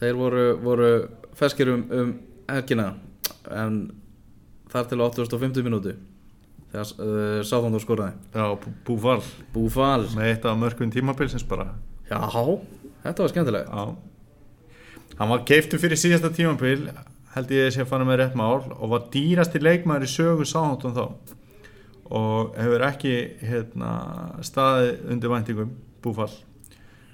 Þeir 0.02 0.16
voru, 0.18 0.46
voru 0.58 0.92
ferskir 1.38 1.68
um, 1.70 1.82
um 1.94 2.14
helgina 2.50 2.92
en 3.54 3.82
þar 4.72 4.90
til 4.90 5.04
850 5.04 5.66
minútu 5.66 5.94
þegar 6.72 6.92
uh, 7.04 7.40
Sáþóndor 7.44 7.82
skoraði. 7.84 8.16
Já, 8.32 8.46
Búfal. 8.86 9.20
Búfal. 9.52 10.06
Með 10.16 10.30
eitt 10.30 10.46
af 10.48 10.58
mörgum 10.60 10.92
tímabilsins 10.92 11.44
bara. 11.48 11.74
Já, 12.08 12.20
þetta 13.04 13.24
var 13.24 13.32
skemmtilegt. 13.34 13.68
Já. 13.68 15.12
Hann 15.18 15.32
var 15.32 15.42
keiftur 15.48 15.80
fyrir 15.82 16.00
síðasta 16.00 16.32
tímabil 16.32 16.88
held 17.32 17.52
ég 17.52 17.68
að 17.68 17.74
sé 17.74 17.84
að 17.84 17.90
fara 17.92 18.06
með 18.08 18.18
rétt 18.20 18.36
mál 18.36 18.64
og 18.72 18.88
var 18.92 19.04
dýrasti 19.12 19.60
leikmaður 19.60 20.06
í 20.06 20.12
sögu 20.12 20.46
sáháttum 20.48 20.96
þá. 20.96 21.04
Og 22.12 22.56
hefur 22.60 22.86
ekki 22.88 23.12
hérna, 23.40 23.92
staðið 24.44 25.12
undir 25.14 25.32
væntingum 25.32 25.76
búfall 26.04 26.32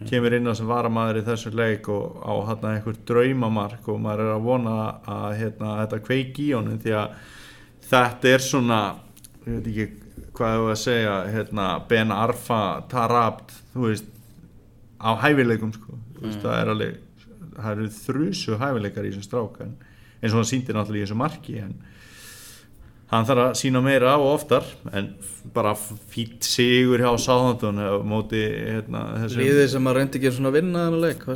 kemur 0.06 0.34
inn 0.34 0.46
á 0.46 0.54
sem 0.54 0.68
varamæður 0.68 1.20
í 1.20 1.24
þessu 1.26 1.50
leik 1.58 1.88
og 1.90 2.20
á 2.22 2.34
hérna 2.50 2.74
einhver 2.76 2.98
draumamark 3.06 3.88
og 3.90 3.98
maður 4.02 4.24
er 4.24 4.34
að 4.36 4.44
vona 4.46 4.74
að 5.10 5.32
hérna, 5.40 5.72
þetta 5.82 6.00
kveiki 6.06 6.44
í 6.46 6.54
honum 6.54 6.78
því 6.82 6.94
að 7.00 7.16
þetta 7.88 8.34
er 8.34 8.44
svona 8.44 8.82
ég 9.46 9.56
veit 9.56 9.68
ekki 9.72 9.88
hvað 10.38 10.54
ég 10.54 10.62
var 10.62 10.76
að 10.76 10.80
segja 10.82 11.16
hérna, 11.32 11.66
Ben 11.90 12.14
Arfa 12.14 12.62
Tarabt 12.90 13.52
þú 13.72 13.88
veist 13.88 14.08
á 14.98 15.10
hæfileikum 15.22 15.74
sko. 15.74 15.94
mm. 15.94 16.24
veist, 16.24 16.40
það 16.44 16.58
er 16.60 16.72
alveg 16.74 16.96
það 17.58 17.70
eru 17.72 17.92
þrjusu 17.98 18.58
hæfileikar 18.60 19.06
í 19.06 19.12
þessum 19.12 19.26
strák 19.26 19.62
en, 19.66 19.76
eins 20.20 20.34
og 20.34 20.40
hann 20.40 20.50
síndi 20.50 20.74
náttúrulega 20.74 21.02
í 21.02 21.06
þessu 21.06 21.18
marki 21.18 21.56
en 21.62 21.72
hann 23.08 23.26
þarf 23.28 23.44
að 23.46 23.54
sína 23.62 23.82
meira 23.82 24.16
og 24.20 24.34
oftar 24.34 24.66
en 24.92 25.14
bara 25.54 25.72
fýtt 25.78 26.44
sigur 26.46 27.00
hjá 27.02 27.10
Sáðantun 27.24 27.80
á 27.80 27.98
móti 28.04 28.42
hérna, 28.44 29.06
þessum 29.24 29.42
Líðið 29.42 29.70
sem 29.74 29.90
að 29.90 29.98
reyndi 29.98 30.20
ekki 30.20 30.34
svona 30.36 30.52
að 30.52 30.58
vinna 30.60 30.84
þennan 30.86 31.06
leik 31.06 31.26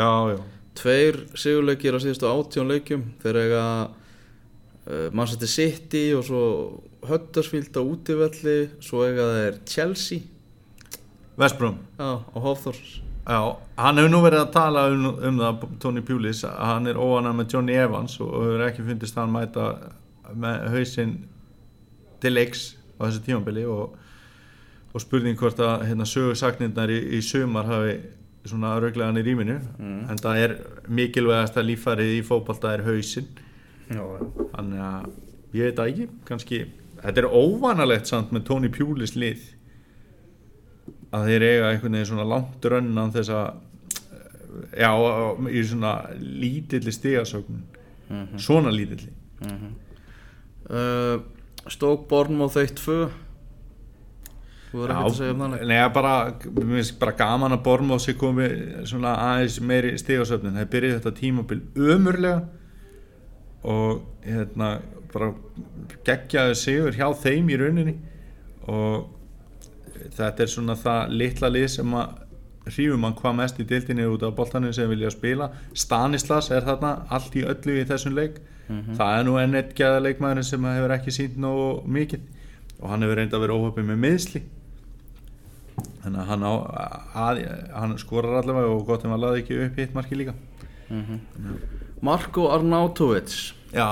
já, 0.00 0.12
já, 0.32 0.38
Tveir 0.80 1.20
sigurleikir 1.36 1.98
á 1.98 1.98
síðustu 2.00 2.30
átjón 2.30 2.70
leikjum 2.72 3.04
þeir 3.20 3.42
eiga 3.44 3.64
uh, 3.84 3.99
Manchester 4.86 5.50
City 5.50 6.06
og 6.16 6.24
svo 6.26 6.42
Huddersfield 7.06 7.76
á 7.76 7.82
útivelli 7.82 8.58
svo 8.80 9.04
eiga 9.06 9.28
þeir 9.34 9.60
Chelsea. 9.68 10.24
Vestbrum 11.40 11.78
já, 11.98 12.20
á 12.20 12.38
Hofþórs 12.40 13.00
Já, 13.30 13.56
hann 13.76 14.00
hefur 14.00 14.10
nú 14.10 14.20
verið 14.24 14.40
að 14.42 14.52
tala 14.54 14.82
um, 14.90 15.02
um 15.28 15.36
það, 15.38 15.64
Tony 15.82 16.02
Pulis, 16.02 16.40
hann 16.42 16.88
er 16.88 16.98
óanað 16.98 17.36
með 17.38 17.52
Johnny 17.54 17.76
Evans 17.76 18.16
og 18.24 18.32
hefur 18.32 18.64
ekki 18.64 18.86
fundist 18.86 19.18
hann 19.20 19.30
mæta 19.30 19.66
með 20.34 20.64
hausinn 20.72 21.12
til 22.22 22.32
leiks 22.34 22.64
á 22.96 23.06
þessu 23.06 23.22
tímabili 23.26 23.66
og, 23.68 23.92
og 24.90 25.04
spurning 25.04 25.38
hvort 25.38 25.60
að 25.62 25.84
hérna, 25.90 26.08
sögursagnirnar 26.08 26.90
í, 26.90 26.98
í 27.18 27.20
sömar 27.24 27.68
hafi 27.68 27.94
svona 28.48 28.72
rauglegan 28.80 29.20
í 29.20 29.24
rýminu. 29.26 29.58
Mm. 29.78 30.02
en 30.10 30.24
það 30.24 30.42
er 30.46 30.56
mikilvægast 30.88 31.60
að 31.60 31.70
líffarið 31.70 32.16
í 32.16 32.24
fótbolta 32.26 32.72
er 32.72 32.86
hausinn 32.88 33.28
þannig 33.90 34.82
að 34.86 35.08
ég 35.56 35.66
veit 35.66 35.80
að 35.82 35.90
ekki 35.90 36.08
kannski, 36.28 36.60
þetta 37.00 37.24
er 37.24 37.32
óvanalegt 37.32 38.10
samt 38.10 38.30
með 38.34 38.44
Tony 38.50 38.70
Pulis 38.72 39.16
lið 39.18 39.48
að 41.10 41.26
þeir 41.26 41.46
eiga 41.48 41.70
einhvern 41.72 41.96
veginn 41.98 42.10
svona 42.12 42.28
langt 42.28 42.70
rönnan 42.70 43.10
þess 43.14 43.32
að 43.34 43.48
já, 44.78 44.90
í 45.50 45.64
svona 45.66 45.94
lítilli 46.20 46.92
stigasögn. 46.94 47.64
Mhm. 48.10 48.38
svona 48.38 48.70
lítilli. 48.74 49.12
Uh, 50.70 51.22
Stók 51.68 52.08
Bornmoth 52.08 52.56
1-2 52.56 53.10
Þú 54.70 54.78
verður 54.78 54.92
ekki 54.94 55.06
að 55.10 55.16
segja 55.16 55.34
um 55.34 55.40
leik 55.50 55.62
neða 55.66 55.86
bara, 55.94 56.12
mér 56.54 56.76
finnst 56.76 56.98
bara 57.00 57.14
gaman 57.18 57.54
að 57.56 57.62
Bormóð 57.66 58.02
sér 58.04 58.16
komi 58.20 58.46
svona 58.86 59.16
aðeins 59.18 59.56
meiri 59.66 59.96
stigasöfnin, 59.98 60.58
það 60.60 60.68
byrjaði 60.74 60.98
þetta 60.98 61.12
tímabil 61.18 61.58
ömurlega 61.90 62.59
og 63.64 64.02
hérna 64.24 64.80
bara 65.12 65.32
geggjaði 66.06 66.56
sigur 66.58 66.96
hjá 66.96 67.08
þeim 67.22 67.50
í 67.50 67.58
rauninni. 67.60 67.96
Og 68.70 69.08
þetta 70.16 70.44
er 70.44 70.52
svona 70.52 70.76
það 70.78 71.16
litla 71.22 71.50
lið 71.52 71.66
sem 71.76 71.96
að 71.98 72.18
hrífum 72.70 73.04
hann 73.08 73.16
hvað 73.18 73.36
mest 73.40 73.58
í 73.58 73.66
dildinni 73.66 74.06
út 74.06 74.22
af 74.26 74.36
boltanum 74.36 74.72
sem 74.76 74.88
vilja 74.90 75.10
spila. 75.10 75.50
Stanislas 75.74 76.50
er 76.54 76.64
þarna 76.68 76.94
allt 77.10 77.36
í 77.36 77.44
öllu 77.48 77.80
í 77.80 77.88
þessum 77.88 78.16
leik. 78.16 78.40
Það 78.96 79.18
er 79.18 79.26
nú 79.26 79.36
enn 79.40 79.58
eitt 79.58 79.74
gæða 79.74 80.04
leikmaðurinn 80.04 80.46
sem 80.46 80.64
hefur 80.70 80.94
ekki 80.94 81.10
sínt 81.16 81.36
nógu 81.40 81.82
mikið. 81.90 82.20
Og 82.80 82.88
hann 82.92 83.02
hefur 83.02 83.18
reynda 83.18 83.36
að 83.36 83.46
vera 83.48 83.56
óhöfum 83.58 83.90
með 83.90 84.02
meðsli 84.06 84.44
þannig 86.02 86.20
að 86.22 86.30
hann, 86.30 86.44
á, 86.44 86.52
að, 87.24 87.40
hann 87.76 87.98
skorar 88.00 88.40
allavega 88.40 88.72
og 88.74 88.86
gott 88.88 89.04
ef 89.04 89.12
hann 89.12 89.22
laði 89.22 89.42
ekki 89.42 89.60
upp 89.66 89.78
hitt 89.80 89.94
marki 89.96 90.18
líka 90.18 90.34
Marko 92.00 92.48
Arnautovic 92.48 93.32
já, 93.74 93.88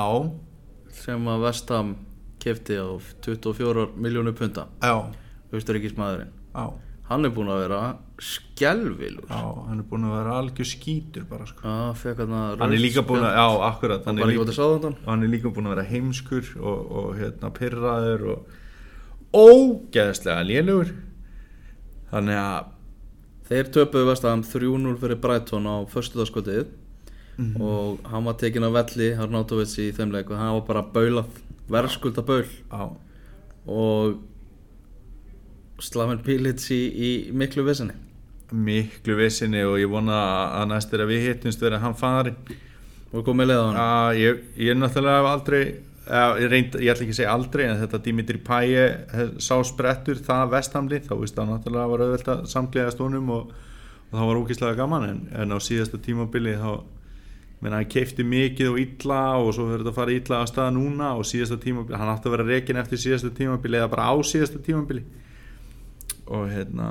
sem 0.97 1.27
að 1.29 1.43
Vestham 1.45 1.95
kefti 2.41 2.79
á 2.81 2.89
24 3.25 3.91
miljónu 4.01 4.33
punta. 4.33 4.69
Já, 4.81 5.13
Austuríkismæðurinn 5.53 6.31
já, 6.33 6.65
Hann 7.09 7.25
er 7.25 7.33
búinn 7.33 7.49
að 7.53 7.61
vera 7.63 7.83
skelvilur 8.21 9.29
já 9.29 9.43
hann 9.69 9.83
er 9.83 9.87
búin 9.89 10.09
að 10.09 10.17
vera 10.19 10.39
algjör 10.43 10.69
skítur 10.69 11.29
bara 11.29 11.47
sko. 11.49 11.65
Já, 11.65 11.93
fekk 12.01 12.25
hann 12.25 12.35
að 12.39 12.65
hann 12.65 12.79
er 12.79 12.83
líka 12.83 13.05
búin 13.05 13.29
að, 13.29 13.37
já, 13.37 13.47
akkurat 13.69 14.09
hann 14.09 14.23
Bara 14.23 14.33
er 14.33 14.39
líka, 14.39 14.57
hann 14.73 14.99
hann 15.07 15.29
er 15.29 15.33
líka 15.35 15.53
búin 15.53 15.69
að 15.69 15.77
vera 15.77 15.87
heimskur 15.93 16.51
og, 16.59 16.81
og 17.03 17.13
hérna 17.21 17.53
pyrraður 17.61 18.27
og 18.33 18.59
ógeðslega 19.37 20.49
lélugur 20.49 20.97
þannig 22.09 22.41
að 22.41 22.75
Þeir 23.49 23.69
töpuðu 23.73 24.05
Vestham 24.11 24.43
3-0 24.45 24.99
fyrir 25.01 25.17
Brighton 25.23 25.65
á 25.65 25.77
förstuðarskotið 25.89 26.67
Mhm. 27.39 27.61
og 27.63 28.01
hann 28.11 28.25
var 28.25 28.35
tekinn 28.35 28.67
á 28.67 28.71
velli 28.75 29.13
Arnautovic 29.15 29.77
í 29.79 29.93
þeim 29.95 30.13
leik. 30.13 30.31
Og 30.31 30.37
hann 30.37 30.55
var 30.59 30.67
bara 30.67 30.83
baulað 30.83 31.27
verðskulda 31.71 32.25
baul. 32.27 32.45
Já, 32.71 32.91
og 33.69 34.19
Slaven 35.79 36.19
Pilic 36.19 36.59
í, 36.75 36.81
í 36.91 37.11
miklu 37.33 37.63
vissinni. 37.63 37.95
Miklu 38.51 39.15
vissinni 39.19 39.63
og 39.63 39.79
ég 39.79 39.91
vona 39.93 40.17
að 40.59 40.73
næstir 40.73 41.05
að 41.05 41.13
við 41.13 41.27
hittumst 41.29 41.61
verið 41.63 41.85
hann 41.85 41.95
farinn 41.95 42.37
og 43.13 43.25
komið 43.25 43.53
leið 43.53 43.61
á 43.61 43.67
hann. 43.67 43.79
Já, 43.79 44.25
ég, 44.25 44.43
ég 44.57 44.77
náttúrulega 44.81 45.21
hef 45.21 45.31
aldrei 45.31 45.63
ég, 46.09 46.49
reynd, 46.49 46.77
ég 46.81 46.93
ætla 46.93 47.05
ekki 47.05 47.15
að 47.15 47.19
segja 47.21 47.33
aldrei 47.37 47.65
en 47.69 47.81
þetta 47.83 48.01
Dimitri 48.05 48.41
Pæje 48.45 48.85
sá 49.45 49.55
sprettur 49.67 50.21
það 50.25 50.53
vestamli 50.57 51.01
þá 51.05 51.15
veist 51.21 51.37
það 51.37 51.51
náttúrulega 51.53 51.93
var 51.93 52.05
auðvelt 52.05 52.31
að 52.35 52.45
samglega 52.53 52.95
stónum 52.95 53.33
og, 53.35 53.51
og 54.09 54.15
það 54.15 54.31
var 54.31 54.41
ógíslega 54.43 54.79
gaman 54.79 55.09
en, 55.09 55.21
en 55.37 55.53
á 55.53 55.59
síðasta 55.61 56.01
tímabili 56.03 56.57
þá 56.59 56.71
menna 57.61 57.81
hann 57.81 57.89
keifti 57.91 58.23
mikið 58.25 58.69
og 58.71 58.79
illa 58.83 59.21
og 59.43 59.49
svo 59.57 59.65
verður 59.67 59.83
þetta 59.89 59.91
að 59.95 59.99
fara 60.01 60.13
illa 60.15 60.37
að 60.43 60.51
staða 60.53 60.75
núna 60.77 61.09
og 61.19 61.25
síðasta 61.27 61.59
tímabili, 61.63 61.97
hann 61.99 62.13
átti 62.13 62.29
að 62.31 62.35
vera 62.37 62.47
rekin 62.53 62.77
eftir 62.83 63.01
síðasta 63.03 63.31
tímabili 63.35 63.81
eða 63.81 63.91
bara 63.91 64.11
á 64.11 64.15
síðasta 64.23 64.61
tímabili. 64.63 65.03
Og 66.29 66.45
hérna 66.53 66.89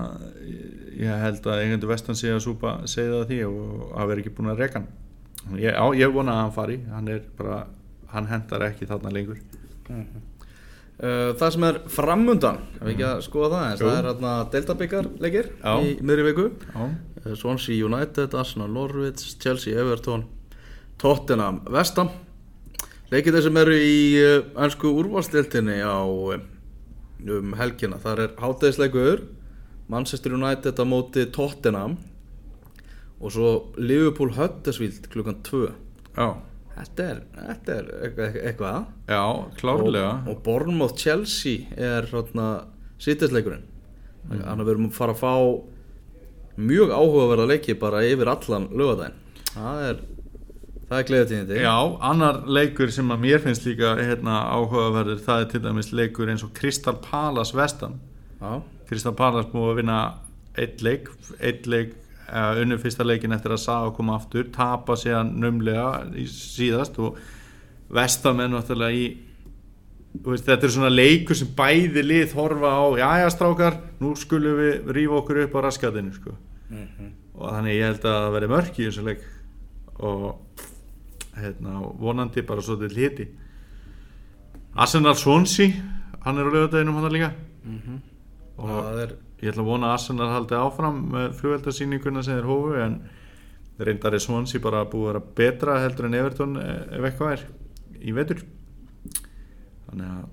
ég- 0.97 1.21
held 1.21 1.45
að 1.45 1.61
eigendur 1.63 1.87
vestan 1.93 2.15
sé 2.17 2.31
að 2.33 2.41
súpa 2.43 2.87
segja 2.87 3.21
það 3.21 3.27
því 3.29 3.39
og 3.47 3.91
að 4.01 4.07
vera 4.07 4.21
ekki 4.23 4.35
búin 4.35 4.49
að 4.51 4.57
reka 4.63 4.79
hann. 4.81 4.87
Ég, 5.61 5.71
á, 5.77 5.85
ég 5.95 6.11
vona 6.11 6.31
að 6.33 6.41
hann 6.41 6.51
fari 6.57 6.79
hann 6.91 7.07
er 7.07 7.21
bara, 7.37 7.67
hann 8.11 8.25
hendar 8.27 8.65
ekki 8.67 8.87
þarna 8.89 9.11
lengur. 9.13 9.37
Uh, 10.97 11.35
það 11.37 11.51
sem 11.53 11.63
er 11.67 11.75
framundan, 11.93 12.57
ef 12.81 12.87
ekki 12.89 13.03
að 13.05 13.19
skoða 13.21 13.49
það 13.53 13.65
eins, 13.69 13.81
Jú. 13.83 13.85
það 13.87 13.97
er 13.99 14.07
hérna 14.09 14.31
Delta-byggar 14.55 15.09
leikir 15.21 15.49
Já. 15.61 15.73
í 15.85 15.91
miðri 16.01 16.23
viku. 16.31 16.45
Uh, 16.73 17.35
Swansea 17.37 17.85
United, 17.85 18.33
Arsenal 18.33 18.67
Norwich, 18.73 19.35
Chelsea, 19.39 19.75
Everton, 19.77 20.25
Tottenham, 20.97 21.61
Vestam 21.69 22.09
leikir 23.11 23.35
þeir 23.35 23.45
sem 23.47 23.59
eru 23.61 23.75
í 23.77 23.97
ennsku 24.57 24.91
úrvalstiltinni 24.99 25.79
á 25.85 26.01
uh, 26.03 26.37
um 27.37 27.53
helgina, 27.57 27.99
þar 28.01 28.23
er 28.25 28.35
hátæðisleikur 28.41 29.23
Manchester 29.87 30.35
United 30.35 30.79
á 30.81 30.85
móti 30.87 31.23
Tottenham 31.31 31.97
og 33.17 33.33
svo 33.33 33.51
Liverpool 33.79 34.33
Huddersfield 34.35 35.07
klukkan 35.13 35.39
2 35.47 35.63
já, 36.17 36.27
þetta 36.75 37.07
er, 37.11 37.21
þetta 37.37 37.77
er 37.77 37.87
eitthvað, 38.01 38.41
eitthvað 38.43 38.81
já 39.13 39.23
klárlega. 39.61 40.11
Og, 40.25 40.33
og 40.33 40.43
Bournemouth 40.45 40.99
Chelsea 40.99 41.69
er 41.77 42.09
svona 42.09 42.49
sýttisleikurinn 43.01 43.65
þannig 44.27 44.49
að 44.51 44.65
við 44.65 44.73
erum 44.75 44.89
að 44.89 44.97
fara 44.97 45.15
að 45.15 45.23
fá 45.23 45.33
mjög 46.57 46.91
áhugaverða 46.91 47.49
leiki 47.53 47.77
bara 47.79 48.03
yfir 48.05 48.33
allan 48.33 48.69
lögadaginn 48.73 49.23
það 49.53 49.83
er, 49.87 50.05
það 50.87 50.97
er 50.99 51.07
gleðitíðindi. 51.11 51.59
Já, 51.63 51.75
annar 52.09 52.41
leikur 52.47 52.91
sem 52.95 53.13
að 53.13 53.23
mér 53.25 53.43
finnst 53.43 53.67
líka 53.67 53.93
hérna, 53.99 54.39
áhugaverður, 54.55 55.21
það 55.25 55.43
er 55.43 55.51
til 55.53 55.63
dæmis 55.65 55.93
leikur 55.95 56.31
eins 56.31 56.45
og 56.47 56.53
Crystal 56.57 56.95
Palace 57.03 57.57
vestan 57.57 57.99
Já, 58.39 58.61
Crystal 58.89 59.15
Palace 59.17 59.51
búið 59.51 59.71
að 59.71 59.79
vinna 59.81 60.01
eitt 60.57 60.83
leik, 60.85 61.09
eitt 61.39 61.67
leik 61.69 61.93
uh, 62.31 62.57
unnu 62.61 62.77
fyrsta 62.81 63.05
leikin 63.05 63.35
eftir 63.35 63.53
að 63.55 63.63
Saga 63.63 63.93
koma 63.95 64.17
aftur 64.17 64.47
tapa 64.53 64.97
síðan 64.99 65.35
numlega 65.41 66.05
í 66.17 66.27
síðast 66.31 66.99
og 67.03 67.19
vestamenn 67.93 68.55
náttúrulega 68.55 68.95
í 68.95 69.07
veist, 70.25 70.47
þetta 70.47 70.67
er 70.67 70.73
svona 70.73 70.91
leikur 70.93 71.37
sem 71.37 71.49
bæði 71.57 72.03
lið 72.05 72.35
horfa 72.37 72.73
á, 72.73 72.85
jæja 73.03 73.31
strákar 73.33 73.79
nú 74.01 74.13
skulum 74.19 74.57
við 74.59 74.91
rífa 74.97 75.19
okkur 75.21 75.43
upp 75.45 75.57
á 75.57 75.59
raskatinu 75.67 76.13
sko. 76.15 76.35
og 77.37 77.53
þannig 77.53 77.77
ég 77.77 77.91
held 77.91 78.05
að 78.05 78.17
það 78.17 78.33
veri 78.35 78.49
mörk 78.51 78.79
í 78.79 78.87
þessu 78.87 79.03
leik. 79.05 79.25
Og 79.97 80.23
hérna, 81.41 81.81
vonandi 81.99 82.43
bara 82.47 82.61
svo 82.61 82.77
til 82.81 82.95
hiti 82.95 83.27
Arsenal 84.77 85.15
Swansea 85.15 85.71
hann 86.25 86.37
er 86.37 86.49
á 86.49 86.51
lögadeinum 86.53 86.99
hann 86.99 87.11
líka. 87.13 87.31
Og 88.57 88.67
það 88.69 88.99
er 89.03 89.13
ég 89.41 89.51
ætla 89.51 89.63
að 89.63 89.69
vona 89.69 89.87
að 89.87 89.95
Arsenal 89.95 90.29
haldi 90.33 90.57
áfram 90.57 90.99
með 91.13 91.33
flugveldarsýninguna 91.39 92.23
sem 92.25 92.37
þeir 92.37 92.49
hófu 92.49 92.75
en 92.83 92.99
reyndar 93.79 94.13
er 94.13 94.21
Swansea 94.21 94.61
bara 94.61 94.85
búið 94.85 95.07
að 95.07 95.13
vera 95.13 95.23
betra 95.39 95.79
heldur 95.83 96.07
en 96.07 96.17
Everton 96.17 96.55
eh, 96.61 96.97
ef 96.97 97.09
eitthvað 97.09 97.33
er 97.35 97.43
í 98.01 98.13
vetur. 98.17 98.43
Þannig 99.87 100.07
að 100.13 100.23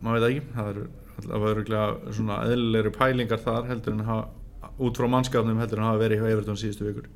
maður 0.00 0.16
veit 0.16 0.24
það 0.24 0.30
ekki 0.30 0.54
það 0.56 0.70
er 0.70 0.80
allavega 1.16 1.52
örugglega 1.54 2.14
svona 2.18 2.38
eðlilegri 2.44 2.92
pælingar 2.96 3.44
þar 3.44 3.68
heldur 3.70 3.96
en 3.96 4.06
hafa 4.10 4.72
út 4.84 5.00
frá 5.00 5.08
mannskapnum 5.08 5.60
heldur 5.62 5.80
en 5.80 5.88
hafa 5.88 6.02
verið 6.02 6.20
hjá 6.20 6.32
Everton 6.34 6.60
síðustu 6.60 6.88
vikur 6.90 7.08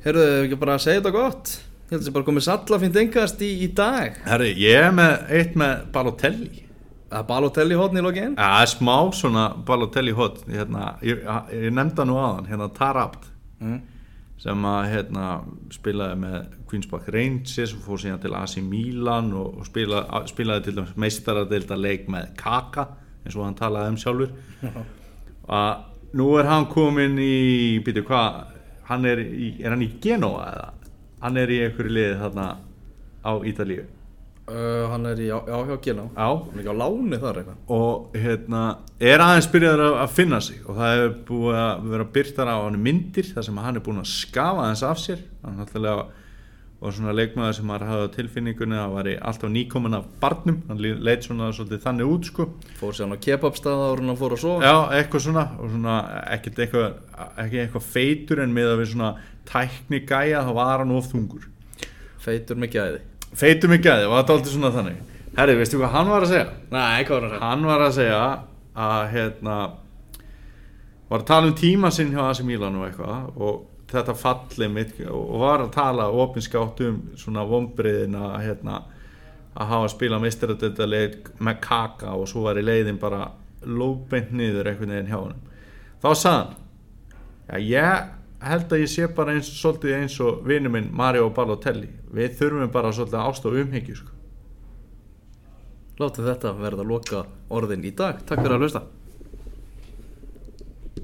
Heyrðu, 0.00 0.22
ef 0.24 0.46
ekki 0.46 0.56
bara 0.62 0.74
að 0.78 0.84
segja 0.86 1.00
þetta 1.02 1.10
gott? 1.12 1.50
Ég 1.60 1.90
held 1.92 2.00
að 2.00 2.06
það 2.06 2.14
bara 2.14 2.26
komið 2.30 2.44
salla 2.46 2.76
fint 2.80 2.94
engast 2.96 3.42
í, 3.44 3.48
í 3.60 3.66
dag. 3.76 4.14
Herri, 4.24 4.50
ég 4.56 4.84
er 4.86 4.92
með 4.96 5.32
eitt 5.36 5.56
með 5.60 5.80
Balotelli. 5.92 6.60
Er 7.10 7.24
Balotelli 7.28 7.76
hótni 7.76 8.00
í 8.00 8.04
lokin? 8.06 8.36
Það 8.38 8.60
er 8.62 8.70
smá 8.72 8.94
svona 9.18 9.42
Balotelli 9.68 10.14
hot 10.16 10.38
hérna, 10.46 10.94
ég, 11.04 11.20
ég 11.52 11.74
nefnda 11.76 12.06
nú 12.08 12.16
aðan 12.16 12.48
hérna 12.48 12.68
Tarabt 12.78 13.26
mm. 13.60 13.74
sem 14.40 14.64
að 14.70 14.86
hérna, 14.94 15.26
spilaði 15.74 16.20
með 16.22 16.38
Queen's 16.70 16.88
Park 16.88 17.10
Rangers 17.12 17.74
og 17.76 17.82
fór 17.84 18.00
síðan 18.00 18.22
til 18.22 18.32
AC 18.38 18.56
Milan 18.64 19.28
og, 19.36 19.58
og 19.60 19.68
spila, 19.68 20.00
spilaði 20.30 20.70
til 20.70 20.74
dæmis 20.78 20.94
meistaradeilda 21.04 21.76
leik 21.76 22.08
með 22.08 22.30
Kaka 22.40 22.86
eins 23.26 23.36
og 23.36 23.44
hann 23.44 23.58
talaði 23.58 23.92
um 23.92 24.00
sjálfur. 24.00 24.32
Að 25.60 26.16
nú 26.16 26.30
er 26.40 26.48
hann 26.48 26.70
komin 26.72 27.20
í 27.20 27.36
býtu 27.84 28.06
hvað 28.08 28.56
hann 28.90 29.06
er, 29.08 29.22
í, 29.22 29.54
er 29.62 29.74
hann 29.74 29.86
í 29.86 29.92
Genoa 30.02 30.50
eða? 30.50 30.68
Hann 31.20 31.40
er 31.40 31.52
í 31.52 31.62
einhverju 31.64 31.94
liði 31.94 32.20
þarna 32.20 32.50
á 33.24 33.32
Ítalíu. 33.46 33.86
Uh, 34.50 34.88
Hann 34.90 35.04
er 35.06 35.20
í, 35.20 35.28
já, 35.28 35.36
já, 35.46 35.58
hjá 35.68 35.76
Gilá 35.84 36.04
á 36.18 36.26
Hann 36.26 36.56
er 36.56 36.62
ekki 36.64 36.72
á 36.74 36.80
láni 36.80 37.18
þar 37.22 37.36
eitthvað. 37.38 37.58
Og 37.76 38.16
hérna 38.18 38.62
er 38.98 39.22
aðeins 39.22 39.46
byrjaður 39.52 39.82
að, 39.84 39.98
að 40.02 40.14
finna 40.16 40.40
sig 40.42 40.64
og 40.64 40.80
það 40.80 40.94
hefur 40.96 41.12
búið 41.28 41.58
að 41.60 41.84
vera 41.92 42.06
byrtar 42.16 42.50
á 42.50 42.56
hann 42.56 42.78
myndir 42.82 43.28
þar 43.30 43.46
sem 43.46 43.60
hann 43.62 43.78
er 43.78 43.84
búin 43.86 44.02
að 44.02 44.08
skafa 44.10 44.64
aðeins 44.64 44.82
af 44.88 45.02
sér. 45.04 45.22
Hann 45.44 45.60
náttúrulega 45.60 46.08
var 46.80 46.94
svona 46.96 47.12
leikmaður 47.12 47.56
sem 47.58 47.66
maður 47.68 47.90
hafði 47.90 48.06
á 48.08 48.14
tilfinningunni 48.14 48.78
að 48.80 48.94
væri 48.96 49.14
alltaf 49.30 49.52
nýkomin 49.52 49.96
af 49.98 50.06
barnum. 50.22 50.62
Hann 50.70 50.80
leit 50.80 51.26
svona 51.26 51.50
svolítið 51.52 51.82
þannig 51.84 52.12
út 52.14 52.30
sko. 52.30 52.46
Fór 52.78 52.96
sér 52.96 53.04
hann 53.04 53.20
á 53.20 53.24
kebabstað 53.26 53.82
ára 53.84 54.06
hann 54.06 54.20
fór 54.20 54.36
að 54.36 54.42
sofa. 54.46 54.64
Já, 54.64 54.76
eitthvað 54.96 55.24
svona. 55.26 55.44
Og 55.60 55.74
svona 55.74 55.98
ekkert 56.36 56.62
eitthvað, 56.64 56.96
ekki 57.44 57.60
eitthvað 57.64 57.86
feitur 57.92 58.40
en 58.46 58.56
með 58.56 58.72
að 58.72 58.80
við 58.80 58.90
svona 58.94 59.12
tækni 59.50 60.02
gæja 60.08 60.44
þá 60.46 60.52
var 60.56 60.84
hann 60.84 60.96
of 60.96 61.10
þungur. 61.12 61.44
Feitur 62.24 62.60
með 62.60 62.76
gæði. 62.78 63.02
Feitur 63.40 63.70
mig 63.70 63.84
gæði, 63.84 64.08
var 64.10 64.24
þetta 64.24 64.38
alltaf 64.38 64.54
svona 64.54 64.72
þannig. 64.74 65.04
Herri, 65.36 65.58
veistu 65.60 65.78
hvað 65.78 65.92
hann 65.94 66.08
var 66.10 66.24
að 66.24 66.32
segja? 66.32 66.46
Nei, 66.72 67.04
hvað 67.06 67.14
var 67.14 67.26
hann 67.28 67.36
að 67.36 67.44
hann 67.44 67.68
var 67.68 67.84
að 67.84 67.96
segja 68.00 68.22
að 68.80 69.04
hérna 69.12 69.58
var 71.10 71.22
að 71.22 71.28
tala 71.28 71.50
um 71.50 71.54
tíma 71.58 71.90
sinn 71.94 72.10
hjá 72.14 72.22
AC 72.24 72.40
Milan 72.46 72.78
og 72.78 72.86
eitthvað 72.88 73.28
og 73.36 73.60
þetta 73.92 74.16
falli 74.18 74.68
mitt 74.72 75.00
og 75.10 75.36
var 75.42 75.64
að 75.64 75.74
tala 75.74 76.08
opinskátt 76.22 76.80
um 76.86 77.02
svona 77.18 77.44
vombriðin 77.48 78.16
að 78.18 78.38
hérna 78.46 78.78
að 79.50 79.72
hafa 79.72 79.88
að 79.88 79.92
spila 79.96 80.20
mistaradöldarleik 80.22 81.32
með 81.42 81.60
kaka 81.64 82.14
og 82.14 82.28
svo 82.30 82.46
var 82.46 82.60
í 82.60 82.64
leiðin 82.64 83.00
bara 83.02 83.26
lóbeint 83.66 84.30
niður 84.32 84.70
einhvern 84.70 84.94
veginn 84.94 85.10
hjá 85.10 85.18
hann 85.18 85.42
þá 86.00 86.10
sagði 86.14 86.38
hann 87.50 87.60
já 87.60 87.68
ég 87.74 88.16
held 88.40 88.72
að 88.72 88.84
ég 88.84 88.90
sé 88.90 89.08
bara 89.14 89.34
eins, 89.36 89.50
svolítið 89.60 89.96
eins 89.98 90.16
og 90.24 90.40
vinnu 90.48 90.72
minn 90.72 90.88
Mario 90.96 91.28
Balotelli. 91.34 91.90
Við 92.14 92.38
þurfum 92.38 92.72
bara 92.72 92.92
svolítið 92.94 93.20
ást 93.20 93.48
og 93.48 93.58
umhyggju 93.60 93.98
sko. 93.98 94.16
Láttu 96.00 96.24
þetta 96.24 96.54
verða 96.56 96.86
loka 96.88 97.26
orðin 97.52 97.84
í 97.84 97.92
dag. 97.96 98.22
Takk 98.24 98.40
fyrir 98.40 98.56
að 98.56 98.64
hlusta 98.64 98.86